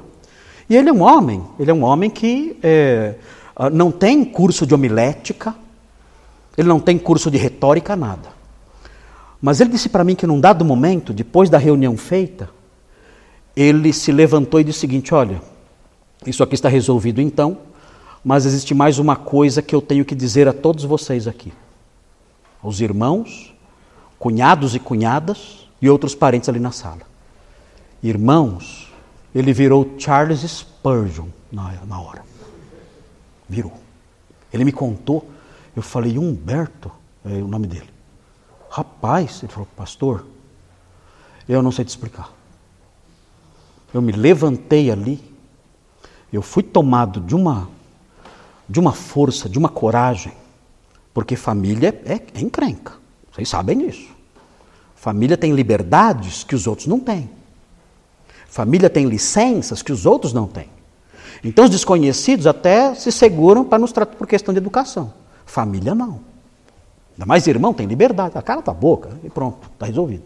E 0.70 0.76
ele 0.76 0.89
é 0.89 0.93
um 0.93 1.01
homem, 1.01 1.43
ele 1.60 1.72
é 1.72 1.74
um 1.74 1.84
homem 1.84 2.12
que 2.12 2.55
é, 2.62 3.16
ah, 3.55 3.72
não 3.72 3.91
tem 3.91 4.24
curso 4.24 4.68
de 4.68 4.76
homilética, 4.76 5.55
ele 6.55 6.68
não 6.68 6.80
tem 6.80 6.99
curso 6.99 7.32
de 7.32 7.38
retórica, 7.38 7.95
nada. 7.95 8.30
Mas 9.41 9.60
ele 9.60 9.72
disse 9.72 9.89
para 9.89 10.03
mim 10.03 10.14
que 10.14 10.28
num 10.28 10.39
dado 10.39 10.64
momento, 10.64 11.12
depois 11.12 11.49
da 11.49 11.57
reunião 11.57 11.97
feita, 11.97 12.49
ele 13.55 13.91
se 13.91 14.12
levantou 14.12 14.60
e 14.60 14.64
disse 14.64 14.78
o 14.78 14.82
seguinte: 14.82 15.16
Olha, 15.16 15.41
isso 16.28 16.43
aqui 16.43 16.53
está 16.53 16.70
resolvido 16.70 17.20
então, 17.20 17.57
mas 18.24 18.45
existe 18.45 18.76
mais 18.76 18.99
uma 18.99 19.16
coisa 19.16 19.64
que 19.64 19.74
eu 19.74 19.82
tenho 19.82 20.05
que 20.05 20.14
dizer 20.14 20.47
a 20.47 20.53
todos 20.53 20.84
vocês 20.84 21.28
aqui 21.28 21.51
aos 22.62 22.80
irmãos, 22.82 23.53
cunhados 24.18 24.76
e 24.76 24.80
cunhadas 24.80 25.68
e 25.82 25.89
outros 25.89 26.14
parentes 26.14 26.49
ali 26.49 26.60
na 26.60 26.72
sala. 26.72 27.01
Irmãos, 28.03 28.91
ele 29.34 29.53
virou 29.53 29.95
Charles 29.97 30.41
Spurgeon 30.41 31.28
na, 31.51 31.74
na 31.86 31.99
hora. 31.99 32.24
Virou. 33.47 33.74
Ele 34.51 34.66
me 34.66 34.72
contou, 34.72 35.30
eu 35.76 35.82
falei, 35.82 36.18
Humberto, 36.18 36.91
é 37.26 37.34
o 37.34 37.47
nome 37.47 37.68
dele. 37.68 37.89
Rapaz, 38.70 39.41
ele 39.43 39.51
falou, 39.51 39.68
pastor, 39.76 40.26
eu 41.47 41.62
não 41.62 41.72
sei 41.72 41.86
te 41.86 41.89
explicar. 41.89 42.32
Eu 43.93 44.01
me 44.01 44.12
levantei 44.12 44.91
ali, 44.91 45.20
eu 46.32 46.41
fui 46.41 46.62
tomado 46.62 47.20
de 47.20 47.36
uma, 47.36 47.68
de 48.68 48.80
uma 48.80 48.93
força, 48.93 49.49
de 49.49 49.57
uma 49.57 49.70
coragem, 49.70 50.34
porque 51.20 51.36
família 51.36 52.02
é, 52.06 52.14
é 52.14 52.42
encrenca. 52.42 52.94
Vocês 53.30 53.50
sabem 53.50 53.78
disso. 53.78 54.08
Família 54.96 55.36
tem 55.36 55.52
liberdades 55.52 56.46
que 56.46 56.56
os 56.56 56.66
outros 56.66 56.88
não 56.88 56.98
têm. 56.98 57.30
Família 58.48 58.90
tem 58.90 59.06
licenças 59.06 59.82
que 59.82 59.92
os 59.92 60.06
outros 60.06 60.32
não 60.32 60.48
têm. 60.48 60.70
Então 61.44 61.66
os 61.66 61.70
desconhecidos 61.70 62.48
até 62.48 62.96
se 62.96 63.12
seguram 63.12 63.66
para 63.66 63.80
nos 63.80 63.92
tratar 63.92 64.16
por 64.16 64.26
questão 64.26 64.54
de 64.54 64.60
educação. 64.60 65.14
Família 65.46 65.94
não. 65.94 66.22
Ainda 67.16 67.26
mais 67.26 67.46
irmão 67.48 67.74
tem 67.74 67.86
liberdade. 67.86 68.38
A 68.38 68.42
cara 68.42 68.62
tá 68.62 68.74
boca 68.74 69.10
e 69.22 69.30
pronto, 69.30 69.70
está 69.74 69.88
resolvido. 69.88 70.24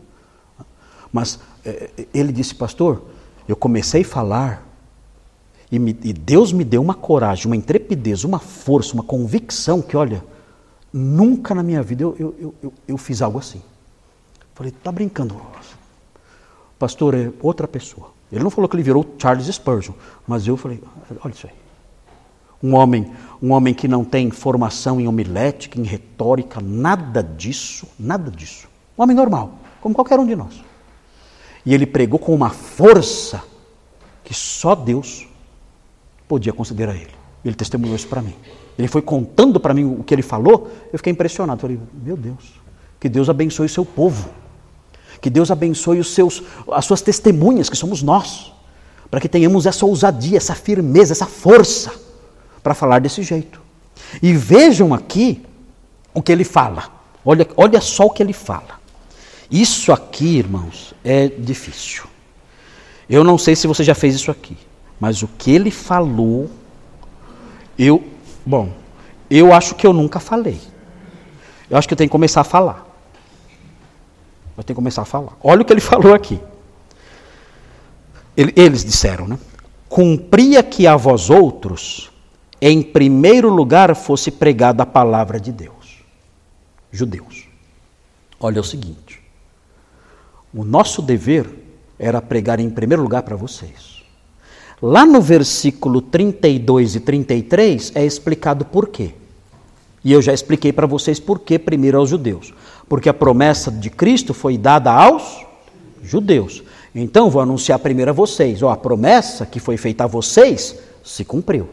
Mas 1.12 1.39
é, 1.66 1.89
ele 2.14 2.32
disse, 2.32 2.54
pastor, 2.54 3.02
eu 3.48 3.56
comecei 3.56 4.04
a 4.04 4.06
falar 4.06 4.64
e, 5.72 5.80
me, 5.80 5.98
e 6.04 6.14
Deus 6.14 6.54
me 6.54 6.64
deu 6.64 6.84
uma 6.84 6.94
coragem, 6.94 7.48
uma 7.48 7.56
intrepidez, 7.56 8.24
uma 8.24 8.38
força, 8.38 8.94
uma 8.94 9.04
convicção 9.04 9.82
que, 9.82 9.98
olha, 9.98 10.24
Nunca 10.94 11.56
na 11.56 11.64
minha 11.64 11.82
vida 11.82 12.04
eu, 12.04 12.16
eu, 12.20 12.56
eu, 12.62 12.74
eu 12.88 12.98
fiz 12.98 13.22
algo 13.22 13.39
assim. 13.39 13.62
Falei, 14.54 14.72
tá 14.72 14.91
brincando. 14.91 15.41
Pastor, 16.78 17.16
é 17.16 17.32
outra 17.41 17.68
pessoa. 17.68 18.12
Ele 18.32 18.44
não 18.44 18.52
falou 18.52 18.70
que 18.70 18.76
ele 18.76 18.84
virou 18.84 19.16
Charles 19.18 19.48
Spurgeon, 19.48 19.94
mas 20.28 20.48
eu 20.48 20.56
falei, 20.56 20.82
olha 21.24 21.32
isso 21.32 21.48
aí. 21.48 21.54
Um 22.62 22.76
homem, 22.76 23.12
um 23.41 23.52
homem 23.52 23.74
que 23.74 23.88
não 23.88 24.06
tem 24.06 24.32
formação 24.32 25.02
em 25.02 25.08
homilética, 25.08 25.80
em 25.80 25.84
retórica, 25.84 26.62
nada 26.62 27.24
disso, 27.24 27.88
nada 28.00 28.32
disso. 28.32 28.70
Um 28.98 29.04
homem 29.04 29.16
normal, 29.16 29.54
como 29.82 29.94
qualquer 29.94 30.20
um 30.20 30.26
de 30.26 30.36
nós. 30.36 30.64
E 31.66 31.74
ele 31.74 31.86
pregou 31.86 32.20
com 32.20 32.34
uma 32.34 32.50
força 32.50 33.44
que 34.24 34.34
só 34.34 34.76
Deus 34.76 35.28
podia 36.28 36.54
conceder 36.54 36.88
a 36.89 36.96
ele. 36.96 37.14
Ele 37.44 37.56
testemunhou 37.56 37.96
isso 37.96 38.08
para 38.08 38.22
mim. 38.22 38.36
Ele 38.78 38.88
foi 38.88 39.01
contando 39.01 39.59
para 39.59 39.74
mim 39.74 39.84
o 39.99 40.03
que 40.03 40.13
ele 40.13 40.21
falou, 40.21 40.71
eu 40.91 40.97
fiquei 40.97 41.11
impressionado. 41.11 41.61
Falei, 41.61 41.80
meu 41.93 42.17
Deus, 42.17 42.61
que 42.99 43.07
Deus 43.07 43.30
abençoe 43.30 43.67
o 43.67 43.69
seu 43.69 43.86
povo. 43.86 44.30
Que 45.21 45.30
Deus 45.30 45.51
abençoe 45.51 45.99
os 45.99 46.13
seus, 46.13 46.43
as 46.71 46.86
suas 46.86 47.01
testemunhas, 47.01 47.69
que 47.69 47.78
somos 47.78 48.01
nós. 48.01 48.51
Para 49.09 49.19
que 49.21 49.30
tenhamos 49.30 49.65
essa 49.65 49.86
ousadia, 49.86 50.38
essa 50.38 50.55
firmeza, 50.55 51.13
essa 51.13 51.26
força 51.26 51.93
para 52.61 52.74
falar 52.74 52.99
desse 52.99 53.21
jeito. 53.21 53.61
E 54.21 54.34
vejam 54.34 54.93
aqui 54.93 55.43
o 56.13 56.21
que 56.21 56.32
ele 56.32 56.43
fala. 56.43 56.91
Olha, 57.24 57.47
olha 57.55 57.80
só 57.80 58.05
o 58.05 58.09
que 58.09 58.21
ele 58.21 58.34
fala. 58.34 58.82
Isso 59.49 59.91
aqui, 59.91 60.38
irmãos, 60.38 60.93
é 61.03 61.28
difícil. 61.28 62.05
Eu 63.09 63.24
não 63.24 63.38
sei 63.38 63.55
se 63.55 63.67
você 63.67 63.84
já 63.84 63.93
fez 63.93 64.15
isso 64.15 64.32
aqui, 64.32 64.57
mas 64.99 65.21
o 65.21 65.28
que 65.28 65.51
ele 65.51 65.69
falou, 65.69 66.49
eu 67.78 68.03
Bom, 68.46 68.74
eu 69.30 69.54
acho 69.54 69.76
que 69.76 69.88
eu 69.88 69.94
nunca 69.94 70.20
falei. 70.20 70.60
Eu 71.70 71.78
acho 71.78 71.88
que 71.88 71.94
eu 71.94 71.98
tenho 71.98 72.10
que 72.10 72.12
começar 72.12 72.41
a 72.41 72.44
falar. 72.44 72.86
Eu 74.58 74.64
tenho 74.64 74.76
que 74.76 74.82
começar 74.82 75.02
a 75.02 75.06
falar. 75.06 75.34
Olha 75.44 75.62
o 75.62 75.66
que 75.66 75.74
ele 75.74 75.82
falou 75.82 76.14
aqui. 76.14 76.39
Eles 78.36 78.84
disseram, 78.84 79.28
né? 79.28 79.38
Cumpria 79.88 80.64
que 80.64 80.88
a 80.88 80.96
vós 80.96 81.30
outros, 81.30 82.12
em 82.60 82.82
primeiro 82.82 83.50
lugar, 83.50 83.96
fosse 83.96 84.32
pregada 84.32 84.84
a 84.84 84.86
palavra 84.86 85.39
de 85.39 85.52
Deus. 85.52 86.04
Judeus. 86.91 87.48
Olha 88.39 88.60
o 88.60 88.64
seguinte. 88.64 89.22
O 90.54 90.64
nosso 90.64 91.02
dever 91.02 91.48
era 91.98 92.22
pregar 92.22 92.60
em 92.60 92.70
primeiro 92.70 93.02
lugar 93.02 93.24
para 93.24 93.36
vocês. 93.36 94.03
Lá 94.86 95.05
no 95.05 95.21
versículo 95.21 96.01
32 96.01 96.95
e 96.95 96.99
33 96.99 97.93
é 97.95 98.05
explicado 98.05 98.65
por 98.65 98.89
quê. 98.89 99.11
E 100.03 100.11
eu 100.11 100.21
já 100.21 100.34
expliquei 100.34 100.73
para 100.73 100.86
vocês 100.86 101.21
por 101.21 101.39
que 101.39 101.57
primeiro 101.57 101.97
aos 101.97 102.09
judeus. 102.09 102.53
Porque 102.89 103.07
a 103.07 103.13
promessa 103.13 103.71
de 103.71 103.89
Cristo 103.89 104.34
foi 104.34 104.57
dada 104.57 104.91
aos 104.91 105.45
judeus. 106.03 106.61
Então 106.93 107.29
vou 107.29 107.41
anunciar 107.41 107.79
primeiro 107.79 108.11
a 108.11 108.13
vocês. 108.13 108.61
Ó, 108.61 108.71
a 108.71 108.75
promessa 108.75 109.45
que 109.45 109.57
foi 109.57 109.77
feita 109.77 110.03
a 110.03 110.07
vocês 110.07 110.77
se 111.01 111.23
cumpriu. 111.23 111.69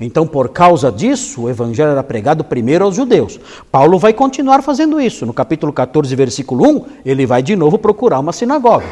Então, 0.00 0.26
por 0.26 0.48
causa 0.48 0.90
disso, 0.90 1.42
o 1.42 1.50
evangelho 1.50 1.90
era 1.90 2.02
pregado 2.02 2.42
primeiro 2.42 2.86
aos 2.86 2.96
judeus. 2.96 3.38
Paulo 3.70 3.98
vai 3.98 4.14
continuar 4.14 4.62
fazendo 4.62 4.98
isso. 4.98 5.26
No 5.26 5.34
capítulo 5.34 5.70
14, 5.70 6.16
versículo 6.16 6.66
1, 6.66 6.86
ele 7.04 7.26
vai 7.26 7.42
de 7.42 7.54
novo 7.54 7.76
procurar 7.76 8.20
uma 8.20 8.32
sinagoga. 8.32 8.86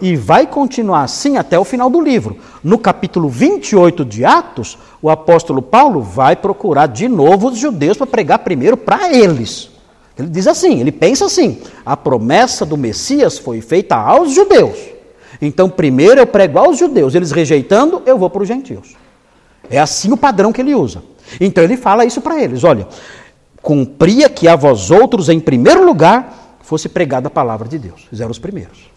E 0.00 0.16
vai 0.16 0.46
continuar 0.46 1.02
assim 1.02 1.36
até 1.36 1.58
o 1.58 1.64
final 1.64 1.90
do 1.90 2.00
livro. 2.00 2.38
No 2.62 2.78
capítulo 2.78 3.28
28 3.28 4.04
de 4.04 4.24
Atos, 4.24 4.78
o 5.02 5.10
apóstolo 5.10 5.60
Paulo 5.60 6.00
vai 6.00 6.36
procurar 6.36 6.86
de 6.86 7.08
novo 7.08 7.48
os 7.48 7.58
judeus 7.58 7.96
para 7.96 8.06
pregar 8.06 8.38
primeiro 8.40 8.76
para 8.76 9.12
eles. 9.12 9.70
Ele 10.18 10.28
diz 10.28 10.46
assim, 10.46 10.80
ele 10.80 10.92
pensa 10.92 11.26
assim: 11.26 11.60
a 11.84 11.96
promessa 11.96 12.64
do 12.64 12.76
Messias 12.76 13.38
foi 13.38 13.60
feita 13.60 13.96
aos 13.96 14.32
judeus. 14.32 14.78
Então, 15.40 15.70
primeiro 15.70 16.20
eu 16.20 16.26
prego 16.26 16.58
aos 16.58 16.78
judeus, 16.78 17.14
eles 17.14 17.30
rejeitando, 17.30 18.02
eu 18.04 18.18
vou 18.18 18.28
para 18.28 18.42
os 18.42 18.48
gentios. 18.48 18.96
É 19.70 19.78
assim 19.78 20.12
o 20.12 20.16
padrão 20.16 20.52
que 20.52 20.60
ele 20.60 20.74
usa. 20.74 21.02
Então 21.40 21.62
ele 21.62 21.76
fala 21.76 22.04
isso 22.04 22.20
para 22.20 22.42
eles: 22.42 22.64
olha, 22.64 22.88
cumpria 23.62 24.28
que 24.28 24.48
a 24.48 24.56
vós 24.56 24.90
outros, 24.90 25.28
em 25.28 25.38
primeiro 25.38 25.84
lugar, 25.84 26.58
fosse 26.60 26.88
pregada 26.88 27.28
a 27.28 27.30
palavra 27.30 27.68
de 27.68 27.78
Deus. 27.78 28.06
Eles 28.10 28.20
eram 28.20 28.30
os 28.30 28.38
primeiros. 28.38 28.90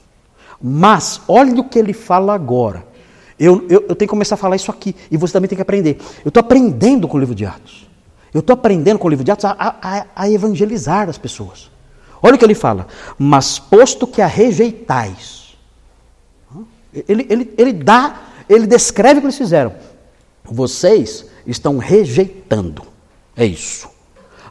Mas, 0.65 1.19
olha 1.27 1.59
o 1.59 1.67
que 1.67 1.77
ele 1.77 1.91
fala 1.91 2.33
agora. 2.33 2.85
Eu, 3.37 3.65
eu, 3.69 3.85
eu 3.89 3.95
tenho 3.95 4.07
que 4.07 4.07
começar 4.07 4.35
a 4.35 4.37
falar 4.37 4.55
isso 4.55 4.71
aqui, 4.71 4.95
e 5.11 5.17
você 5.17 5.33
também 5.33 5.49
tem 5.49 5.57
que 5.57 5.61
aprender. 5.61 5.97
Eu 6.23 6.29
estou 6.29 6.39
aprendendo 6.39 7.05
com 7.05 7.17
o 7.17 7.19
livro 7.19 7.35
de 7.35 7.45
Atos. 7.45 7.85
Eu 8.33 8.39
estou 8.39 8.53
aprendendo 8.53 8.97
com 8.97 9.07
o 9.07 9.09
livro 9.09 9.25
de 9.25 9.31
Atos 9.31 9.43
a, 9.43 9.51
a, 9.59 10.05
a 10.15 10.29
evangelizar 10.29 11.09
as 11.09 11.17
pessoas. 11.17 11.69
Olha 12.21 12.35
o 12.35 12.37
que 12.37 12.45
ele 12.45 12.55
fala. 12.55 12.87
Mas 13.19 13.59
posto 13.59 14.07
que 14.07 14.21
a 14.21 14.27
rejeitais. 14.27 15.57
Ele, 16.93 17.27
ele, 17.29 17.53
ele 17.57 17.73
dá, 17.73 18.21
ele 18.47 18.65
descreve 18.65 19.17
o 19.17 19.21
que 19.21 19.25
eles 19.25 19.37
fizeram. 19.37 19.73
Vocês 20.45 21.25
estão 21.45 21.77
rejeitando. 21.77 22.83
É 23.35 23.45
isso. 23.45 23.89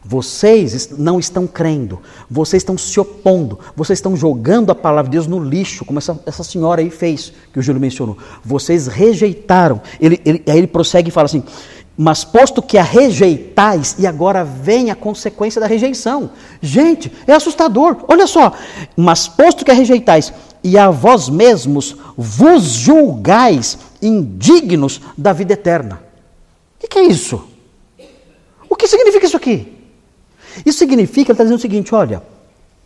Vocês 0.04 0.90
não 0.98 1.20
estão 1.20 1.46
crendo, 1.46 2.00
vocês 2.28 2.62
estão 2.62 2.76
se 2.76 2.98
opondo, 2.98 3.60
vocês 3.76 3.98
estão 3.98 4.16
jogando 4.16 4.70
a 4.70 4.74
palavra 4.74 5.08
de 5.08 5.16
Deus 5.16 5.28
no 5.28 5.38
lixo, 5.38 5.84
como 5.84 6.00
essa, 6.00 6.18
essa 6.26 6.42
senhora 6.42 6.80
aí 6.80 6.90
fez, 6.90 7.32
que 7.52 7.60
o 7.60 7.62
Júlio 7.62 7.80
mencionou. 7.80 8.18
Vocês 8.44 8.88
rejeitaram. 8.88 9.80
Ele, 10.00 10.20
ele, 10.24 10.42
aí 10.44 10.58
ele 10.58 10.66
prossegue 10.66 11.08
e 11.08 11.12
fala 11.12 11.26
assim: 11.26 11.44
Mas 11.96 12.24
posto 12.24 12.60
que 12.60 12.76
a 12.76 12.82
rejeitais, 12.82 13.94
e 13.96 14.04
agora 14.04 14.42
vem 14.42 14.90
a 14.90 14.96
consequência 14.96 15.60
da 15.60 15.68
rejeição. 15.68 16.30
Gente, 16.60 17.12
é 17.24 17.32
assustador, 17.32 17.98
olha 18.08 18.26
só. 18.26 18.52
Mas 18.96 19.28
posto 19.28 19.64
que 19.64 19.70
a 19.70 19.74
rejeitais, 19.74 20.32
e 20.64 20.76
a 20.76 20.90
vós 20.90 21.28
mesmos 21.28 21.96
vos 22.16 22.64
julgais 22.64 23.78
indignos 24.02 25.00
da 25.16 25.32
vida 25.32 25.52
eterna. 25.52 26.02
O 26.76 26.80
que, 26.80 26.88
que 26.88 26.98
é 26.98 27.04
isso? 27.04 27.44
O 28.68 28.74
que 28.74 28.88
significa 28.88 29.26
isso 29.26 29.36
aqui? 29.36 29.81
Isso 30.64 30.78
significa, 30.78 31.30
ele 31.30 31.34
está 31.34 31.44
dizendo 31.44 31.58
o 31.58 31.62
seguinte: 31.62 31.94
olha, 31.94 32.22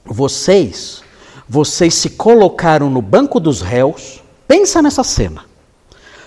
vocês, 0.04 1.02
vocês 1.48 1.94
se 1.94 2.10
colocaram 2.10 2.88
no 2.88 3.02
banco 3.02 3.40
dos 3.40 3.60
réus, 3.60 4.22
pensa 4.46 4.80
nessa 4.80 5.02
cena. 5.02 5.44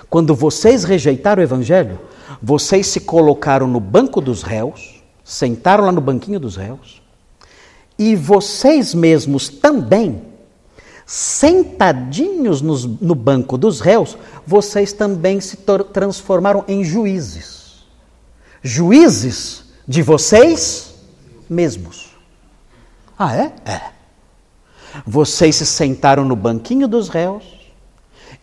Quando 0.09 0.35
vocês 0.35 0.83
rejeitaram 0.83 1.41
o 1.41 1.43
evangelho, 1.43 1.99
vocês 2.41 2.87
se 2.87 3.01
colocaram 3.01 3.67
no 3.67 3.79
banco 3.79 4.19
dos 4.19 4.43
réus, 4.43 5.01
sentaram 5.23 5.85
lá 5.85 5.91
no 5.91 6.01
banquinho 6.01 6.39
dos 6.39 6.55
réus, 6.55 7.01
e 7.97 8.15
vocês 8.15 8.93
mesmos 8.93 9.49
também, 9.49 10.21
sentadinhos 11.05 12.61
nos, 12.61 12.85
no 12.85 13.13
banco 13.13 13.57
dos 13.57 13.81
réus, 13.81 14.17
vocês 14.47 14.93
também 14.93 15.39
se 15.41 15.57
transformaram 15.91 16.63
em 16.67 16.83
juízes. 16.83 17.83
Juízes 18.63 19.63
de 19.87 20.01
vocês 20.01 20.88
mesmos. 21.49 22.09
Ah, 23.17 23.35
é? 23.35 23.53
É. 23.65 23.81
Vocês 25.05 25.55
se 25.55 25.65
sentaram 25.65 26.23
no 26.23 26.35
banquinho 26.35 26.87
dos 26.87 27.09
réus 27.09 27.59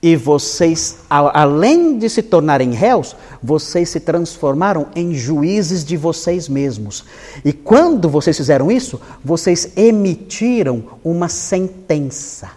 e 0.02 0.14
vocês, 0.14 0.98
além 1.09 1.98
de 1.98 2.09
se 2.09 2.22
tornarem 2.22 2.72
réus, 2.72 3.16
vocês 3.42 3.88
se 3.88 4.00
transformaram 4.00 4.88
em 4.94 5.14
juízes 5.14 5.84
de 5.84 5.96
vocês 5.96 6.48
mesmos. 6.48 7.04
E 7.44 7.52
quando 7.52 8.09
vocês 8.09 8.36
fizeram 8.36 8.70
isso, 8.70 9.00
vocês 9.24 9.72
emitiram 9.76 10.84
uma 11.02 11.28
sentença. 11.28 12.50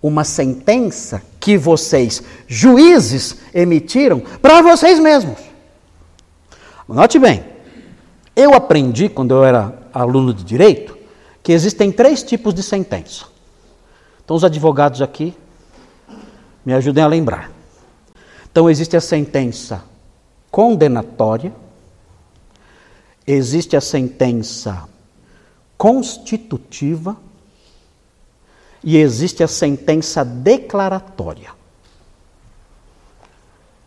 Uma 0.00 0.22
sentença 0.22 1.20
que 1.40 1.58
vocês, 1.58 2.22
juízes, 2.46 3.36
emitiram 3.52 4.20
para 4.40 4.62
vocês 4.62 5.00
mesmos. 5.00 5.38
Note 6.88 7.18
bem, 7.18 7.44
eu 8.36 8.52
aprendi, 8.52 9.08
quando 9.08 9.34
eu 9.34 9.42
era 9.42 9.88
aluno 9.94 10.34
de 10.34 10.44
direito, 10.44 10.96
que 11.42 11.52
existem 11.52 11.90
três 11.90 12.22
tipos 12.22 12.52
de 12.52 12.62
sentença. 12.62 13.24
Então, 14.22 14.36
os 14.36 14.44
advogados 14.44 15.00
aqui 15.00 15.34
me 16.64 16.74
ajudem 16.74 17.02
a 17.02 17.06
lembrar. 17.06 17.50
Então, 18.50 18.68
existe 18.68 18.94
a 18.94 19.00
sentença 19.00 19.82
condenatória, 20.50 21.54
existe 23.26 23.74
a 23.74 23.80
sentença 23.80 24.86
constitutiva 25.78 27.16
e 28.84 28.98
existe 28.98 29.42
a 29.42 29.48
sentença 29.48 30.24
declaratória. 30.24 31.50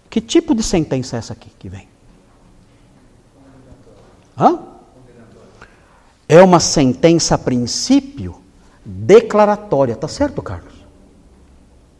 Que 0.09 0.19
tipo 0.19 0.55
de 0.55 0.63
sentença 0.63 1.15
é 1.15 1.19
essa 1.19 1.33
aqui 1.33 1.51
que 1.59 1.69
vem? 1.69 1.87
Hã? 4.39 4.59
É 6.27 6.41
uma 6.41 6.59
sentença 6.59 7.35
a 7.35 7.37
princípio 7.37 8.35
declaratória, 8.85 9.95
tá 9.95 10.07
certo, 10.07 10.41
Carlos? 10.41 10.73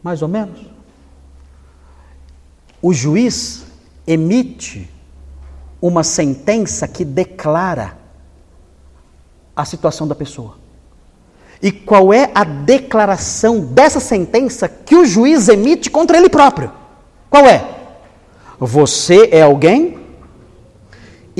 Mais 0.02 0.22
ou 0.22 0.28
menos. 0.28 0.58
O 2.80 2.94
juiz 2.94 3.66
emite 4.06 4.88
uma 5.82 6.02
sentença 6.02 6.88
que 6.88 7.04
declara 7.04 7.98
a 9.54 9.64
situação 9.64 10.08
da 10.08 10.14
pessoa. 10.14 10.58
E 11.62 11.70
qual 11.70 12.12
é 12.12 12.30
a 12.34 12.42
declaração 12.42 13.60
dessa 13.60 14.00
sentença 14.00 14.66
que 14.66 14.96
o 14.96 15.04
juiz 15.04 15.48
emite 15.48 15.90
contra 15.90 16.16
ele 16.16 16.30
próprio? 16.30 16.72
Qual 17.28 17.44
é? 17.44 17.78
Você 18.58 19.28
é 19.30 19.42
alguém 19.42 19.99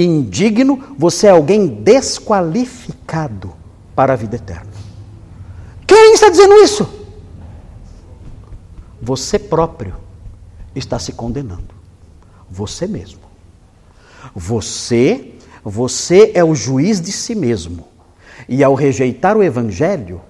indigno, 0.05 0.95
você 0.99 1.27
é 1.27 1.31
alguém 1.31 1.67
desqualificado 1.67 3.53
para 3.95 4.13
a 4.13 4.17
vida 4.17 4.37
eterna. 4.37 4.71
Quem 5.87 6.15
está 6.15 6.29
dizendo 6.29 6.55
isso? 6.55 6.89
Você 9.03 9.39
próprio 9.39 9.95
está 10.75 10.99
se 10.99 11.13
condenando. 11.13 11.75
Você 12.51 12.87
mesmo. 12.87 13.21
Você, 14.35 15.35
você 15.65 16.33
é 16.35 16.45
o 16.45 16.55
juiz 16.55 17.01
de 17.01 17.13
si 17.13 17.35
mesmo. 17.35 17.89
E 18.49 18.63
ao 18.63 18.75
rejeitar 18.75 19.37
o 19.37 19.43
evangelho, 19.43 20.21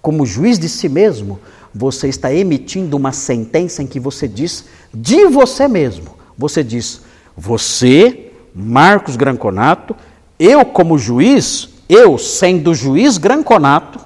como 0.00 0.26
juiz 0.26 0.58
de 0.58 0.68
si 0.68 0.88
mesmo, 0.88 1.40
você 1.74 2.08
está 2.08 2.32
emitindo 2.32 2.96
uma 2.96 3.12
sentença 3.12 3.82
em 3.82 3.86
que 3.86 4.00
você 4.00 4.26
diz 4.26 4.64
de 4.92 5.26
você 5.26 5.68
mesmo. 5.68 6.16
Você 6.36 6.62
diz: 6.62 7.02
você 7.36 8.27
Marcos 8.60 9.14
Granconato, 9.14 9.94
eu 10.36 10.64
como 10.64 10.98
juiz, 10.98 11.68
eu 11.88 12.18
sendo 12.18 12.74
juiz 12.74 13.16
Granconato, 13.16 14.00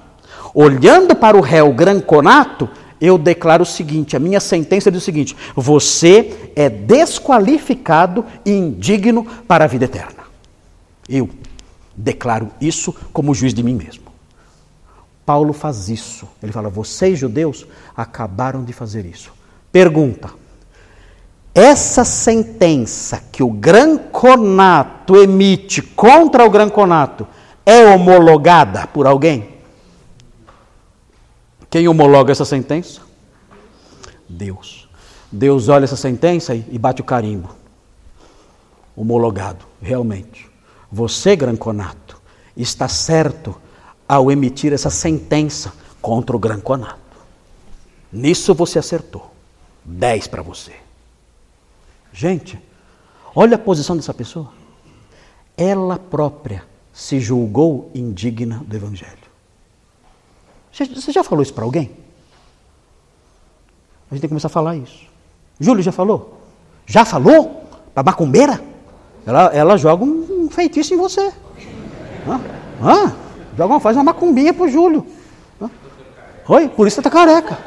olhando 0.55 1.17
para 1.17 1.39
o 1.39 1.41
réu 1.41 1.73
Granconato, 1.73 2.69
eu 3.01 3.17
declaro 3.17 3.63
o 3.63 3.67
seguinte: 3.67 4.15
a 4.15 4.21
minha 4.21 4.41
sentença 4.41 4.91
diz 4.91 5.01
o 5.01 5.05
seguinte: 5.05 5.35
você 5.57 6.53
é 6.55 6.69
desqualificado 6.69 8.27
e 8.45 8.51
indigno 8.51 9.25
para 9.49 9.65
a 9.65 9.67
vida 9.67 9.87
eterna. 9.87 10.23
Eu 11.09 11.31
declaro 11.97 12.51
isso 12.61 12.95
como 13.11 13.35
juiz 13.35 13.55
de 13.55 13.63
mim 13.63 13.75
mesmo. 13.75 14.05
Paulo 15.25 15.55
faz 15.55 15.89
isso. 15.89 16.29
Ele 16.43 16.53
fala: 16.53 16.69
vocês 16.69 17.19
judeus 17.19 17.67
acabaram 17.97 18.63
de 18.63 18.75
fazer 18.75 19.07
isso. 19.07 19.33
Pergunta: 19.73 20.42
essa 21.55 22.05
sentença 22.05 23.23
que 23.31 23.43
o 23.43 23.51
Gran 23.51 23.99
Conato 23.99 25.17
emite 25.17 25.83
contra 25.83 26.45
o 26.45 26.51
Gran 26.51 26.71
Conato 26.71 27.27
é 27.65 27.85
homologada 27.85 28.87
por 28.87 29.07
alguém? 29.07 29.53
Quem 31.69 31.89
homologa 31.89 32.33
essa 32.33 32.45
sentença? 32.45 33.01
Deus. 34.29 34.89
Deus 35.31 35.69
olha 35.69 35.85
essa 35.85 35.97
sentença 35.97 36.55
e 36.55 36.79
bate 36.79 37.01
o 37.01 37.05
carimbo. 37.05 37.55
Homologado, 38.97 39.65
realmente. 39.81 40.51
Você, 40.91 41.35
Gran 41.35 41.57
Conato, 41.57 42.21
está 42.57 42.89
certo 42.89 43.57
ao 44.07 44.31
emitir 44.31 44.73
essa 44.73 44.91
sentença 44.91 45.73
contra 46.01 46.37
o 46.37 46.39
Gran 46.39 46.61
Conato. 46.61 46.99
Nisso 48.13 48.55
você 48.55 48.79
acertou. 48.79 49.33
Dez 49.83 50.27
para 50.27 50.43
você. 50.43 50.82
Gente, 52.13 52.59
olha 53.35 53.57
a 53.57 53.59
posição 53.59 53.97
dessa 53.97 54.13
pessoa. 54.13 54.51
Ela 55.57 55.99
própria 55.99 56.65
se 56.93 57.19
julgou 57.21 57.91
indigna 57.95 58.63
do 58.67 58.77
Evangelho. 58.77 59.23
Você 60.73 61.13
já 61.13 61.25
falou 61.25 61.43
isso 61.43 61.55
para 61.55 61.65
alguém? 61.65 61.91
A 64.11 64.15
gente 64.15 64.21
tem 64.21 64.29
que 64.29 64.29
começar 64.29 64.49
a 64.49 64.51
falar 64.51 64.77
isso. 64.77 65.07
Júlio 65.59 65.83
já 65.83 65.93
falou? 65.93 66.39
Já 66.87 67.05
falou? 67.05 67.65
Para 67.95 68.03
macumbeira? 68.03 68.63
Ela, 69.25 69.45
ela 69.55 69.77
joga 69.77 70.05
um, 70.05 70.49
feitiço 70.51 70.93
em 70.93 70.97
você. 70.97 71.33
Hã? 72.29 72.41
Hã? 72.83 73.17
Joga, 73.57 73.81
faz 73.81 73.97
uma 73.97 74.05
macumbinha 74.05 74.53
pro 74.53 74.69
Júlio. 74.69 75.07
Hã? 75.61 75.71
Oi? 76.49 76.69
Por 76.69 76.87
isso 76.87 76.97
você 76.97 77.01
está 77.01 77.11
careca. 77.11 77.59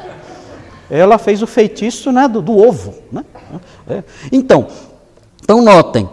Ela 0.90 1.18
fez 1.18 1.42
o 1.42 1.46
feitiço 1.46 2.12
né, 2.12 2.28
do, 2.28 2.40
do 2.40 2.56
ovo. 2.56 2.94
Né? 3.10 3.24
É. 3.88 4.02
Então, 4.30 4.68
então 5.42 5.62
notem, 5.62 6.08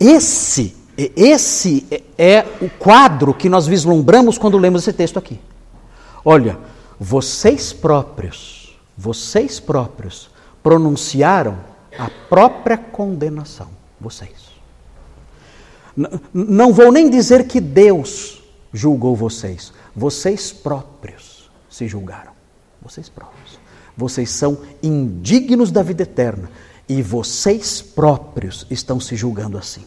esse, 0.00 0.76
esse 0.96 1.86
é 2.16 2.44
o 2.60 2.68
quadro 2.68 3.34
que 3.34 3.48
nós 3.48 3.66
vislumbramos 3.66 4.38
quando 4.38 4.58
lemos 4.58 4.82
esse 4.82 4.92
texto 4.92 5.18
aqui. 5.18 5.40
Olha, 6.24 6.58
vocês 6.98 7.72
próprios, 7.72 8.76
vocês 8.96 9.60
próprios 9.60 10.30
pronunciaram 10.62 11.58
a 11.98 12.10
própria 12.28 12.76
condenação. 12.76 13.68
Vocês. 14.00 14.48
Não 16.32 16.72
vou 16.72 16.92
nem 16.92 17.10
dizer 17.10 17.48
que 17.48 17.60
Deus 17.60 18.42
julgou 18.72 19.16
vocês. 19.16 19.72
Vocês 19.94 20.52
próprios 20.52 21.50
se 21.68 21.88
julgaram. 21.88 22.32
Vocês 22.80 23.08
próprios. 23.08 23.37
Vocês 23.98 24.30
são 24.30 24.58
indignos 24.80 25.72
da 25.72 25.82
vida 25.82 26.04
eterna. 26.04 26.48
E 26.88 27.02
vocês 27.02 27.82
próprios 27.82 28.64
estão 28.70 29.00
se 29.00 29.16
julgando 29.16 29.58
assim. 29.58 29.84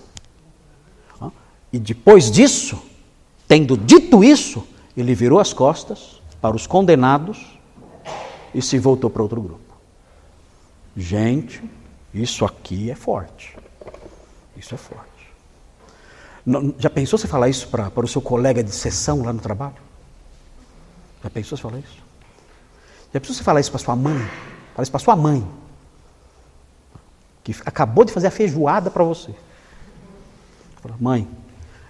E 1.71 1.79
depois 1.79 2.29
disso, 2.29 2.77
tendo 3.47 3.77
dito 3.77 4.21
isso, 4.21 4.67
ele 4.97 5.15
virou 5.15 5.39
as 5.39 5.53
costas 5.53 6.21
para 6.41 6.53
os 6.53 6.67
condenados 6.67 7.57
e 8.53 8.61
se 8.61 8.77
voltou 8.77 9.09
para 9.09 9.23
outro 9.23 9.41
grupo. 9.41 9.73
Gente, 10.97 11.63
isso 12.13 12.43
aqui 12.43 12.91
é 12.91 12.95
forte. 12.95 13.55
Isso 14.57 14.75
é 14.75 14.77
forte. 14.77 15.09
Já 16.77 16.89
pensou 16.89 17.17
você 17.17 17.29
falar 17.29 17.47
isso 17.47 17.69
para, 17.69 17.89
para 17.89 18.03
o 18.03 18.09
seu 18.09 18.21
colega 18.21 18.61
de 18.61 18.71
sessão 18.71 19.23
lá 19.23 19.31
no 19.31 19.39
trabalho? 19.39 19.75
Já 21.23 21.29
pensou 21.29 21.57
você 21.57 21.61
falar 21.61 21.79
isso? 21.79 22.00
Já 23.13 23.19
pensou 23.19 23.35
você 23.35 23.43
falar 23.43 23.59
isso 23.59 23.71
para 23.71 23.79
sua 23.79 23.95
mãe? 23.95 24.17
Falar 24.73 24.83
isso 24.83 24.91
para 24.91 24.99
sua 24.99 25.15
mãe, 25.15 25.47
que 27.43 27.55
acabou 27.65 28.05
de 28.05 28.13
fazer 28.13 28.27
a 28.27 28.31
feijoada 28.31 28.89
para 28.89 29.03
você. 29.03 29.33
Fala, 30.81 30.95
mãe, 30.99 31.27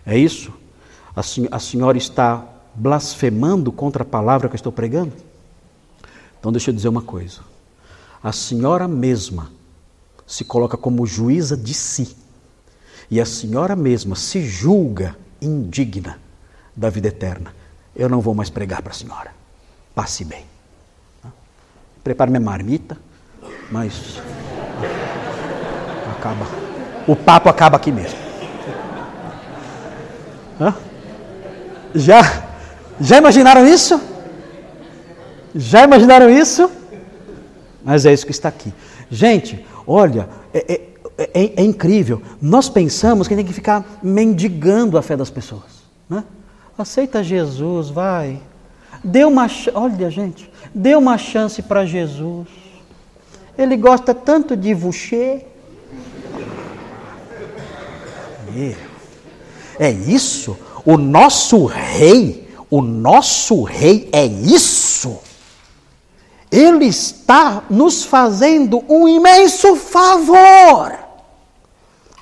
é 0.05 0.17
isso? 0.17 0.51
A, 1.15 1.21
a 1.55 1.59
senhora 1.59 1.97
está 1.97 2.43
blasfemando 2.73 3.71
contra 3.71 4.03
a 4.03 4.05
palavra 4.05 4.47
que 4.47 4.53
eu 4.53 4.57
estou 4.57 4.71
pregando? 4.71 5.13
Então 6.39 6.51
deixa 6.51 6.71
eu 6.71 6.75
dizer 6.75 6.87
uma 6.87 7.01
coisa. 7.01 7.41
A 8.23 8.31
senhora 8.31 8.87
mesma 8.87 9.51
se 10.25 10.43
coloca 10.43 10.77
como 10.77 11.05
juíza 11.05 11.55
de 11.55 11.73
si 11.73 12.15
e 13.09 13.19
a 13.19 13.25
senhora 13.25 13.75
mesma 13.75 14.15
se 14.15 14.41
julga 14.41 15.17
indigna 15.41 16.19
da 16.75 16.89
vida 16.89 17.09
eterna, 17.09 17.53
eu 17.95 18.07
não 18.07 18.21
vou 18.21 18.33
mais 18.33 18.49
pregar 18.49 18.81
para 18.81 18.91
a 18.91 18.95
senhora. 18.95 19.33
Passe 19.93 20.23
bem. 20.23 20.50
Prepare 22.03 22.29
minha 22.31 22.41
marmita, 22.41 22.97
mas 23.71 24.21
acaba. 26.11 26.45
O 27.07 27.15
papo 27.15 27.49
acaba 27.49 27.77
aqui 27.77 27.91
mesmo. 27.91 28.17
Hã? 30.59 30.75
Já, 31.95 32.21
já 32.99 33.17
imaginaram 33.17 33.65
isso? 33.65 33.99
Já 35.55 35.83
imaginaram 35.83 36.29
isso? 36.29 36.71
Mas 37.83 38.05
é 38.05 38.13
isso 38.13 38.25
que 38.25 38.31
está 38.31 38.49
aqui. 38.49 38.73
Gente, 39.09 39.65
olha, 39.85 40.29
é, 40.53 40.73
é, 40.73 41.29
é, 41.33 41.53
é, 41.57 41.63
incrível. 41.63 42.21
Nós 42.41 42.69
pensamos 42.69 43.27
que 43.27 43.35
tem 43.35 43.45
que 43.45 43.53
ficar 43.53 43.83
mendigando 44.01 44.97
a 44.97 45.01
fé 45.01 45.17
das 45.17 45.29
pessoas. 45.29 45.81
Né? 46.09 46.23
Aceita 46.77 47.23
Jesus, 47.23 47.89
vai. 47.89 48.39
Dê 49.03 49.25
uma, 49.25 49.47
olha 49.73 50.11
gente, 50.11 50.51
dê 50.73 50.95
uma 50.95 51.17
chance 51.17 51.61
para 51.61 51.85
Jesus. 51.85 52.47
Ele 53.57 53.75
gosta 53.77 54.13
tanto 54.13 54.55
de 54.55 54.73
você. 54.73 55.45
É 59.79 59.89
isso. 59.91 60.57
O 60.85 60.97
nosso 60.97 61.65
rei, 61.65 62.47
o 62.69 62.81
nosso 62.81 63.63
rei 63.63 64.09
é 64.11 64.25
isso. 64.25 65.19
Ele 66.51 66.85
está 66.85 67.63
nos 67.69 68.03
fazendo 68.03 68.83
um 68.89 69.07
imenso 69.07 69.75
favor. 69.75 70.97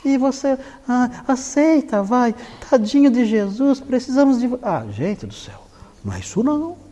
E 0.05 0.17
você 0.17 0.57
ah, 0.87 1.09
aceita, 1.27 2.01
vai, 2.01 2.33
tadinho 2.69 3.11
de 3.11 3.25
Jesus, 3.25 3.79
precisamos 3.79 4.39
de. 4.39 4.49
Ah, 4.61 4.85
gente 4.91 5.25
do 5.25 5.33
céu, 5.33 5.61
não 6.03 6.13
é 6.13 6.19
isso 6.19 6.43
não. 6.43 6.88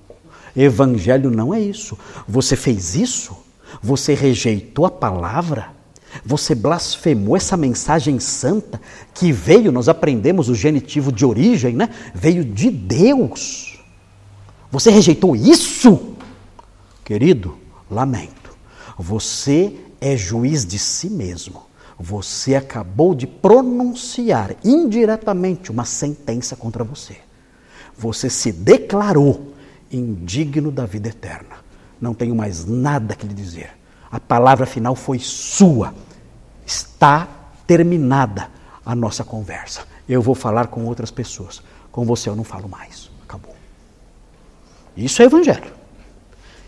Evangelho 0.63 1.29
não 1.29 1.53
é 1.53 1.59
isso. 1.59 1.97
Você 2.27 2.55
fez 2.55 2.95
isso, 2.95 3.37
você 3.81 4.13
rejeitou 4.13 4.85
a 4.85 4.91
palavra, 4.91 5.69
você 6.25 6.55
blasfemou 6.55 7.37
essa 7.37 7.55
mensagem 7.55 8.19
santa 8.19 8.81
que 9.13 9.31
veio, 9.31 9.71
nós 9.71 9.87
aprendemos 9.87 10.49
o 10.49 10.55
genitivo 10.55 11.11
de 11.11 11.25
origem, 11.25 11.75
né? 11.75 11.89
Veio 12.13 12.43
de 12.43 12.71
Deus. 12.71 13.79
Você 14.71 14.89
rejeitou 14.89 15.35
isso? 15.35 16.15
Querido, 17.05 17.57
lamento. 17.89 18.57
Você 18.97 19.75
é 20.01 20.17
juiz 20.17 20.65
de 20.65 20.79
si 20.79 21.09
mesmo. 21.09 21.67
Você 21.99 22.55
acabou 22.55 23.15
de 23.15 23.25
pronunciar 23.25 24.55
indiretamente 24.63 25.71
uma 25.71 25.85
sentença 25.85 26.55
contra 26.55 26.83
você. 26.83 27.17
Você 27.97 28.29
se 28.29 28.51
declarou 28.51 29.53
indigno 29.91 30.71
da 30.71 30.85
vida 30.85 31.09
eterna. 31.09 31.57
Não 31.99 32.13
tenho 32.13 32.35
mais 32.35 32.65
nada 32.65 33.15
que 33.15 33.25
lhe 33.25 33.33
dizer. 33.33 33.71
A 34.11 34.19
palavra 34.19 34.65
final 34.65 34.95
foi 34.95 35.19
sua. 35.19 35.93
Está 36.65 37.27
terminada 37.65 38.49
a 38.85 38.95
nossa 38.95 39.23
conversa. 39.23 39.85
Eu 40.07 40.21
vou 40.21 40.35
falar 40.35 40.67
com 40.67 40.85
outras 40.85 41.11
pessoas. 41.11 41.61
Com 41.91 42.05
você 42.05 42.29
eu 42.29 42.35
não 42.35 42.43
falo 42.43 42.69
mais. 42.69 43.09
Acabou. 43.23 43.55
Isso 44.95 45.21
é 45.21 45.25
evangelho. 45.25 45.73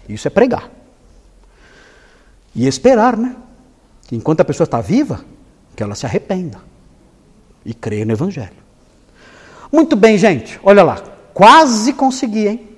Isso 0.07 0.27
é 0.27 0.31
pregar. 0.31 0.69
E 2.55 2.67
esperar, 2.67 3.15
né? 3.15 3.35
que 4.09 4.15
enquanto 4.15 4.41
a 4.41 4.45
pessoa 4.45 4.65
está 4.65 4.81
viva, 4.81 5.23
que 5.75 5.83
ela 5.83 5.93
se 5.93 6.03
arrependa 6.03 6.59
e 7.63 7.75
creia 7.75 8.03
no 8.03 8.11
Evangelho. 8.11 8.57
Muito 9.71 9.95
bem, 9.95 10.17
gente, 10.17 10.59
olha 10.63 10.81
lá, 10.81 10.99
quase 11.31 11.93
consegui, 11.93 12.47
hein? 12.47 12.68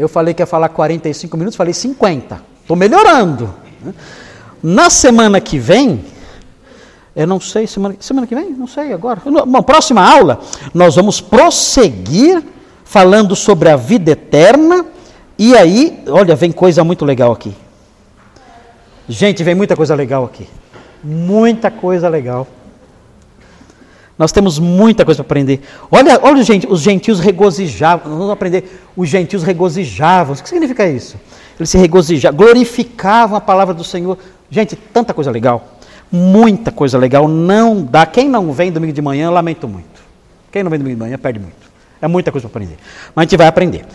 Eu 0.00 0.08
falei 0.08 0.32
que 0.32 0.40
ia 0.40 0.46
falar 0.46 0.70
45 0.70 1.36
minutos, 1.36 1.56
falei 1.56 1.74
50. 1.74 2.40
Estou 2.62 2.74
melhorando. 2.74 3.54
Né? 3.82 3.92
Na 4.62 4.88
semana 4.88 5.42
que 5.42 5.58
vem, 5.58 6.02
eu 7.14 7.26
não 7.26 7.38
sei, 7.38 7.66
semana, 7.66 7.96
semana 8.00 8.26
que 8.26 8.34
vem? 8.34 8.48
Não 8.48 8.66
sei 8.66 8.94
agora. 8.94 9.20
Bom, 9.26 9.62
próxima 9.62 10.02
aula, 10.02 10.40
nós 10.72 10.96
vamos 10.96 11.20
prosseguir 11.20 12.42
falando 12.82 13.36
sobre 13.36 13.68
a 13.68 13.76
vida 13.76 14.12
eterna. 14.12 14.86
E 15.38 15.54
aí, 15.54 16.02
olha, 16.08 16.34
vem 16.34 16.50
coisa 16.50 16.82
muito 16.82 17.04
legal 17.04 17.32
aqui. 17.32 17.54
Gente, 19.06 19.44
vem 19.44 19.54
muita 19.54 19.76
coisa 19.76 19.94
legal 19.94 20.24
aqui. 20.24 20.48
Muita 21.04 21.70
coisa 21.70 22.08
legal. 22.08 22.46
Nós 24.20 24.32
temos 24.32 24.58
muita 24.58 25.02
coisa 25.02 25.24
para 25.24 25.32
aprender. 25.32 25.62
Olha, 25.90 26.20
olha 26.22 26.42
gente, 26.42 26.66
os 26.70 26.82
gentios 26.82 27.20
regozijavam. 27.20 28.18
Vamos 28.18 28.30
aprender. 28.30 28.82
Os 28.94 29.08
gentios 29.08 29.42
regozijavam. 29.42 30.34
O 30.34 30.42
que 30.42 30.46
significa 30.46 30.86
isso? 30.86 31.16
Eles 31.58 31.70
se 31.70 31.78
regozijavam, 31.78 32.36
glorificavam 32.36 33.38
a 33.38 33.40
palavra 33.40 33.72
do 33.72 33.82
Senhor. 33.82 34.18
Gente, 34.50 34.76
tanta 34.76 35.14
coisa 35.14 35.30
legal. 35.30 35.72
Muita 36.12 36.70
coisa 36.70 36.98
legal. 36.98 37.26
Não 37.26 37.82
dá. 37.82 38.04
Quem 38.04 38.28
não 38.28 38.52
vem 38.52 38.70
domingo 38.70 38.92
de 38.92 39.00
manhã, 39.00 39.30
lamento 39.30 39.66
muito. 39.66 40.02
Quem 40.52 40.62
não 40.62 40.68
vem 40.68 40.78
domingo 40.78 40.96
de 40.96 41.02
manhã, 41.02 41.16
perde 41.16 41.38
muito. 41.40 41.70
É 41.98 42.06
muita 42.06 42.30
coisa 42.30 42.46
para 42.46 42.58
aprender. 42.58 42.76
Mas 43.14 43.22
a 43.22 43.24
gente 43.24 43.38
vai 43.38 43.46
aprender. 43.46 43.86